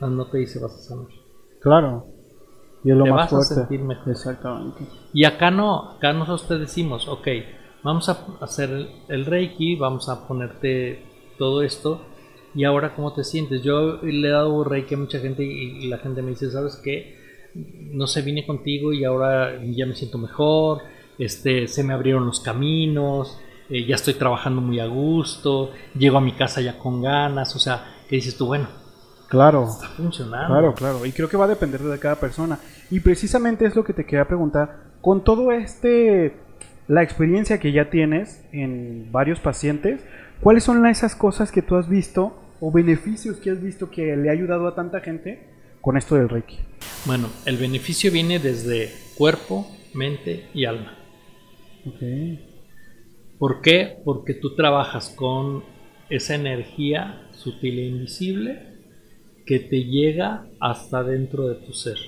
No 0.00 0.26
te 0.26 0.38
dice 0.38 0.58
vas 0.58 0.74
a 0.74 0.78
sanar. 0.78 1.06
Claro. 1.60 2.06
Y 2.84 2.90
es 2.90 2.96
lo 2.96 3.04
te 3.04 3.10
más 3.10 3.32
vas 3.32 3.52
a 3.52 3.54
sentir 3.54 3.80
mejor. 3.80 4.10
Exactamente. 4.10 4.84
Y 5.12 5.24
acá 5.24 5.50
no, 5.50 5.92
acá 5.92 6.12
nosotros 6.12 6.48
te 6.48 6.58
decimos, 6.58 7.08
ok, 7.08 7.28
vamos 7.82 8.08
a 8.08 8.26
hacer 8.40 8.88
el, 9.08 9.26
Reiki, 9.26 9.76
vamos 9.76 10.08
a 10.08 10.26
ponerte 10.26 11.04
todo 11.38 11.62
esto. 11.62 12.02
Y 12.54 12.64
ahora, 12.64 12.94
¿cómo 12.94 13.12
te 13.12 13.24
sientes? 13.24 13.62
Yo 13.62 13.98
le 14.02 14.28
he 14.28 14.30
dado 14.30 14.62
Reiki 14.64 14.94
a 14.94 14.98
mucha 14.98 15.20
gente 15.20 15.44
y, 15.44 15.88
la 15.88 15.98
gente 15.98 16.22
me 16.22 16.30
dice, 16.30 16.50
¿sabes 16.50 16.80
qué? 16.82 17.16
No 17.54 18.06
sé, 18.06 18.22
vine 18.22 18.46
contigo 18.46 18.92
y 18.92 19.04
ahora 19.04 19.62
ya 19.62 19.86
me 19.86 19.94
siento 19.94 20.18
mejor, 20.18 20.82
este, 21.18 21.68
se 21.68 21.84
me 21.84 21.92
abrieron 21.92 22.26
los 22.26 22.40
caminos, 22.40 23.38
eh, 23.68 23.84
ya 23.86 23.94
estoy 23.94 24.14
trabajando 24.14 24.60
muy 24.60 24.80
a 24.80 24.86
gusto, 24.86 25.70
llego 25.98 26.18
a 26.18 26.22
mi 26.22 26.32
casa 26.32 26.60
ya 26.60 26.78
con 26.78 27.02
ganas, 27.02 27.54
o 27.54 27.58
sea, 27.58 27.96
¿qué 28.08 28.16
dices 28.16 28.36
tú? 28.36 28.46
Bueno, 28.46 28.68
Claro. 29.32 29.66
Está 29.66 29.88
funcionando. 29.88 30.48
Claro, 30.48 30.74
claro. 30.74 31.06
Y 31.06 31.12
creo 31.12 31.26
que 31.26 31.38
va 31.38 31.46
a 31.46 31.48
depender 31.48 31.80
de 31.80 31.98
cada 31.98 32.16
persona. 32.16 32.58
Y 32.90 33.00
precisamente 33.00 33.64
es 33.64 33.74
lo 33.74 33.82
que 33.82 33.94
te 33.94 34.04
quería 34.04 34.28
preguntar. 34.28 34.92
Con 35.00 35.24
todo 35.24 35.52
este, 35.52 36.36
la 36.86 37.02
experiencia 37.02 37.58
que 37.58 37.72
ya 37.72 37.88
tienes 37.88 38.44
en 38.52 39.10
varios 39.10 39.40
pacientes, 39.40 40.04
¿cuáles 40.42 40.64
son 40.64 40.86
esas 40.86 41.16
cosas 41.16 41.50
que 41.50 41.62
tú 41.62 41.76
has 41.76 41.88
visto 41.88 42.42
o 42.60 42.70
beneficios 42.70 43.38
que 43.38 43.50
has 43.50 43.62
visto 43.62 43.90
que 43.90 44.14
le 44.18 44.28
ha 44.28 44.32
ayudado 44.32 44.68
a 44.68 44.74
tanta 44.74 45.00
gente 45.00 45.48
con 45.80 45.96
esto 45.96 46.16
del 46.16 46.28
Reiki? 46.28 46.58
Bueno, 47.06 47.28
el 47.46 47.56
beneficio 47.56 48.12
viene 48.12 48.38
desde 48.38 48.92
cuerpo, 49.16 49.66
mente 49.94 50.50
y 50.52 50.66
alma. 50.66 50.98
Ok. 51.86 52.02
¿Por 53.38 53.62
qué? 53.62 53.96
Porque 54.04 54.34
tú 54.34 54.54
trabajas 54.56 55.08
con 55.16 55.64
esa 56.10 56.34
energía 56.34 57.30
sutil 57.32 57.78
e 57.78 57.86
invisible 57.86 58.71
que 59.46 59.58
te 59.58 59.84
llega 59.84 60.46
hasta 60.60 61.02
dentro 61.02 61.48
de 61.48 61.56
tu 61.56 61.72
ser. 61.72 61.98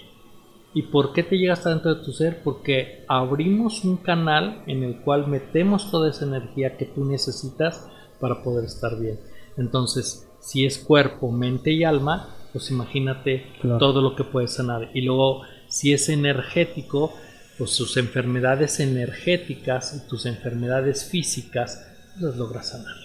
¿Y 0.72 0.82
por 0.82 1.12
qué 1.12 1.22
te 1.22 1.37
llega 1.37 1.53
hasta 1.53 1.70
dentro 1.70 1.95
de 1.95 2.05
tu 2.05 2.12
ser? 2.12 2.43
Porque 2.43 3.05
abrimos 3.09 3.85
un 3.85 3.97
canal 3.97 4.62
en 4.66 4.82
el 4.82 5.01
cual 5.03 5.28
metemos 5.28 5.91
toda 5.91 6.11
esa 6.11 6.24
energía 6.24 6.76
que 6.76 6.85
tú 6.85 7.05
necesitas 7.05 7.89
para 8.20 8.43
poder 8.43 8.64
estar 8.64 8.99
bien. 8.99 9.20
Entonces, 9.57 10.28
si 10.41 10.66
es 10.66 10.78
cuerpo, 10.78 11.30
mente 11.30 11.70
y 11.70 11.85
alma, 11.85 12.28
pues 12.53 12.70
imagínate 12.70 13.47
todo 13.78 14.03
lo 14.03 14.16
que 14.16 14.24
puedes 14.24 14.55
sanar. 14.55 14.91
Y 14.95 15.03
luego, 15.03 15.43
si 15.68 15.93
es 15.93 16.09
energético, 16.09 17.12
pues 17.57 17.70
sus 17.70 17.97
enfermedades 17.97 18.80
energéticas 18.80 19.95
y 19.95 20.09
tus 20.09 20.26
enfermedades 20.26 21.05
físicas 21.05 21.87
las 22.18 22.37
logras 22.37 22.70
sanar. 22.70 22.97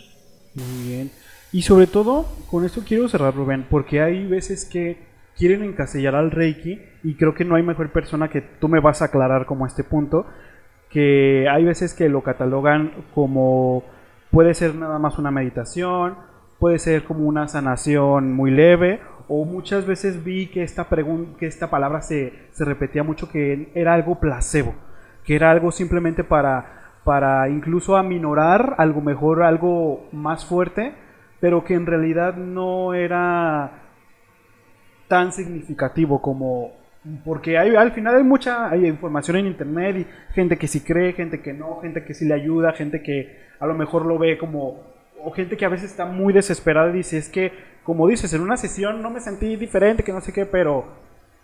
Muy 0.56 0.88
bien. 0.88 1.12
Y 1.52 1.64
sobre 1.64 1.88
todo, 1.88 2.28
con 2.52 2.64
esto 2.64 2.82
quiero 2.88 3.08
cerrar, 3.08 3.34
Rubén, 3.36 3.66
porque 3.70 4.02
hay 4.02 4.28
veces 4.28 4.66
que 4.66 4.98
quieren 5.36 5.64
encasillar 5.64 6.16
al 6.16 6.32
Reiki 6.32 6.80
y 7.04 7.16
creo 7.16 7.34
que 7.34 7.46
no 7.46 7.56
hay 7.56 7.64
mejor 7.64 7.92
persona 7.92 8.30
que 8.30 8.42
tú 8.42 8.68
me 8.68 8.80
vas 8.80 9.02
a 9.02 9.06
aclarar 9.06 9.46
como 9.46 9.66
este 9.66 9.84
punto, 9.84 10.28
que 10.92 11.48
hay 11.50 11.64
veces 11.64 11.94
que 11.94 12.10
lo 12.10 12.22
catalogan 12.22 12.92
como 13.16 13.84
puede 14.32 14.54
ser 14.54 14.76
nada 14.76 15.00
más 15.00 15.18
una 15.18 15.32
meditación, 15.32 16.18
puede 16.60 16.78
ser 16.78 17.04
como 17.04 17.26
una 17.26 17.48
sanación 17.48 18.34
muy 18.34 18.52
leve 18.52 19.00
o 19.28 19.46
muchas 19.46 19.88
veces 19.88 20.24
vi 20.24 20.48
que 20.48 20.62
esta, 20.62 20.88
que 21.40 21.48
esta 21.48 21.70
palabra 21.70 22.02
se, 22.02 22.34
se 22.52 22.66
repetía 22.66 23.04
mucho 23.04 23.32
que 23.32 23.72
era 23.74 23.94
algo 23.94 24.20
placebo, 24.20 24.76
que 25.24 25.36
era 25.36 25.50
algo 25.50 25.72
simplemente 25.72 26.24
para, 26.24 26.92
para 27.04 27.50
incluso 27.50 27.96
aminorar 27.96 28.76
algo 28.78 29.02
mejor, 29.02 29.42
algo 29.42 30.10
más 30.12 30.46
fuerte, 30.46 30.94
pero 31.40 31.64
que 31.64 31.74
en 31.74 31.86
realidad 31.86 32.36
no 32.36 32.94
era 32.94 33.72
tan 35.08 35.32
significativo 35.32 36.22
como 36.22 36.78
porque 37.24 37.58
hay, 37.58 37.76
al 37.76 37.92
final 37.94 38.18
hay 38.18 38.24
mucha 38.24 38.70
hay 38.70 38.86
información 38.86 39.38
en 39.38 39.48
internet 39.48 39.96
y 39.98 40.34
gente 40.34 40.58
que 40.58 40.68
sí 40.68 40.82
cree, 40.82 41.14
gente 41.14 41.42
que 41.42 41.54
no, 41.54 41.80
gente 41.82 42.04
que 42.04 42.14
sí 42.14 42.26
le 42.26 42.34
ayuda, 42.34 42.74
gente 42.74 43.02
que 43.02 43.40
a 43.60 43.66
lo 43.66 43.74
mejor 43.74 44.06
lo 44.06 44.18
ve 44.20 44.38
como 44.38 44.84
o 45.22 45.32
gente 45.32 45.58
que 45.58 45.66
a 45.66 45.70
veces 45.70 45.92
está 45.92 46.06
muy 46.06 46.34
desesperada 46.34 46.90
y 46.90 46.98
dice, 46.98 47.18
es 47.18 47.30
que 47.30 47.52
como 47.84 48.08
dices, 48.08 48.32
en 48.34 48.42
una 48.42 48.58
sesión 48.58 49.02
no 49.02 49.10
me 49.10 49.20
sentí 49.20 49.56
diferente, 49.56 50.04
que 50.04 50.12
no 50.12 50.22
sé 50.22 50.32
qué, 50.32 50.46
pero 50.46 50.86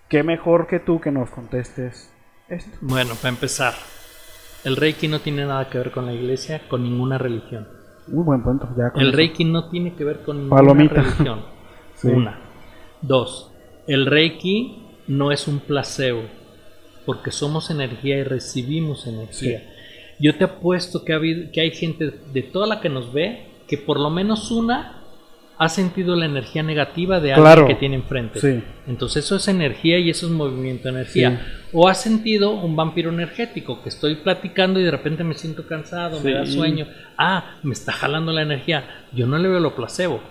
qué 0.10 0.22
mejor 0.22 0.68
que 0.68 0.80
tú 0.80 1.02
que 1.02 1.12
nos 1.12 1.30
contestes 1.30 2.12
esto. 2.50 2.78
Bueno, 2.82 3.16
para 3.16 3.30
empezar, 3.30 3.74
el 4.64 4.76
Reiki 4.76 5.08
no 5.08 5.22
tiene 5.22 5.46
nada 5.46 5.70
que 5.70 5.80
ver 5.80 5.92
con 5.92 6.06
la 6.06 6.14
iglesia, 6.14 6.62
con 6.68 6.84
ninguna 6.84 7.18
religión. 7.18 7.68
Muy 8.08 8.24
buen 8.24 8.44
punto. 8.44 8.70
Ya 8.78 8.92
el 8.96 9.14
Reiki 9.14 9.46
no 9.46 9.70
tiene 9.70 9.94
que 9.94 10.04
ver 10.04 10.22
con 10.22 10.50
ninguna 10.50 10.74
religión. 10.88 11.42
Una. 12.04 12.40
Dos, 13.02 13.52
el 13.88 14.06
Reiki 14.06 14.84
no 15.08 15.32
es 15.32 15.48
un 15.48 15.60
placebo, 15.60 16.24
porque 17.06 17.32
somos 17.32 17.70
energía 17.70 18.18
y 18.18 18.24
recibimos 18.24 19.08
energía. 19.08 19.64
Yo 20.20 20.38
te 20.38 20.46
apuesto 20.46 21.04
que, 21.04 21.14
ha 21.14 21.18
habido, 21.18 21.52
que 21.52 21.62
hay 21.62 21.72
gente 21.72 22.12
de 22.32 22.42
toda 22.42 22.68
la 22.68 22.82
que 22.82 22.90
nos 22.90 23.12
ve 23.12 23.48
que 23.68 23.78
por 23.78 24.00
lo 24.00 24.10
menos 24.10 24.52
una 24.52 25.02
ha 25.58 25.70
sentido 25.70 26.16
la 26.16 26.26
energía 26.26 26.64
negativa 26.64 27.20
de 27.20 27.34
alguien 27.34 27.68
que 27.68 27.76
tiene 27.76 27.96
enfrente. 27.96 28.64
Entonces 28.88 29.26
eso 29.26 29.38
es 29.38 29.48
energía 29.48 30.00
y 30.00 30.10
eso 30.10 30.26
es 30.26 30.32
movimiento 30.32 30.84
de 30.84 30.90
energía. 30.90 31.42
O 31.72 31.88
ha 31.88 31.94
sentido 31.94 32.52
un 32.52 32.76
vampiro 32.76 33.10
energético, 33.10 33.82
que 33.82 33.90
estoy 33.90 34.16
platicando 34.16 34.80
y 34.80 34.84
de 34.84 34.92
repente 34.92 35.24
me 35.24 35.36
siento 35.36 35.68
cansado, 35.68 36.20
me 36.22 36.34
da 36.34 36.46
sueño. 36.46 36.88
Ah, 37.18 37.56
me 37.64 37.74
está 37.74 37.92
jalando 37.92 38.32
la 38.32 38.42
energía. 38.42 39.06
Yo 39.14 39.28
no 39.28 39.38
le 39.38 39.48
veo 39.48 39.60
lo 39.60 39.76
placebo. 39.76 40.22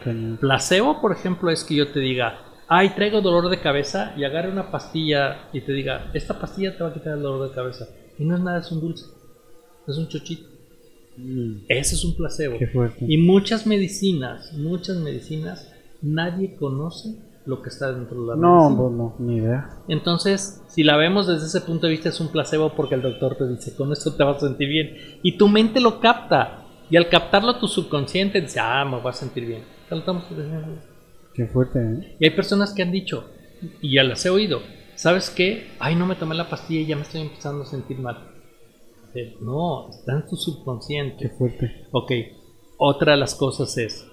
Placebo, 0.40 1.00
por 1.00 1.12
ejemplo, 1.12 1.50
es 1.50 1.64
que 1.64 1.74
yo 1.74 1.88
te 1.88 2.00
diga, 2.00 2.40
ay, 2.68 2.90
traigo 2.90 3.20
dolor 3.20 3.48
de 3.50 3.60
cabeza 3.60 4.14
y 4.16 4.24
agarre 4.24 4.50
una 4.50 4.70
pastilla 4.70 5.48
y 5.52 5.60
te 5.62 5.72
diga, 5.72 6.10
esta 6.12 6.38
pastilla 6.38 6.76
te 6.76 6.82
va 6.82 6.90
a 6.90 6.94
quitar 6.94 7.14
el 7.14 7.22
dolor 7.22 7.48
de 7.48 7.54
cabeza. 7.54 7.86
Y 8.18 8.24
no 8.24 8.36
es 8.36 8.42
nada, 8.42 8.60
es 8.60 8.70
un 8.70 8.80
dulce. 8.80 9.06
Es 9.86 9.96
un 9.96 10.08
chochito. 10.08 10.53
Mm. 11.16 11.64
Ese 11.68 11.94
es 11.94 12.04
un 12.04 12.16
placebo. 12.16 12.56
Y 13.06 13.18
muchas 13.18 13.66
medicinas, 13.66 14.52
muchas 14.54 14.96
medicinas, 14.98 15.72
nadie 16.02 16.56
conoce 16.56 17.16
lo 17.46 17.62
que 17.62 17.68
está 17.68 17.92
dentro 17.92 18.22
de 18.22 18.28
la 18.28 18.36
no, 18.36 18.70
medicina. 18.70 18.82
No, 18.82 18.90
no, 18.90 19.14
ni 19.18 19.36
idea. 19.36 19.70
Entonces, 19.88 20.62
si 20.68 20.82
la 20.82 20.96
vemos 20.96 21.26
desde 21.26 21.46
ese 21.46 21.60
punto 21.60 21.86
de 21.86 21.92
vista, 21.92 22.08
es 22.08 22.20
un 22.20 22.28
placebo 22.28 22.74
porque 22.74 22.94
el 22.94 23.02
doctor 23.02 23.36
te 23.36 23.46
dice, 23.48 23.74
con 23.74 23.92
esto 23.92 24.14
te 24.14 24.24
vas 24.24 24.38
a 24.38 24.48
sentir 24.48 24.68
bien. 24.68 24.96
Y 25.22 25.36
tu 25.36 25.48
mente 25.48 25.80
lo 25.80 26.00
capta. 26.00 26.60
Y 26.90 26.96
al 26.96 27.08
captarlo, 27.08 27.58
tu 27.58 27.66
subconsciente 27.66 28.40
dice, 28.40 28.60
ah, 28.60 28.84
me 28.84 29.00
voy 29.00 29.10
a 29.10 29.12
sentir 29.12 29.46
bien. 29.46 29.62
Qué 31.32 31.46
fuerte, 31.46 31.78
¿eh? 31.80 32.16
Y 32.20 32.24
hay 32.26 32.30
personas 32.30 32.72
que 32.72 32.82
han 32.82 32.92
dicho, 32.92 33.24
y 33.80 33.94
ya 33.94 34.04
las 34.04 34.24
he 34.24 34.30
oído, 34.30 34.60
¿sabes 34.94 35.30
qué? 35.30 35.68
Ay, 35.78 35.96
no 35.96 36.06
me 36.06 36.14
tomé 36.14 36.34
la 36.34 36.48
pastilla 36.48 36.80
y 36.80 36.86
ya 36.86 36.96
me 36.96 37.02
estoy 37.02 37.22
empezando 37.22 37.64
a 37.64 37.66
sentir 37.66 37.98
mal. 37.98 38.33
No, 39.40 39.90
está 39.90 40.12
en 40.12 40.26
tu 40.26 40.36
subconsciente. 40.36 41.28
Qué 41.28 41.36
fuerte. 41.36 41.86
Ok, 41.92 42.12
otra 42.78 43.12
de 43.12 43.18
las 43.18 43.34
cosas 43.34 43.76
es, 43.78 44.06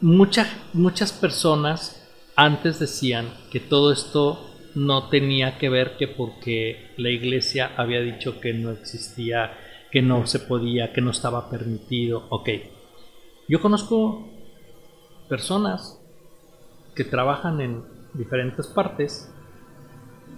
muchas 0.00 0.48
muchas 0.72 1.12
personas 1.12 2.08
antes 2.36 2.78
decían 2.78 3.26
que 3.50 3.60
todo 3.60 3.92
esto 3.92 4.38
no 4.74 5.08
tenía 5.08 5.58
que 5.58 5.68
ver 5.68 5.96
que 5.96 6.08
porque 6.08 6.92
la 6.96 7.10
iglesia 7.10 7.72
había 7.76 8.00
dicho 8.00 8.40
que 8.40 8.54
no 8.54 8.70
existía, 8.70 9.52
que 9.90 10.02
no 10.02 10.26
se 10.26 10.38
podía, 10.38 10.92
que 10.92 11.00
no 11.00 11.10
estaba 11.10 11.50
permitido. 11.50 12.26
Ok, 12.30 12.48
yo 13.48 13.60
conozco 13.60 14.28
personas 15.28 16.00
que 16.94 17.04
trabajan 17.04 17.60
en 17.60 17.84
diferentes 18.14 18.66
partes, 18.66 19.32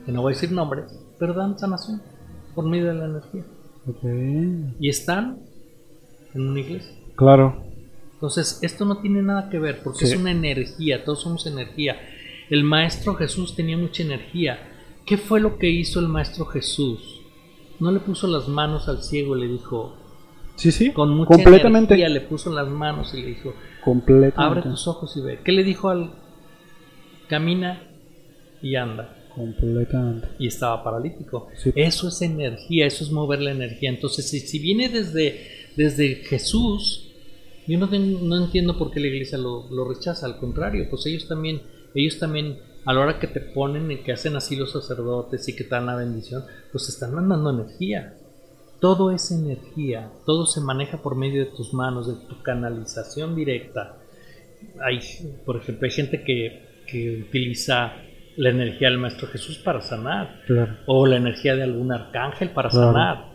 que 0.04 0.12
no 0.12 0.22
voy 0.22 0.32
a 0.32 0.36
decir 0.36 0.52
nombres, 0.52 0.98
pero 1.18 1.34
dan 1.34 1.58
sanación 1.58 2.02
por 2.54 2.64
medio 2.64 2.86
de 2.86 2.94
la 2.94 3.04
energía. 3.04 3.44
Y 4.78 4.88
están 4.88 5.38
en 6.34 6.48
una 6.48 6.60
iglesia. 6.60 6.94
Claro. 7.16 7.62
Entonces, 8.14 8.58
esto 8.62 8.84
no 8.84 8.98
tiene 8.98 9.22
nada 9.22 9.48
que 9.48 9.58
ver 9.58 9.82
porque 9.82 10.04
es 10.04 10.14
una 10.14 10.30
energía, 10.30 11.04
todos 11.04 11.22
somos 11.22 11.46
energía. 11.46 11.96
El 12.50 12.64
Maestro 12.64 13.14
Jesús 13.14 13.56
tenía 13.56 13.76
mucha 13.78 14.02
energía. 14.02 14.58
¿Qué 15.06 15.16
fue 15.16 15.40
lo 15.40 15.56
que 15.58 15.70
hizo 15.70 16.00
el 16.00 16.08
Maestro 16.08 16.44
Jesús? 16.46 17.22
No 17.78 17.90
le 17.90 18.00
puso 18.00 18.26
las 18.26 18.46
manos 18.48 18.88
al 18.88 19.02
ciego 19.02 19.36
y 19.36 19.40
le 19.40 19.48
dijo, 19.48 19.96
Sí, 20.56 20.70
sí. 20.72 20.92
Con 20.92 21.16
mucha 21.16 21.30
completamente. 21.36 21.94
energía 21.94 22.10
le 22.10 22.20
puso 22.20 22.52
las 22.52 22.68
manos 22.68 23.14
y 23.14 23.22
le 23.22 23.28
dijo, 23.28 23.54
completamente. 23.82 24.60
abre 24.60 24.70
tus 24.70 24.86
ojos 24.86 25.16
y 25.16 25.22
ve. 25.22 25.38
¿Qué 25.42 25.52
le 25.52 25.64
dijo 25.64 25.88
al 25.88 26.10
camina 27.28 27.82
y 28.60 28.76
anda? 28.76 29.16
Completamente. 29.34 30.28
Y 30.38 30.48
estaba 30.48 30.82
paralítico. 30.82 31.48
Eso 31.74 32.08
es 32.08 32.22
energía, 32.22 32.86
eso 32.86 33.04
es 33.04 33.10
mover 33.10 33.40
la 33.40 33.52
energía. 33.52 33.90
Entonces, 33.90 34.28
si, 34.28 34.58
viene 34.58 34.88
desde, 34.88 35.40
desde 35.76 36.16
Jesús, 36.16 37.12
yo 37.66 37.78
no, 37.78 37.86
no 37.86 38.44
entiendo 38.44 38.76
por 38.76 38.90
qué 38.90 39.00
la 39.00 39.06
iglesia 39.06 39.38
lo, 39.38 39.84
rechaza. 39.88 40.26
Al 40.26 40.38
contrario, 40.38 40.86
pues 40.90 41.06
ellos 41.06 41.28
también, 41.28 41.62
ellos 41.94 42.18
también, 42.18 42.58
a 42.84 42.92
la 42.92 43.00
hora 43.00 43.18
que 43.18 43.26
te 43.26 43.40
ponen 43.40 43.90
y 43.90 43.98
que 43.98 44.12
hacen 44.12 44.36
así 44.36 44.56
los 44.56 44.72
sacerdotes 44.72 45.48
y 45.48 45.54
que 45.54 45.64
te 45.64 45.70
dan 45.70 45.86
la 45.86 45.96
bendición, 45.96 46.44
pues 46.72 46.88
están 46.88 47.14
mandando 47.14 47.50
energía. 47.50 48.16
Todo 48.80 49.10
es 49.10 49.30
energía, 49.30 50.10
todo 50.24 50.46
se 50.46 50.62
maneja 50.62 51.02
por 51.02 51.14
medio 51.14 51.44
de 51.44 51.50
tus 51.50 51.74
manos, 51.74 52.06
de 52.08 52.26
tu 52.26 52.42
canalización 52.42 53.36
directa. 53.36 53.98
Hay, 54.82 55.00
por 55.44 55.58
ejemplo, 55.58 55.86
hay 55.86 55.92
gente 55.92 56.24
que, 56.24 56.82
que 56.86 57.24
utiliza 57.28 57.92
la 58.40 58.48
energía 58.48 58.88
del 58.88 58.98
Maestro 58.98 59.28
Jesús 59.28 59.58
para 59.58 59.82
sanar. 59.82 60.40
O 60.86 61.06
la 61.06 61.16
energía 61.16 61.54
de 61.54 61.62
algún 61.62 61.92
arcángel 61.92 62.50
para 62.50 62.70
sanar. 62.70 63.26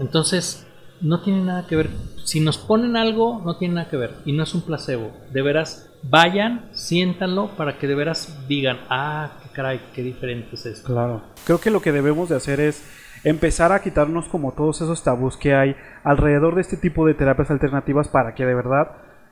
Entonces, 0.00 0.66
no 1.00 1.22
tiene 1.22 1.44
nada 1.44 1.68
que 1.68 1.76
ver. 1.76 1.90
Si 2.24 2.40
nos 2.40 2.58
ponen 2.58 2.96
algo, 2.96 3.42
no 3.44 3.58
tiene 3.58 3.74
nada 3.74 3.88
que 3.88 3.96
ver. 3.96 4.10
Y 4.24 4.32
no 4.32 4.42
es 4.42 4.52
un 4.52 4.62
placebo. 4.62 5.12
De 5.32 5.40
veras, 5.40 5.88
vayan, 6.02 6.68
siéntanlo 6.72 7.50
para 7.56 7.78
que 7.78 7.86
de 7.86 7.94
veras 7.94 8.36
digan, 8.48 8.80
ah, 8.90 9.38
qué 9.40 9.50
caray, 9.50 9.80
qué 9.94 10.02
diferente 10.02 10.56
es 10.56 10.66
esto. 10.66 10.92
Claro. 10.92 11.22
Creo 11.46 11.60
que 11.60 11.70
lo 11.70 11.80
que 11.80 11.92
debemos 11.92 12.28
de 12.28 12.34
hacer 12.34 12.58
es 12.58 12.84
empezar 13.22 13.70
a 13.70 13.82
quitarnos 13.82 14.26
como 14.26 14.52
todos 14.52 14.80
esos 14.80 15.04
tabús 15.04 15.36
que 15.36 15.54
hay 15.54 15.76
alrededor 16.02 16.56
de 16.56 16.62
este 16.62 16.76
tipo 16.76 17.06
de 17.06 17.14
terapias 17.14 17.52
alternativas 17.52 18.08
para 18.08 18.34
que 18.34 18.44
de 18.44 18.54
verdad 18.54 18.88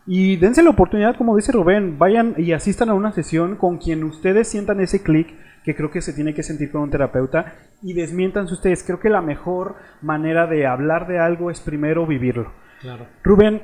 y 0.06 0.36
dense 0.36 0.62
la 0.62 0.70
oportunidad, 0.70 1.16
como 1.16 1.36
dice 1.36 1.52
Rubén, 1.52 1.98
vayan 1.98 2.34
y 2.36 2.52
asistan 2.52 2.88
a 2.88 2.94
una 2.94 3.12
sesión 3.12 3.56
con 3.56 3.78
quien 3.78 4.02
ustedes 4.04 4.48
sientan 4.48 4.80
ese 4.80 5.02
clic 5.02 5.34
que 5.64 5.76
creo 5.76 5.90
que 5.90 6.02
se 6.02 6.12
tiene 6.12 6.34
que 6.34 6.42
sentir 6.42 6.72
con 6.72 6.82
un 6.82 6.90
terapeuta 6.90 7.54
y 7.82 7.92
desmientanse 7.92 8.54
ustedes. 8.54 8.82
Creo 8.82 8.98
que 8.98 9.08
la 9.08 9.20
mejor 9.20 9.76
manera 10.00 10.46
de 10.46 10.66
hablar 10.66 11.06
de 11.06 11.20
algo 11.20 11.50
es 11.50 11.60
primero 11.60 12.06
vivirlo. 12.06 12.52
Claro. 12.80 13.06
Rubén, 13.22 13.62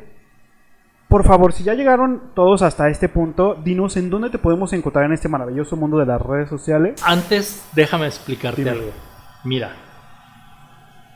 por 1.08 1.24
favor, 1.24 1.52
si 1.52 1.64
ya 1.64 1.74
llegaron 1.74 2.34
todos 2.34 2.62
hasta 2.62 2.88
este 2.88 3.08
punto, 3.08 3.56
dinos 3.56 3.96
en 3.96 4.10
dónde 4.10 4.30
te 4.30 4.38
podemos 4.38 4.72
encontrar 4.72 5.06
en 5.06 5.12
este 5.12 5.28
maravilloso 5.28 5.74
mundo 5.74 5.98
de 5.98 6.06
las 6.06 6.22
redes 6.22 6.48
sociales. 6.48 7.02
Antes, 7.04 7.66
déjame 7.74 8.06
explicarte 8.06 8.68
algo. 8.68 8.92
Mira, 9.42 9.74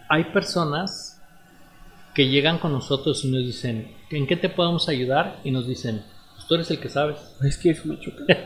hay 0.08 0.24
personas 0.32 1.22
que 2.14 2.28
llegan 2.28 2.58
con 2.58 2.72
nosotros 2.72 3.24
y 3.24 3.30
nos 3.30 3.42
dicen, 3.42 3.88
¿en 4.12 4.26
qué 4.26 4.36
te 4.36 4.48
podemos 4.48 4.88
ayudar? 4.88 5.38
Y 5.44 5.50
nos 5.50 5.66
dicen, 5.66 6.02
pues 6.34 6.46
tú 6.46 6.54
eres 6.54 6.70
el 6.70 6.78
que 6.78 6.88
sabes. 6.88 7.16
Es 7.42 7.56
que 7.58 7.70
eso 7.70 7.82
me 7.86 7.98
choca. 7.98 8.24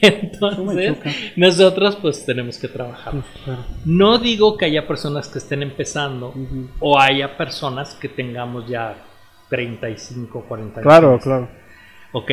Entonces, 0.00 0.96
nosotros 1.36 1.96
pues 1.96 2.24
tenemos 2.24 2.58
que 2.58 2.68
trabajar. 2.68 3.12
Pues, 3.12 3.58
no 3.84 4.18
digo 4.18 4.56
que 4.56 4.66
haya 4.66 4.86
personas 4.86 5.28
que 5.28 5.38
estén 5.38 5.62
empezando 5.62 6.34
o 6.80 6.98
haya 6.98 7.36
personas 7.36 7.94
que 7.94 8.08
tengamos 8.08 8.68
ya 8.68 8.96
35, 9.50 10.44
40 10.46 10.80
años. 10.80 10.82
Claro, 10.82 11.18
claro. 11.18 11.48
Ok. 12.12 12.30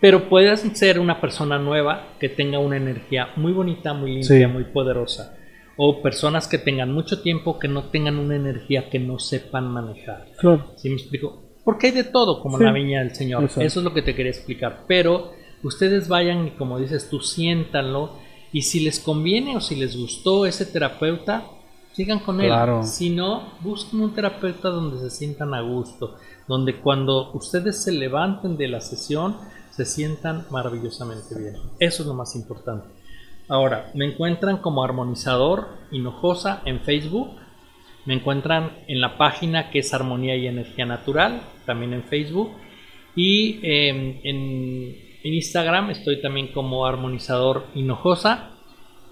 Pero 0.00 0.28
puedes 0.28 0.60
ser 0.74 0.98
una 0.98 1.20
persona 1.20 1.58
nueva 1.58 2.08
que 2.20 2.28
tenga 2.28 2.58
una 2.58 2.76
energía 2.76 3.30
muy 3.36 3.52
bonita, 3.52 3.94
muy 3.94 4.16
limpia, 4.16 4.48
muy 4.48 4.64
poderosa 4.64 5.38
o 5.76 6.02
personas 6.02 6.46
que 6.46 6.58
tengan 6.58 6.92
mucho 6.92 7.20
tiempo 7.20 7.58
que 7.58 7.68
no 7.68 7.84
tengan 7.84 8.18
una 8.18 8.36
energía 8.36 8.88
que 8.90 8.98
no 8.98 9.18
sepan 9.18 9.68
manejar. 9.68 10.26
Claro. 10.38 10.72
¿Sí 10.76 10.88
me 10.88 10.96
explico? 10.96 11.43
Porque 11.64 11.88
hay 11.88 11.92
de 11.92 12.04
todo, 12.04 12.40
como 12.40 12.58
la 12.58 12.72
viña 12.72 13.00
del 13.00 13.14
Señor. 13.14 13.44
Eso 13.44 13.60
es 13.60 13.76
lo 13.76 13.94
que 13.94 14.02
te 14.02 14.14
quería 14.14 14.30
explicar. 14.30 14.84
Pero 14.86 15.32
Ustedes 15.64 16.08
vayan 16.08 16.46
y 16.46 16.50
como 16.50 16.78
dices 16.78 17.08
tú, 17.08 17.20
siéntanlo 17.20 18.10
y 18.52 18.62
si 18.62 18.80
les 18.80 19.00
conviene 19.00 19.56
o 19.56 19.60
si 19.60 19.74
les 19.74 19.96
gustó 19.96 20.44
ese 20.44 20.66
terapeuta, 20.66 21.44
sigan 21.92 22.18
con 22.18 22.42
él. 22.42 22.52
Si 22.82 23.08
no, 23.08 23.54
busquen 23.60 24.02
un 24.02 24.14
terapeuta 24.14 24.68
donde 24.68 24.98
se 24.98 25.08
sientan 25.08 25.54
a 25.54 25.62
gusto, 25.62 26.16
donde 26.46 26.80
cuando 26.80 27.32
ustedes 27.32 27.82
se 27.82 27.92
levanten 27.92 28.58
de 28.58 28.68
la 28.68 28.82
sesión 28.82 29.36
se 29.70 29.86
sientan 29.86 30.44
maravillosamente 30.50 31.34
bien. 31.34 31.56
Eso 31.78 32.02
es 32.02 32.06
lo 32.06 32.14
más 32.14 32.36
importante. 32.36 32.86
Ahora, 33.48 33.90
me 33.94 34.04
encuentran 34.04 34.58
como 34.58 34.84
armonizador 34.84 35.68
Hinojosa 35.90 36.60
en 36.66 36.80
Facebook. 36.80 37.30
Me 38.06 38.14
encuentran 38.14 38.72
en 38.86 39.00
la 39.00 39.16
página 39.16 39.70
que 39.70 39.78
es 39.78 39.94
Armonía 39.94 40.36
y 40.36 40.46
Energía 40.46 40.84
Natural, 40.84 41.40
también 41.64 41.94
en 41.94 42.04
Facebook. 42.04 42.50
Y 43.16 43.60
em, 43.62 44.20
en, 44.22 45.02
Instagram 45.22 45.88
estoy 45.90 46.20
también 46.20 46.48
como 46.48 46.84
armonizador 46.86 47.64
Hinojosa. 47.74 48.50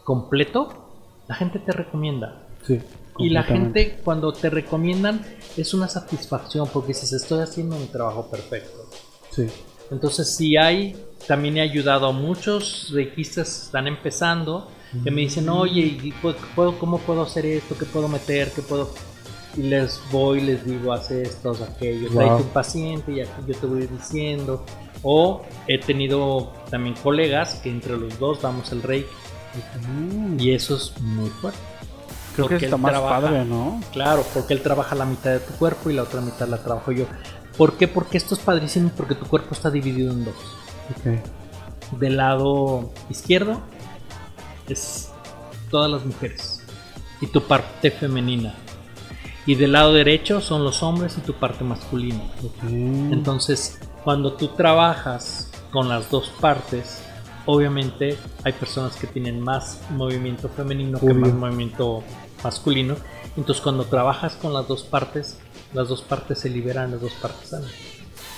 completo, 0.03 0.89
la 1.27 1.35
gente 1.35 1.59
te 1.59 1.71
recomienda. 1.71 2.47
Sí, 2.63 2.79
y 3.21 3.29
la 3.29 3.43
gente 3.43 3.99
cuando 4.03 4.33
te 4.33 4.49
recomiendan 4.49 5.25
es 5.57 5.73
una 5.73 5.87
satisfacción 5.87 6.67
porque 6.71 6.89
dices 6.89 7.13
estoy 7.13 7.41
haciendo 7.41 7.75
un 7.75 7.87
trabajo 7.87 8.29
perfecto. 8.29 8.89
Sí. 9.29 9.47
Entonces 9.89 10.35
si 10.35 10.57
hay, 10.57 10.95
también 11.27 11.57
he 11.57 11.61
ayudado 11.61 12.07
a 12.07 12.11
muchos 12.11 12.89
reikistas 12.91 13.47
que 13.49 13.65
están 13.65 13.87
empezando 13.87 14.67
que 15.03 15.09
me 15.09 15.21
dicen, 15.21 15.47
oye, 15.47 16.13
¿puedo, 16.55 16.77
¿cómo 16.77 16.97
puedo 16.99 17.21
hacer 17.21 17.45
esto? 17.45 17.77
¿Qué 17.77 17.85
puedo 17.85 18.07
meter? 18.07 18.51
¿Qué 18.51 18.61
puedo...? 18.61 18.93
Y 19.57 19.63
les 19.63 20.01
voy, 20.11 20.41
les 20.41 20.65
digo, 20.65 20.93
haz 20.93 21.11
esto, 21.11 21.51
haz 21.51 21.61
aquello, 21.61 22.09
trae 22.09 22.37
tu 22.37 22.43
paciente 22.45 23.11
y 23.11 23.21
aquí 23.21 23.31
yo 23.47 23.55
te 23.55 23.65
voy 23.65 23.87
diciendo. 23.87 24.65
O 25.03 25.43
he 25.67 25.77
tenido 25.77 26.53
también 26.69 26.95
colegas 26.95 27.55
que 27.55 27.69
entre 27.69 27.97
los 27.97 28.17
dos 28.19 28.41
damos 28.41 28.71
el 28.71 28.81
reiki. 28.81 29.09
Y 30.39 30.51
eso 30.51 30.75
es 30.75 30.93
muy 31.01 31.29
fuerte. 31.29 31.59
Creo 32.35 32.47
que 32.47 32.55
está 32.55 32.77
más 32.77 32.99
padre, 32.99 33.45
¿no? 33.45 33.81
Claro, 33.91 34.23
porque 34.33 34.53
él 34.53 34.61
trabaja 34.61 34.95
la 34.95 35.05
mitad 35.05 35.31
de 35.31 35.39
tu 35.39 35.53
cuerpo 35.53 35.89
y 35.89 35.93
la 35.93 36.03
otra 36.03 36.21
mitad 36.21 36.47
la 36.47 36.57
trabajo 36.57 36.91
yo. 36.91 37.05
¿Por 37.57 37.77
qué? 37.77 37.87
Porque 37.87 38.17
esto 38.17 38.35
es 38.35 38.41
padrísimo 38.41 38.91
porque 38.95 39.15
tu 39.15 39.25
cuerpo 39.25 39.53
está 39.53 39.69
dividido 39.69 40.11
en 40.11 40.25
dos. 40.25 40.35
Okay. 40.99 41.19
Del 41.99 42.17
lado 42.17 42.91
izquierdo 43.09 43.61
es 44.67 45.11
todas 45.69 45.91
las 45.91 46.05
mujeres 46.05 46.63
y 47.19 47.27
tu 47.27 47.43
parte 47.43 47.91
femenina. 47.91 48.55
Y 49.45 49.55
del 49.55 49.73
lado 49.73 49.93
derecho 49.93 50.39
son 50.39 50.63
los 50.63 50.83
hombres 50.83 51.17
y 51.17 51.21
tu 51.21 51.33
parte 51.33 51.63
masculina. 51.63 52.21
Entonces, 52.63 53.79
cuando 54.03 54.33
tú 54.33 54.49
trabajas 54.49 55.51
con 55.71 55.89
las 55.89 56.09
dos 56.11 56.29
partes, 56.39 57.03
obviamente 57.45 58.17
hay 58.43 58.53
personas 58.53 58.95
que 58.95 59.07
tienen 59.07 59.41
más 59.41 59.79
movimiento 59.89 60.49
femenino 60.49 60.99
que 60.99 61.13
más 61.13 61.33
movimiento 61.33 62.03
masculino. 62.43 62.95
Entonces, 63.37 63.61
cuando 63.61 63.85
trabajas 63.85 64.33
con 64.33 64.53
las 64.53 64.67
dos 64.67 64.83
partes, 64.83 65.37
las 65.73 65.87
dos 65.87 66.01
partes 66.01 66.39
se 66.39 66.49
liberan, 66.49 66.91
las 66.91 67.01
dos 67.01 67.13
partes 67.13 67.49
salen. 67.49 67.69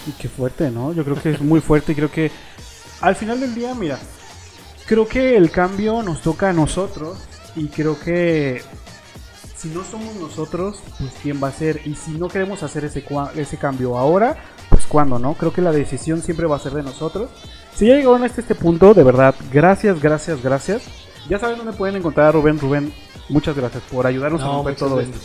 Y 0.08 0.12
qué 0.12 0.30
fuerte, 0.30 0.70
¿no? 0.70 0.94
Yo 0.94 1.04
creo 1.04 1.22
que 1.22 1.32
es 1.32 1.42
muy 1.42 1.62
fuerte 1.62 1.94
y 1.94 1.96
creo 1.96 2.12
que 2.12 2.32
al 3.02 3.16
final 3.16 3.40
del 3.40 3.56
día, 3.56 3.74
mira, 3.74 4.00
creo 4.86 5.08
que 5.08 5.36
el 5.36 5.52
cambio 5.52 6.04
nos 6.04 6.22
toca 6.22 6.50
a 6.50 6.54
nosotros 6.54 7.18
y 7.56 7.68
creo 7.68 8.00
que 8.00 8.62
si 9.56 9.70
no 9.70 9.84
somos 9.84 10.16
nosotros, 10.16 10.80
pues 11.00 11.14
quién 11.22 11.42
va 11.42 11.48
a 11.48 11.52
ser. 11.52 11.82
Y 11.86 11.96
si 11.96 12.12
no 12.12 12.28
queremos 12.28 12.64
hacer 12.64 12.86
ese, 12.86 13.04
ese 13.36 13.58
cambio 13.58 13.98
ahora, 13.98 14.38
cuándo, 14.94 15.18
¿no? 15.18 15.34
Creo 15.34 15.52
que 15.52 15.62
la 15.62 15.72
decisión 15.72 16.22
siempre 16.22 16.46
va 16.46 16.58
a 16.58 16.60
ser 16.60 16.74
de 16.74 16.84
nosotros. 16.84 17.30
Si 17.76 17.88
ya 17.88 17.96
llegaron 17.96 18.24
hasta 18.24 18.42
este 18.42 18.54
punto, 18.54 18.94
de 18.94 19.04
verdad, 19.04 19.34
gracias, 19.52 20.00
gracias, 20.00 20.44
gracias. 20.44 20.84
Ya 21.28 21.40
saben 21.40 21.58
dónde 21.58 21.74
pueden 21.74 21.96
encontrar 21.96 22.28
a 22.28 22.32
Rubén. 22.32 22.60
Rubén, 22.60 22.94
muchas 23.28 23.56
gracias 23.56 23.82
por 23.92 24.06
ayudarnos 24.06 24.42
a 24.44 24.46
romper 24.46 24.76
todo 24.76 25.02
esto. 25.02 25.18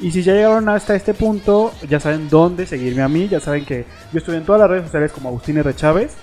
Y 0.00 0.10
si 0.10 0.22
ya 0.22 0.32
llegaron 0.32 0.68
hasta 0.70 0.94
este 0.94 1.12
punto, 1.12 1.72
ya 1.88 2.00
saben 2.00 2.30
dónde 2.30 2.66
seguirme 2.66 3.02
a 3.02 3.08
mí. 3.08 3.28
Ya 3.28 3.40
saben 3.40 3.66
que 3.66 3.84
yo 4.12 4.18
estoy 4.18 4.36
en 4.36 4.44
todas 4.44 4.62
las 4.62 4.70
redes 4.70 4.84
sociales 4.84 5.12
como 5.12 5.28
Agustín 5.28 5.58
R. 5.58 5.76
Chávez. 5.76 6.14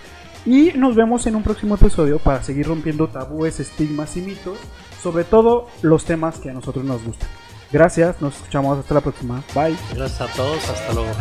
Y 0.43 0.71
nos 0.75 0.95
vemos 0.95 1.27
en 1.27 1.35
un 1.35 1.43
próximo 1.43 1.75
episodio 1.75 2.17
para 2.17 2.43
seguir 2.43 2.65
rompiendo 2.65 3.07
tabúes, 3.07 3.59
estigmas 3.59 4.17
y 4.17 4.21
mitos 4.21 4.57
sobre 5.01 5.23
todo 5.23 5.67
los 5.81 6.05
temas 6.05 6.37
que 6.39 6.49
a 6.49 6.53
nosotros 6.53 6.85
nos 6.85 7.03
gustan. 7.03 7.29
Gracias, 7.71 8.21
nos 8.21 8.35
escuchamos 8.35 8.77
hasta 8.77 8.93
la 8.93 9.01
próxima. 9.01 9.43
Bye. 9.55 9.77
Gracias 9.93 10.21
a 10.21 10.27
todos, 10.33 10.69
hasta 10.69 10.93
luego. 10.93 11.11